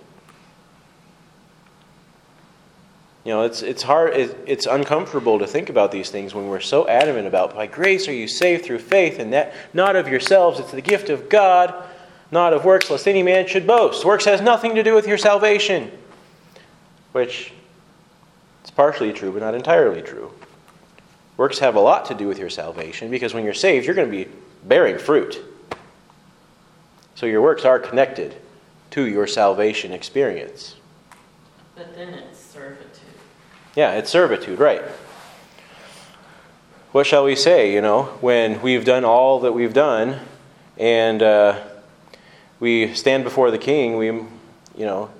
You 3.26 3.34
know, 3.34 3.42
it's, 3.42 3.60
it's 3.60 3.82
hard, 3.82 4.14
it, 4.14 4.34
it's 4.46 4.64
uncomfortable 4.64 5.40
to 5.40 5.46
think 5.46 5.68
about 5.68 5.92
these 5.92 6.08
things 6.08 6.34
when 6.34 6.46
we're 6.48 6.60
so 6.60 6.88
adamant 6.88 7.26
about, 7.26 7.54
by 7.54 7.66
grace 7.66 8.08
are 8.08 8.14
you 8.14 8.28
saved 8.28 8.64
through 8.64 8.78
faith, 8.78 9.18
and 9.18 9.34
that 9.34 9.52
not 9.74 9.94
of 9.94 10.08
yourselves, 10.08 10.58
it's 10.58 10.72
the 10.72 10.80
gift 10.80 11.10
of 11.10 11.28
God, 11.28 11.74
not 12.30 12.52
of 12.52 12.64
works, 12.64 12.90
lest 12.90 13.08
any 13.08 13.22
man 13.22 13.46
should 13.46 13.66
boast. 13.66 14.04
Works 14.04 14.24
has 14.26 14.40
nothing 14.40 14.74
to 14.74 14.82
do 14.82 14.94
with 14.94 15.06
your 15.06 15.18
salvation, 15.18 15.90
which 17.12 17.52
is 18.64 18.70
partially 18.70 19.12
true, 19.12 19.32
but 19.32 19.40
not 19.40 19.54
entirely 19.54 20.02
true. 20.02 20.32
Works 21.36 21.58
have 21.60 21.76
a 21.76 21.80
lot 21.80 22.06
to 22.06 22.14
do 22.14 22.26
with 22.26 22.38
your 22.38 22.50
salvation 22.50 23.10
because 23.10 23.32
when 23.32 23.44
you're 23.44 23.54
saved, 23.54 23.86
you're 23.86 23.94
going 23.94 24.10
to 24.10 24.24
be 24.24 24.30
bearing 24.64 24.98
fruit. 24.98 25.42
So 27.14 27.26
your 27.26 27.42
works 27.42 27.64
are 27.64 27.78
connected 27.78 28.36
to 28.90 29.06
your 29.06 29.26
salvation 29.26 29.92
experience. 29.92 30.76
But 31.76 31.94
then 31.94 32.14
it's 32.14 32.38
servitude. 32.38 32.88
Yeah, 33.76 33.92
it's 33.92 34.10
servitude, 34.10 34.58
right. 34.58 34.82
What 36.92 37.06
shall 37.06 37.24
we 37.24 37.36
say, 37.36 37.72
you 37.72 37.80
know, 37.80 38.04
when 38.20 38.60
we've 38.62 38.84
done 38.84 39.04
all 39.04 39.40
that 39.40 39.52
we've 39.52 39.74
done 39.74 40.18
and 40.78 41.22
uh, 41.22 41.62
we 42.60 42.94
stand 42.94 43.24
before 43.24 43.50
the 43.50 43.58
king, 43.58 43.96
we, 43.96 44.06
you 44.06 44.26
know, 44.76 45.10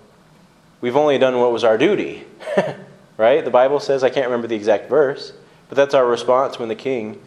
we've 0.81 0.97
only 0.97 1.19
done 1.19 1.39
what 1.39 1.53
was 1.53 1.65
our 1.65 1.79
duty, 1.79 2.25
right? 3.17 3.45
The 3.45 3.51
Bible 3.51 3.81
says, 3.81 4.03
I 4.03 4.11
can't 4.11 4.27
remember 4.27 4.47
the 4.49 4.57
exact 4.57 4.89
verse, 4.89 5.33
but 5.69 5.77
that's 5.77 5.95
our 5.95 6.07
response 6.07 6.59
when 6.59 6.69
the 6.69 6.75
king 6.75 7.21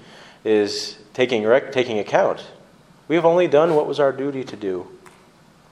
is 0.43 0.97
taking, 1.13 1.45
rec- 1.45 1.71
taking 1.71 2.00
account. 2.00 2.45
We've 3.08 3.26
only 3.26 3.47
done 3.47 3.76
what 3.76 3.88
was 3.88 4.00
our 4.00 4.12
duty 4.12 4.43
to 4.43 4.56
do, 4.56 4.88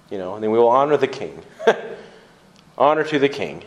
you 0.09 0.17
know, 0.17 0.35
and 0.35 0.43
then 0.43 0.51
we 0.51 0.57
will 0.57 0.69
honor 0.69 0.97
the 0.97 1.07
king. 1.07 1.41
honor 2.77 3.03
to 3.03 3.19
the 3.19 3.29
king. 3.29 3.63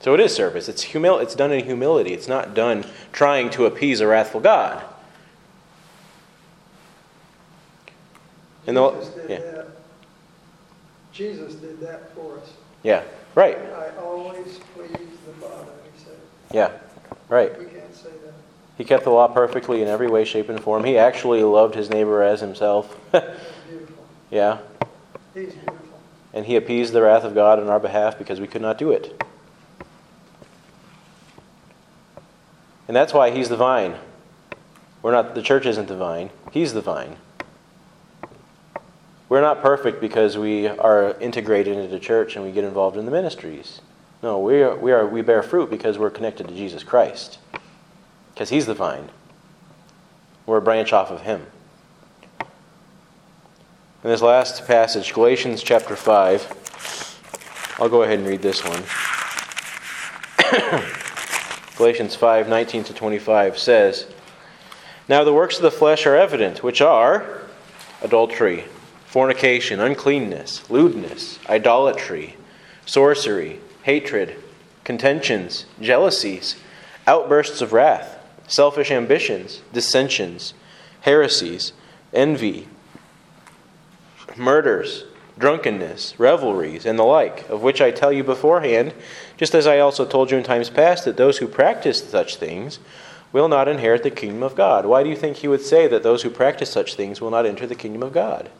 So 0.00 0.12
it 0.12 0.20
is 0.20 0.34
service. 0.34 0.68
It's 0.68 0.84
humil- 0.84 1.22
It's 1.22 1.34
done 1.34 1.50
in 1.50 1.64
humility. 1.64 2.12
It's 2.12 2.28
not 2.28 2.52
done 2.54 2.84
trying 3.10 3.48
to 3.50 3.64
appease 3.64 4.00
a 4.00 4.06
wrathful 4.06 4.40
God. 4.40 4.84
And 8.66 8.76
the, 8.76 8.90
Jesus 8.90 9.08
did 9.14 9.30
yeah, 9.30 9.38
that. 9.38 9.66
Jesus 11.12 11.54
did 11.56 11.80
that 11.80 12.14
for 12.14 12.38
us. 12.38 12.52
yeah, 12.82 13.02
right, 13.34 13.56
I 13.58 13.90
always 14.02 14.58
please 14.74 14.90
the 14.90 15.32
Father, 15.46 15.72
he 15.96 16.04
said. 16.04 16.16
yeah, 16.52 16.70
right. 17.28 17.56
We 17.58 17.66
can't 17.66 17.94
say 17.94 18.10
that. 18.24 18.32
He 18.78 18.84
kept 18.84 19.04
the 19.04 19.10
law 19.10 19.28
perfectly 19.28 19.82
in 19.82 19.88
every 19.88 20.08
way, 20.08 20.24
shape, 20.24 20.48
and 20.48 20.60
form. 20.60 20.84
He 20.84 20.98
actually 20.98 21.42
loved 21.44 21.74
his 21.74 21.90
neighbor 21.90 22.22
as 22.22 22.40
himself. 22.40 22.98
Beautiful. 23.12 24.04
yeah, 24.30 24.58
He's 25.34 25.52
beautiful. 25.52 25.76
and 26.32 26.46
he 26.46 26.56
appeased 26.56 26.92
the 26.92 27.02
wrath 27.02 27.22
of 27.24 27.34
God 27.34 27.60
on 27.60 27.68
our 27.68 27.78
behalf 27.80 28.18
because 28.18 28.40
we 28.40 28.46
could 28.48 28.62
not 28.62 28.78
do 28.78 28.90
it. 28.90 29.22
And 32.88 32.96
that's 32.96 33.14
why 33.14 33.30
he's 33.30 33.48
the 33.48 33.56
vine. 33.56 33.94
We're 35.02 35.12
not 35.12 35.34
the 35.34 35.42
church 35.42 35.66
isn't 35.66 35.88
the 35.88 35.96
vine. 35.96 36.30
He's 36.50 36.72
the 36.74 36.80
vine. 36.82 37.16
We're 39.34 39.40
not 39.40 39.62
perfect 39.62 40.00
because 40.00 40.38
we 40.38 40.68
are 40.68 41.18
integrated 41.18 41.76
into 41.76 41.98
church 41.98 42.36
and 42.36 42.44
we 42.44 42.52
get 42.52 42.62
involved 42.62 42.96
in 42.96 43.04
the 43.04 43.10
ministries. 43.10 43.80
No, 44.22 44.38
we 44.38 44.62
are, 44.62 44.76
we 44.76 44.92
are 44.92 45.04
we 45.04 45.22
bear 45.22 45.42
fruit 45.42 45.70
because 45.70 45.98
we're 45.98 46.10
connected 46.10 46.46
to 46.46 46.54
Jesus 46.54 46.84
Christ. 46.84 47.38
Because 48.32 48.50
he's 48.50 48.66
the 48.66 48.74
vine. 48.74 49.08
We're 50.46 50.58
a 50.58 50.62
branch 50.62 50.92
off 50.92 51.10
of 51.10 51.22
him. 51.22 51.48
in 52.40 52.46
this 54.04 54.22
last 54.22 54.68
passage, 54.68 55.12
Galatians 55.12 55.64
chapter 55.64 55.96
5. 55.96 57.74
I'll 57.80 57.88
go 57.88 58.04
ahead 58.04 58.20
and 58.20 58.28
read 58.28 58.40
this 58.40 58.62
one. 58.64 58.84
Galatians 61.76 62.14
5 62.14 62.48
19 62.48 62.84
to 62.84 62.94
25 62.94 63.58
says, 63.58 64.06
Now 65.08 65.24
the 65.24 65.34
works 65.34 65.56
of 65.56 65.62
the 65.62 65.72
flesh 65.72 66.06
are 66.06 66.14
evident, 66.14 66.62
which 66.62 66.80
are 66.80 67.42
adultery, 68.00 68.66
fornication, 69.14 69.78
uncleanness, 69.78 70.68
lewdness, 70.68 71.38
idolatry, 71.48 72.36
sorcery, 72.84 73.60
hatred, 73.84 74.34
contentions, 74.82 75.66
jealousies, 75.80 76.56
outbursts 77.06 77.60
of 77.60 77.72
wrath, 77.72 78.18
selfish 78.48 78.90
ambitions, 78.90 79.62
dissensions, 79.72 80.52
heresies, 81.02 81.72
envy, 82.12 82.66
murders, 84.36 85.04
drunkenness, 85.38 86.18
revelries, 86.18 86.84
and 86.84 86.98
the 86.98 87.04
like, 87.04 87.48
of 87.48 87.62
which 87.62 87.80
I 87.80 87.92
tell 87.92 88.12
you 88.12 88.24
beforehand, 88.24 88.94
just 89.36 89.54
as 89.54 89.64
I 89.64 89.78
also 89.78 90.04
told 90.04 90.32
you 90.32 90.38
in 90.38 90.42
times 90.42 90.70
past, 90.70 91.04
that 91.04 91.16
those 91.16 91.38
who 91.38 91.46
practice 91.46 92.02
such 92.02 92.34
things 92.34 92.80
will 93.32 93.46
not 93.46 93.68
inherit 93.68 94.02
the 94.02 94.10
kingdom 94.10 94.42
of 94.42 94.56
God. 94.56 94.84
Why 94.84 95.04
do 95.04 95.08
you 95.08 95.14
think 95.14 95.36
he 95.36 95.46
would 95.46 95.62
say 95.62 95.86
that 95.86 96.02
those 96.02 96.24
who 96.24 96.30
practice 96.30 96.70
such 96.70 96.96
things 96.96 97.20
will 97.20 97.30
not 97.30 97.46
enter 97.46 97.64
the 97.64 97.76
kingdom 97.76 98.02
of 98.02 98.12
God? 98.12 98.50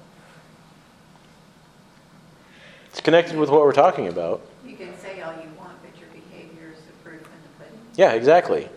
It's 2.95 3.01
connected 3.01 3.37
with 3.37 3.51
what 3.51 3.63
we're 3.63 3.73
talking 3.73 4.07
about. 4.07 4.41
You 4.65 4.77
can 4.77 4.97
say 4.99 5.21
all 5.21 5.33
you 5.33 5.51
want, 5.59 5.83
but 5.83 5.99
your 5.99 6.09
behavior 6.11 6.73
is 6.73 6.81
the 6.85 6.93
proof 7.03 7.23
in 7.23 7.43
the 7.43 7.65
pudding. 7.65 7.81
Yeah, 7.97 8.13
exactly. 8.13 8.69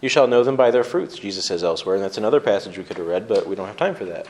You 0.00 0.08
shall 0.08 0.28
know 0.28 0.44
them 0.44 0.54
by 0.54 0.70
their 0.70 0.84
fruits, 0.84 1.18
Jesus 1.18 1.46
says 1.46 1.64
elsewhere, 1.64 1.96
and 1.96 2.04
that's 2.04 2.16
another 2.16 2.38
passage 2.38 2.78
we 2.78 2.84
could 2.84 2.98
have 2.98 3.06
read, 3.08 3.26
but 3.26 3.48
we 3.48 3.56
don't 3.56 3.66
have 3.66 3.76
time 3.76 3.96
for 3.96 4.04
that. 4.04 4.28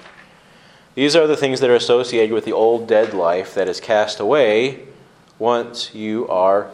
These 0.95 1.15
are 1.15 1.27
the 1.27 1.37
things 1.37 1.61
that 1.61 1.69
are 1.69 1.75
associated 1.75 2.33
with 2.33 2.47
the 2.47 2.55
old 2.55 2.89
dead 2.89 3.13
life 3.13 3.53
that 3.55 3.69
is 3.69 3.81
cast 3.81 4.19
away 4.19 4.81
once 5.39 5.95
you 5.95 6.27
are 6.29 6.71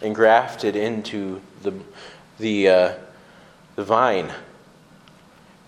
engrafted 0.00 0.76
into 0.76 1.42
the, 1.60 1.74
the, 2.38 2.68
uh, 2.70 2.94
the 3.74 3.84
vine. 3.84 4.32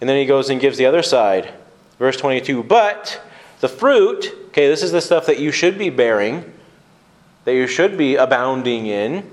And 0.01 0.09
then 0.09 0.17
he 0.17 0.25
goes 0.25 0.49
and 0.49 0.59
gives 0.59 0.79
the 0.79 0.87
other 0.87 1.03
side. 1.03 1.53
Verse 1.99 2.17
22 2.17 2.63
But 2.63 3.21
the 3.61 3.69
fruit, 3.69 4.33
okay, 4.49 4.69
this 4.69 4.83
is 4.83 4.93
the 4.93 5.01
stuff 5.01 5.27
that 5.27 5.41
you 5.41 5.51
should 5.51 5.79
be 5.79 5.91
bearing, 5.91 6.53
that 7.45 7.55
you 7.55 7.67
should 7.67 7.97
be 7.97 8.17
abounding 8.17 8.87
in. 8.87 9.29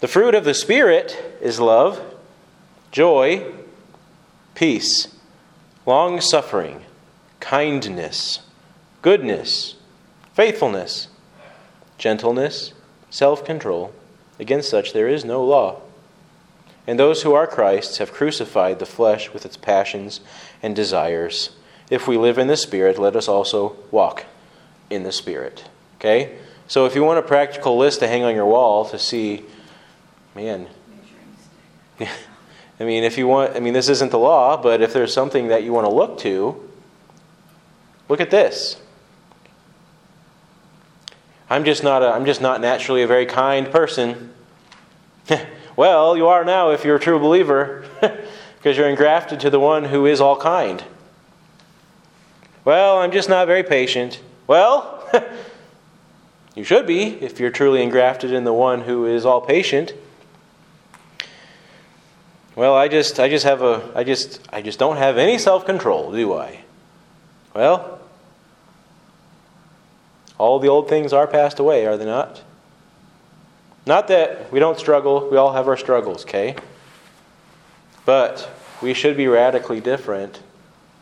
The 0.00 0.08
fruit 0.08 0.34
of 0.34 0.44
the 0.44 0.54
Spirit 0.54 1.38
is 1.40 1.60
love, 1.60 2.00
joy, 2.92 3.52
peace, 4.54 5.14
long 5.86 6.20
suffering, 6.20 6.82
kindness, 7.40 8.40
goodness, 9.02 9.76
faithfulness, 10.34 11.08
gentleness, 11.98 12.72
self 13.10 13.44
control. 13.44 13.92
Against 14.38 14.68
such 14.68 14.92
there 14.92 15.08
is 15.08 15.24
no 15.24 15.44
law. 15.44 15.80
And 16.86 16.98
those 16.98 17.22
who 17.22 17.34
are 17.34 17.46
Christ's 17.46 17.98
have 17.98 18.12
crucified 18.12 18.78
the 18.78 18.86
flesh 18.86 19.32
with 19.32 19.46
its 19.46 19.56
passions 19.56 20.20
and 20.62 20.76
desires. 20.76 21.50
If 21.90 22.06
we 22.06 22.16
live 22.16 22.38
in 22.38 22.46
the 22.46 22.56
Spirit, 22.56 22.98
let 22.98 23.16
us 23.16 23.28
also 23.28 23.76
walk 23.90 24.26
in 24.90 25.02
the 25.02 25.12
Spirit. 25.12 25.64
Okay? 25.96 26.36
So 26.66 26.86
if 26.86 26.94
you 26.94 27.02
want 27.02 27.18
a 27.18 27.22
practical 27.22 27.78
list 27.78 28.00
to 28.00 28.08
hang 28.08 28.24
on 28.24 28.34
your 28.34 28.46
wall 28.46 28.84
to 28.86 28.98
see, 28.98 29.44
man, 30.34 30.68
stick. 31.96 32.08
I 32.80 32.84
mean, 32.84 33.04
if 33.04 33.16
you 33.16 33.26
want, 33.28 33.54
I 33.54 33.60
mean, 33.60 33.72
this 33.72 33.88
isn't 33.88 34.10
the 34.10 34.18
law, 34.18 34.60
but 34.60 34.82
if 34.82 34.92
there's 34.92 35.12
something 35.12 35.48
that 35.48 35.62
you 35.62 35.72
want 35.72 35.86
to 35.86 35.94
look 35.94 36.18
to, 36.20 36.68
look 38.08 38.20
at 38.20 38.30
this. 38.30 38.80
I'm 41.48 41.64
just 41.64 41.84
not 41.84 42.02
a, 42.02 42.08
I'm 42.08 42.24
just 42.24 42.40
not 42.40 42.60
naturally 42.60 43.02
a 43.02 43.06
very 43.06 43.26
kind 43.26 43.70
person. 43.70 44.32
well, 45.76 46.16
you 46.16 46.28
are 46.28 46.44
now 46.44 46.70
if 46.70 46.84
you're 46.84 46.96
a 46.96 47.00
true 47.00 47.18
believer, 47.18 47.84
because 48.56 48.76
you're 48.76 48.88
engrafted 48.88 49.40
to 49.40 49.50
the 49.50 49.60
one 49.60 49.84
who 49.84 50.06
is 50.06 50.20
all 50.20 50.36
kind. 50.36 50.82
Well, 52.64 52.98
I'm 52.98 53.12
just 53.12 53.28
not 53.28 53.46
very 53.46 53.62
patient. 53.62 54.20
Well, 54.46 55.06
you 56.54 56.64
should 56.64 56.86
be 56.86 57.04
if 57.22 57.38
you're 57.38 57.50
truly 57.50 57.82
engrafted 57.82 58.32
in 58.32 58.44
the 58.44 58.52
one 58.52 58.82
who 58.82 59.06
is 59.06 59.26
all 59.26 59.40
patient. 59.40 59.92
Well, 62.56 62.74
I 62.74 62.88
just 62.88 63.18
I 63.18 63.28
just 63.28 63.44
have 63.44 63.62
a 63.62 63.90
I 63.94 64.04
just 64.04 64.40
I 64.52 64.62
just 64.62 64.78
don't 64.78 64.96
have 64.96 65.18
any 65.18 65.38
self-control, 65.38 66.12
do 66.12 66.32
I? 66.34 66.60
Well, 67.52 68.00
all 70.38 70.58
the 70.58 70.68
old 70.68 70.88
things 70.88 71.12
are 71.12 71.26
passed 71.26 71.58
away, 71.58 71.86
are 71.86 71.96
they 71.96 72.04
not? 72.04 72.42
Not 73.86 74.08
that 74.08 74.50
we 74.50 74.58
don't 74.58 74.78
struggle, 74.78 75.28
we 75.30 75.36
all 75.36 75.52
have 75.52 75.68
our 75.68 75.76
struggles, 75.76 76.24
okay? 76.24 76.56
But 78.04 78.50
we 78.82 78.94
should 78.94 79.16
be 79.16 79.26
radically 79.26 79.80
different 79.80 80.42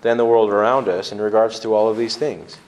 than 0.03 0.17
the 0.17 0.25
world 0.25 0.51
around 0.51 0.89
us 0.89 1.13
in 1.13 1.21
regards 1.21 1.61
to 1.61 1.75
all 1.75 1.89
of 1.89 1.97
these 1.97 2.17
things. 2.17 2.59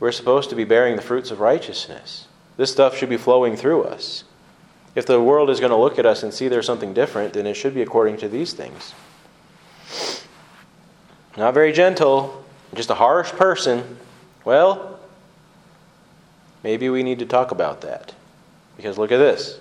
We're 0.00 0.12
supposed 0.12 0.50
to 0.50 0.56
be 0.56 0.64
bearing 0.64 0.96
the 0.96 1.02
fruits 1.02 1.30
of 1.30 1.40
righteousness. 1.40 2.28
This 2.56 2.70
stuff 2.70 2.96
should 2.96 3.08
be 3.08 3.16
flowing 3.16 3.56
through 3.56 3.84
us. 3.84 4.24
If 4.94 5.06
the 5.06 5.20
world 5.20 5.50
is 5.50 5.60
going 5.60 5.70
to 5.70 5.76
look 5.76 5.98
at 5.98 6.06
us 6.06 6.22
and 6.22 6.32
see 6.32 6.48
there's 6.48 6.66
something 6.66 6.92
different, 6.92 7.32
then 7.32 7.46
it 7.46 7.54
should 7.54 7.74
be 7.74 7.82
according 7.82 8.18
to 8.18 8.28
these 8.28 8.52
things. 8.52 8.94
Not 11.36 11.54
very 11.54 11.72
gentle, 11.72 12.44
just 12.74 12.90
a 12.90 12.94
harsh 12.94 13.30
person. 13.30 13.98
Well, 14.44 14.93
maybe 16.64 16.88
we 16.88 17.04
need 17.04 17.20
to 17.20 17.26
talk 17.26 17.52
about 17.52 17.82
that. 17.82 18.12
Because 18.76 18.98
look 18.98 19.12
at 19.12 19.18
this 19.18 19.60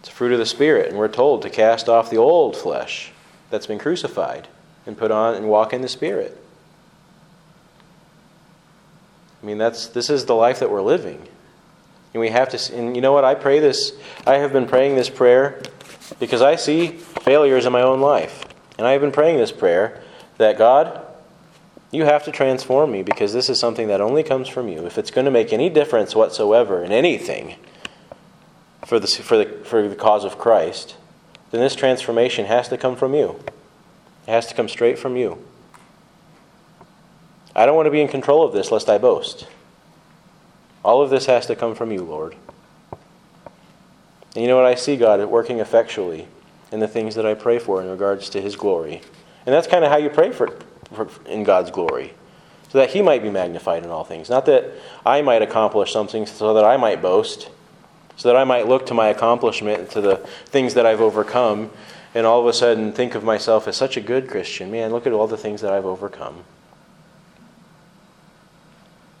it's 0.00 0.08
a 0.08 0.12
fruit 0.12 0.32
of 0.32 0.38
the 0.38 0.46
Spirit, 0.46 0.88
and 0.88 0.98
we're 0.98 1.08
told 1.08 1.42
to 1.42 1.50
cast 1.50 1.88
off 1.88 2.10
the 2.10 2.16
old 2.16 2.56
flesh 2.56 3.12
that's 3.50 3.66
been 3.66 3.78
crucified 3.78 4.48
and 4.86 4.98
put 4.98 5.12
on 5.12 5.34
and 5.34 5.48
walk 5.48 5.72
in 5.72 5.80
the 5.80 5.88
Spirit. 5.88 6.36
I 9.42 9.46
mean, 9.46 9.58
that's, 9.58 9.86
this 9.86 10.10
is 10.10 10.24
the 10.24 10.34
life 10.34 10.60
that 10.60 10.70
we're 10.70 10.82
living. 10.82 11.28
And 12.12 12.20
we 12.20 12.30
have 12.30 12.48
to, 12.50 12.76
and 12.76 12.94
you 12.94 13.02
know 13.02 13.12
what? 13.12 13.24
I 13.24 13.34
pray 13.34 13.60
this, 13.60 13.92
I 14.26 14.34
have 14.34 14.52
been 14.52 14.66
praying 14.66 14.94
this 14.94 15.10
prayer 15.10 15.62
because 16.18 16.42
I 16.42 16.56
see 16.56 16.88
failures 16.88 17.66
in 17.66 17.72
my 17.72 17.82
own 17.82 18.00
life. 18.00 18.44
And 18.78 18.86
I 18.86 18.92
have 18.92 19.00
been 19.00 19.12
praying 19.12 19.38
this 19.38 19.52
prayer 19.52 20.02
that 20.38 20.58
God, 20.58 21.06
you 21.94 22.04
have 22.04 22.24
to 22.24 22.32
transform 22.32 22.90
me 22.90 23.02
because 23.02 23.32
this 23.32 23.48
is 23.48 23.58
something 23.58 23.88
that 23.88 24.00
only 24.00 24.22
comes 24.22 24.48
from 24.48 24.68
you. 24.68 24.84
If 24.84 24.98
it's 24.98 25.10
going 25.10 25.24
to 25.26 25.30
make 25.30 25.52
any 25.52 25.70
difference 25.70 26.14
whatsoever 26.14 26.82
in 26.82 26.92
anything 26.92 27.56
for 28.84 28.98
the, 28.98 29.06
for 29.06 29.36
the, 29.36 29.46
for 29.64 29.88
the 29.88 29.94
cause 29.94 30.24
of 30.24 30.36
Christ, 30.36 30.96
then 31.50 31.60
this 31.60 31.76
transformation 31.76 32.46
has 32.46 32.68
to 32.68 32.76
come 32.76 32.96
from 32.96 33.14
you. 33.14 33.40
It 34.26 34.30
has 34.30 34.46
to 34.46 34.54
come 34.54 34.68
straight 34.68 34.98
from 34.98 35.16
you. 35.16 35.38
I 37.54 37.64
don't 37.64 37.76
want 37.76 37.86
to 37.86 37.92
be 37.92 38.00
in 38.00 38.08
control 38.08 38.44
of 38.44 38.52
this 38.52 38.72
lest 38.72 38.88
I 38.88 38.98
boast. 38.98 39.46
All 40.84 41.00
of 41.00 41.10
this 41.10 41.26
has 41.26 41.46
to 41.46 41.54
come 41.54 41.74
from 41.74 41.92
you, 41.92 42.02
Lord. 42.02 42.34
And 44.34 44.42
you 44.42 44.48
know 44.48 44.56
what? 44.56 44.64
I 44.64 44.74
see 44.74 44.96
God 44.96 45.24
working 45.26 45.60
effectually 45.60 46.26
in 46.72 46.80
the 46.80 46.88
things 46.88 47.14
that 47.14 47.24
I 47.24 47.34
pray 47.34 47.60
for 47.60 47.80
in 47.80 47.88
regards 47.88 48.28
to 48.30 48.40
His 48.40 48.56
glory. 48.56 49.00
And 49.46 49.54
that's 49.54 49.68
kind 49.68 49.84
of 49.84 49.90
how 49.92 49.98
you 49.98 50.10
pray 50.10 50.32
for, 50.32 50.58
in 51.26 51.44
God's 51.44 51.70
glory, 51.70 52.14
so 52.68 52.78
that 52.78 52.90
He 52.90 53.02
might 53.02 53.22
be 53.22 53.30
magnified 53.30 53.84
in 53.84 53.90
all 53.90 54.04
things. 54.04 54.30
Not 54.30 54.46
that 54.46 54.70
I 55.04 55.22
might 55.22 55.42
accomplish 55.42 55.92
something 55.92 56.26
so 56.26 56.54
that 56.54 56.64
I 56.64 56.76
might 56.76 57.02
boast, 57.02 57.50
so 58.16 58.28
that 58.28 58.36
I 58.36 58.44
might 58.44 58.68
look 58.68 58.86
to 58.86 58.94
my 58.94 59.08
accomplishment, 59.08 59.90
to 59.90 60.00
the 60.00 60.16
things 60.46 60.74
that 60.74 60.86
I've 60.86 61.00
overcome, 61.00 61.70
and 62.14 62.26
all 62.26 62.40
of 62.40 62.46
a 62.46 62.52
sudden 62.52 62.92
think 62.92 63.14
of 63.14 63.24
myself 63.24 63.66
as 63.66 63.76
such 63.76 63.96
a 63.96 64.00
good 64.00 64.28
Christian. 64.28 64.70
Man, 64.70 64.92
look 64.92 65.06
at 65.06 65.12
all 65.12 65.26
the 65.26 65.36
things 65.36 65.60
that 65.62 65.72
I've 65.72 65.86
overcome. 65.86 66.44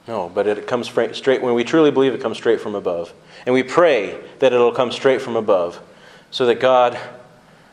No, 0.06 0.28
but 0.28 0.46
it 0.46 0.66
comes 0.66 0.88
straight, 0.88 1.42
when 1.42 1.54
we 1.54 1.64
truly 1.64 1.90
believe 1.90 2.14
it 2.14 2.20
comes 2.20 2.36
straight 2.36 2.60
from 2.60 2.74
above. 2.74 3.12
And 3.46 3.54
we 3.54 3.62
pray 3.62 4.20
that 4.38 4.52
it'll 4.52 4.72
come 4.72 4.92
straight 4.92 5.22
from 5.22 5.34
above 5.34 5.80
so 6.30 6.46
that 6.46 6.60
God 6.60 6.98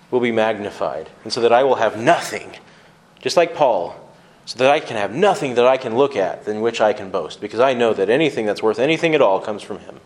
will 0.10 0.22
be 0.22 0.32
magnified 0.32 1.10
and 1.24 1.34
so 1.34 1.42
that 1.42 1.52
I 1.52 1.64
will 1.64 1.76
have 1.76 1.98
nothing, 1.98 2.56
just 3.22 3.38
like 3.38 3.56
Paul, 3.56 3.96
so 4.46 4.58
that 4.58 4.72
I 4.72 4.80
can 4.80 4.98
have 4.98 5.14
nothing 5.14 5.56
that 5.56 5.66
I 5.68 5.78
can 5.78 5.96
look 5.96 6.16
at 6.16 6.46
than 6.46 6.62
which 6.62 6.82
I 6.82 6.94
can 6.94 7.12
boast 7.12 7.40
because 7.40 7.60
I 7.60 7.74
know 7.74 7.94
that 7.94 8.10
anything 8.10 8.46
that's 8.46 8.64
worth 8.64 8.80
anything 8.80 9.14
at 9.16 9.22
all 9.22 9.40
comes 9.40 9.62
from 9.62 9.80
Him. 9.80 10.00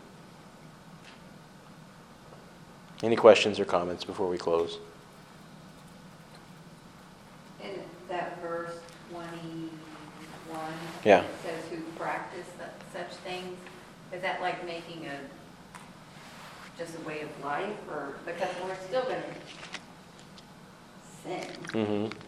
Any 3.02 3.16
questions 3.16 3.60
or 3.60 3.66
comments 3.66 4.04
before 4.04 4.28
we 4.28 4.38
close? 4.38 4.78
In 7.64 7.80
that 8.10 8.42
verse 8.42 8.78
twenty-one. 9.12 9.70
Yeah. 11.04 11.22
it 11.22 11.26
Says 11.44 11.64
who 11.70 11.82
practice 11.98 12.48
such 12.94 13.16
things, 13.24 13.58
is 14.14 14.22
that 14.22 14.42
like 14.42 14.66
making 14.66 15.08
a, 15.08 15.18
just 16.78 16.96
a 16.98 17.08
way 17.08 17.22
of 17.22 17.30
life, 17.44 17.76
or, 17.90 18.16
because 18.26 18.50
we're 18.64 18.76
still 18.88 19.04
gonna 19.04 19.24
sin, 21.24 21.48
Mm-hmm. 21.74 22.25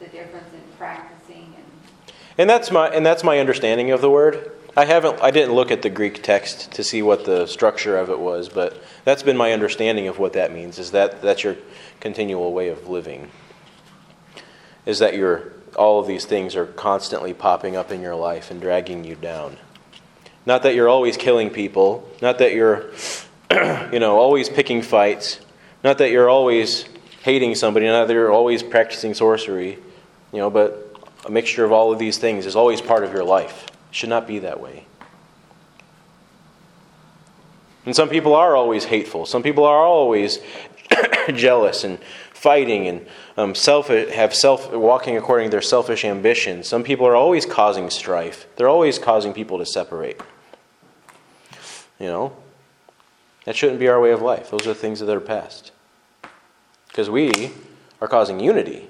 The 0.00 0.06
difference 0.06 0.46
in 0.54 0.60
practicing 0.76 1.54
and, 1.56 2.12
And 2.38 2.48
that's 2.48 2.70
my 2.70 2.88
and 2.88 3.04
that's 3.04 3.24
my 3.24 3.40
understanding 3.40 3.90
of 3.90 4.00
the 4.00 4.10
word. 4.10 4.52
I 4.76 4.84
haven't 4.84 5.20
I 5.20 5.32
didn't 5.32 5.54
look 5.54 5.72
at 5.72 5.82
the 5.82 5.90
Greek 5.90 6.22
text 6.22 6.70
to 6.72 6.84
see 6.84 7.02
what 7.02 7.24
the 7.24 7.46
structure 7.46 7.98
of 7.98 8.10
it 8.10 8.18
was, 8.18 8.48
but 8.48 8.80
that's 9.04 9.24
been 9.24 9.36
my 9.36 9.52
understanding 9.52 10.06
of 10.06 10.20
what 10.20 10.34
that 10.34 10.52
means 10.52 10.78
is 10.78 10.92
that 10.92 11.20
that's 11.20 11.42
your 11.42 11.56
continual 11.98 12.52
way 12.52 12.68
of 12.68 12.88
living. 12.88 13.28
Is 14.86 15.00
that 15.00 15.14
your 15.14 15.52
all 15.74 15.98
of 15.98 16.06
these 16.06 16.24
things 16.24 16.54
are 16.54 16.66
constantly 16.66 17.34
popping 17.34 17.74
up 17.74 17.90
in 17.90 18.00
your 18.00 18.14
life 18.14 18.52
and 18.52 18.60
dragging 18.60 19.02
you 19.02 19.16
down. 19.16 19.56
Not 20.46 20.62
that 20.62 20.76
you're 20.76 20.88
always 20.88 21.16
killing 21.16 21.50
people, 21.50 22.08
not 22.22 22.38
that 22.38 22.54
you're 22.54 22.90
you 23.92 23.98
know, 23.98 24.16
always 24.16 24.48
picking 24.48 24.82
fights, 24.82 25.40
not 25.82 25.98
that 25.98 26.12
you're 26.12 26.30
always 26.30 26.84
hating 27.28 27.54
somebody, 27.54 27.84
you're 27.84 28.32
always 28.32 28.62
practicing 28.62 29.12
sorcery, 29.12 29.78
you 30.32 30.38
know, 30.38 30.48
but 30.48 30.96
a 31.26 31.30
mixture 31.30 31.62
of 31.62 31.72
all 31.72 31.92
of 31.92 31.98
these 31.98 32.16
things 32.16 32.46
is 32.46 32.56
always 32.56 32.80
part 32.80 33.04
of 33.04 33.12
your 33.12 33.22
life. 33.22 33.66
It 33.66 33.94
should 33.94 34.08
not 34.08 34.26
be 34.26 34.38
that 34.38 34.60
way. 34.60 34.86
And 37.84 37.94
some 37.94 38.08
people 38.08 38.34
are 38.34 38.56
always 38.56 38.86
hateful. 38.86 39.26
Some 39.26 39.42
people 39.42 39.64
are 39.64 39.84
always 39.84 40.38
jealous 41.34 41.84
and 41.84 41.98
fighting 42.32 42.86
and 42.86 43.06
um, 43.36 43.54
self 43.54 43.88
have 43.88 44.34
self 44.34 44.72
walking 44.72 45.18
according 45.18 45.48
to 45.48 45.50
their 45.50 45.60
selfish 45.60 46.06
ambitions. 46.06 46.66
Some 46.66 46.82
people 46.82 47.06
are 47.06 47.14
always 47.14 47.44
causing 47.44 47.90
strife. 47.90 48.46
They're 48.56 48.70
always 48.70 48.98
causing 48.98 49.34
people 49.34 49.58
to 49.58 49.66
separate. 49.66 50.18
You 52.00 52.06
know, 52.06 52.36
that 53.44 53.54
shouldn't 53.54 53.80
be 53.80 53.88
our 53.88 54.00
way 54.00 54.12
of 54.12 54.22
life. 54.22 54.50
Those 54.50 54.66
are 54.66 54.72
things 54.72 55.00
that 55.00 55.14
are 55.14 55.20
past. 55.20 55.72
Because 56.98 57.10
we 57.10 57.52
are 58.00 58.08
causing 58.08 58.40
unity. 58.40 58.88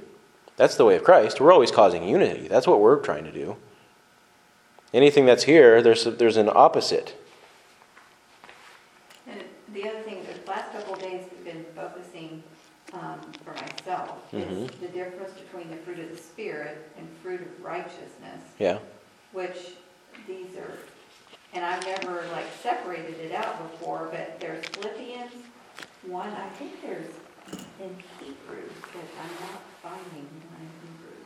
That's 0.56 0.76
the 0.76 0.86
way 0.86 0.96
of 0.96 1.04
Christ. 1.04 1.42
We're 1.42 1.52
always 1.52 1.70
causing 1.70 2.08
unity. 2.08 2.48
That's 2.48 2.66
what 2.66 2.80
we're 2.80 3.00
trying 3.00 3.24
to 3.24 3.30
do. 3.30 3.56
Anything 4.94 5.26
that's 5.26 5.42
here, 5.42 5.82
there's, 5.82 6.04
there's 6.04 6.38
an 6.38 6.48
opposite. 6.50 7.20
and 9.26 9.42
the 9.74 9.86
other 9.86 10.00
thing, 10.00 10.24
the 10.24 10.50
last 10.50 10.72
couple 10.72 10.94
of 10.94 11.00
days 11.00 11.26
we've 11.30 11.44
been 11.44 11.66
focusing, 11.76 12.42
um, 12.94 13.20
for 13.44 13.52
myself, 13.52 14.16
is 14.32 14.42
Mhm. 14.42 14.80
the 14.80 14.88
difference 14.88 15.34
between 15.38 15.70
the 15.70 15.76
fruit 15.76 15.98
of 15.98 16.10
the 16.10 16.16
Spirit 16.16 16.78
and 16.96 17.06
fruit 17.22 17.42
of 17.42 17.62
righteousness. 17.62 18.40
Yeah. 18.58 18.78
which 19.32 19.72
these 20.26 20.56
are, 20.56 20.78
and 21.52 21.62
I've 21.62 21.84
never 21.84 22.24
like 22.32 22.46
separated 22.62 23.20
it 23.20 23.32
out 23.32 23.70
before, 23.70 24.08
but 24.10 24.40
there's 24.40 24.64
Philippians 24.68 25.32
one, 26.06 26.30
I 26.30 26.48
think 26.58 26.80
there's 26.80 27.04
in 27.80 27.96
Hebrew, 28.20 28.68
but 28.92 29.04
I'm 29.22 29.34
not 29.40 29.62
finding 29.82 30.26
one 30.48 30.60
in 30.62 30.72
Hebrew. 30.82 31.20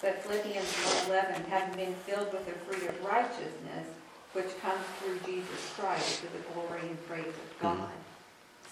But 0.00 0.22
Philippians 0.22 0.66
one 0.66 1.06
eleven, 1.10 1.44
having 1.44 1.74
been 1.76 1.94
filled 2.06 2.32
with 2.32 2.46
the 2.46 2.52
fruit 2.52 2.88
of 2.88 3.04
righteousness, 3.04 3.86
which 4.32 4.58
comes 4.60 4.82
through 4.98 5.18
Jesus 5.30 5.72
Christ 5.78 6.20
to 6.22 6.26
the 6.32 6.42
glory 6.54 6.80
and 6.88 7.06
praise 7.08 7.26
of 7.26 7.60
God. 7.60 7.88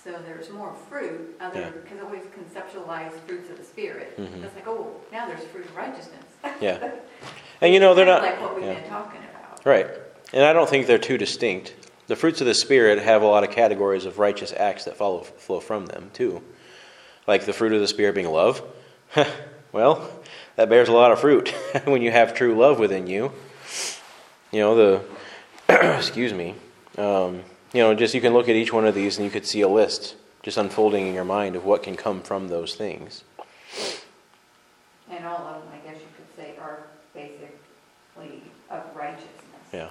So 0.03 0.13
there's 0.27 0.49
more 0.51 0.75
fruit, 0.89 1.37
other, 1.41 1.61
Yeah. 1.61 1.69
because 1.71 1.99
I 1.99 2.05
always 2.05 2.23
conceptualize 2.33 3.13
fruits 3.27 3.51
of 3.51 3.59
the 3.59 3.65
Spirit. 3.65 4.19
Mhm. 4.19 4.43
It's 4.43 4.55
like, 4.55 4.67
oh, 4.67 4.97
now 5.13 5.27
there's 5.27 5.45
fruit 5.45 5.67
of 5.67 5.77
righteousness. 5.77 6.25
Yeah. 6.61 6.91
And 7.63 7.75
you 7.75 7.79
know, 7.81 7.93
they're 7.95 8.07
not. 8.07 8.23
Like 8.23 8.41
what 8.41 8.57
we've 8.57 8.65
yeah. 8.65 8.81
been 8.81 8.89
talking 8.89 9.21
about. 9.21 9.67
Right. 9.67 9.87
And 10.33 10.43
I 10.43 10.55
don't 10.55 10.67
think 10.67 10.87
they're 10.87 10.97
too 10.97 11.19
distinct. 11.19 11.75
The 12.11 12.17
fruits 12.17 12.41
of 12.41 12.49
the 12.49 12.55
Spirit 12.55 12.99
have 12.99 13.23
a 13.23 13.27
lot 13.27 13.45
of 13.45 13.53
categories 13.53 14.05
of 14.05 14.19
righteous 14.19 14.53
acts 14.53 14.87
that 14.87 14.97
follow, 14.97 15.21
flow 15.21 15.61
from 15.61 15.87
them, 15.87 16.11
too. 16.13 16.43
Like 17.29 17.47
the 17.47 17.53
fruit 17.53 17.73
of 17.73 17.79
the 17.79 17.87
Spirit 17.87 18.17
being 18.17 18.29
love. 18.29 18.61
well, 19.73 20.11
that 20.57 20.69
bears 20.69 20.89
a 20.89 20.93
lot 20.93 21.13
of 21.13 21.21
fruit 21.21 21.51
when 21.85 22.03
you 22.03 22.11
have 22.11 22.35
true 22.35 22.59
love 22.59 22.81
within 22.81 23.07
you. 23.07 23.31
You 24.51 24.59
know, 24.59 24.75
the, 24.75 25.05
excuse 25.99 26.35
me, 26.35 26.57
um, 26.99 27.45
you 27.73 27.81
know, 27.81 27.95
just 27.95 28.13
you 28.13 28.21
can 28.21 28.33
look 28.33 28.49
at 28.49 28.57
each 28.57 28.73
one 28.73 28.87
of 28.87 28.97
these 28.97 29.17
and 29.17 29.25
you 29.25 29.31
could 29.31 29.47
see 29.47 29.61
a 29.61 29.69
list 29.69 30.17
just 30.43 30.57
unfolding 30.57 31.07
in 31.07 31.15
your 31.15 31.25
mind 31.25 31.55
of 31.55 31.65
what 31.65 31.85
can 31.85 31.95
come 31.97 32.23
from 32.23 32.49
those 32.49 32.75
things. 32.75 33.23
And 35.09 35.25
all 35.25 35.47
of 35.47 35.63
them, 35.63 35.73
I 35.73 35.89
guess 35.89 36.01
you 36.01 36.09
could 36.17 36.37
say, 36.37 36.57
are 36.61 36.81
basically 37.15 38.43
of 38.69 38.83
righteousness. 38.97 39.29
Yeah. 39.73 39.91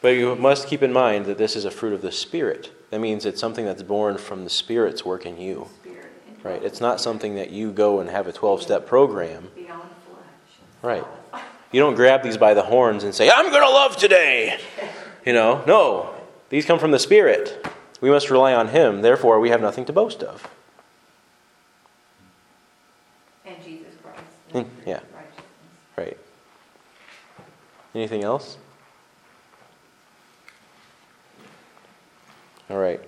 But 0.00 0.10
you 0.10 0.34
must 0.34 0.66
keep 0.66 0.82
in 0.82 0.92
mind 0.92 1.26
that 1.26 1.38
this 1.38 1.56
is 1.56 1.64
a 1.64 1.70
fruit 1.70 1.92
of 1.92 2.02
the 2.02 2.12
Spirit. 2.12 2.72
That 2.90 3.00
means 3.00 3.26
it's 3.26 3.40
something 3.40 3.64
that's 3.64 3.82
born 3.82 4.16
from 4.18 4.44
the 4.44 4.50
Spirit's 4.50 5.04
work 5.04 5.26
in 5.26 5.38
you. 5.38 5.68
Right? 6.42 6.62
It's 6.62 6.80
not 6.80 7.00
something 7.00 7.34
that 7.34 7.50
you 7.50 7.70
go 7.70 8.00
and 8.00 8.08
have 8.08 8.26
a 8.26 8.32
12 8.32 8.62
step 8.62 8.86
program. 8.86 9.48
Right. 10.82 11.04
You 11.72 11.80
don't 11.80 11.94
grab 11.94 12.22
these 12.22 12.38
by 12.38 12.54
the 12.54 12.62
horns 12.62 13.04
and 13.04 13.14
say, 13.14 13.30
I'm 13.30 13.50
going 13.50 13.62
to 13.62 13.70
love 13.70 13.96
today. 13.96 14.58
You 15.24 15.34
know, 15.34 15.62
no. 15.66 16.14
These 16.48 16.64
come 16.64 16.78
from 16.78 16.90
the 16.90 16.98
Spirit. 16.98 17.66
We 18.00 18.08
must 18.08 18.30
rely 18.30 18.54
on 18.54 18.68
Him. 18.68 19.02
Therefore, 19.02 19.38
we 19.38 19.50
have 19.50 19.60
nothing 19.60 19.84
to 19.84 19.92
boast 19.92 20.22
of. 20.22 20.48
And 23.44 23.62
Jesus 23.62 23.92
Christ. 24.02 24.24
Mm, 24.54 24.66
yeah. 24.86 25.00
Right. 25.96 26.16
Anything 27.94 28.24
else? 28.24 28.56
All 32.70 32.78
right. 32.78 33.00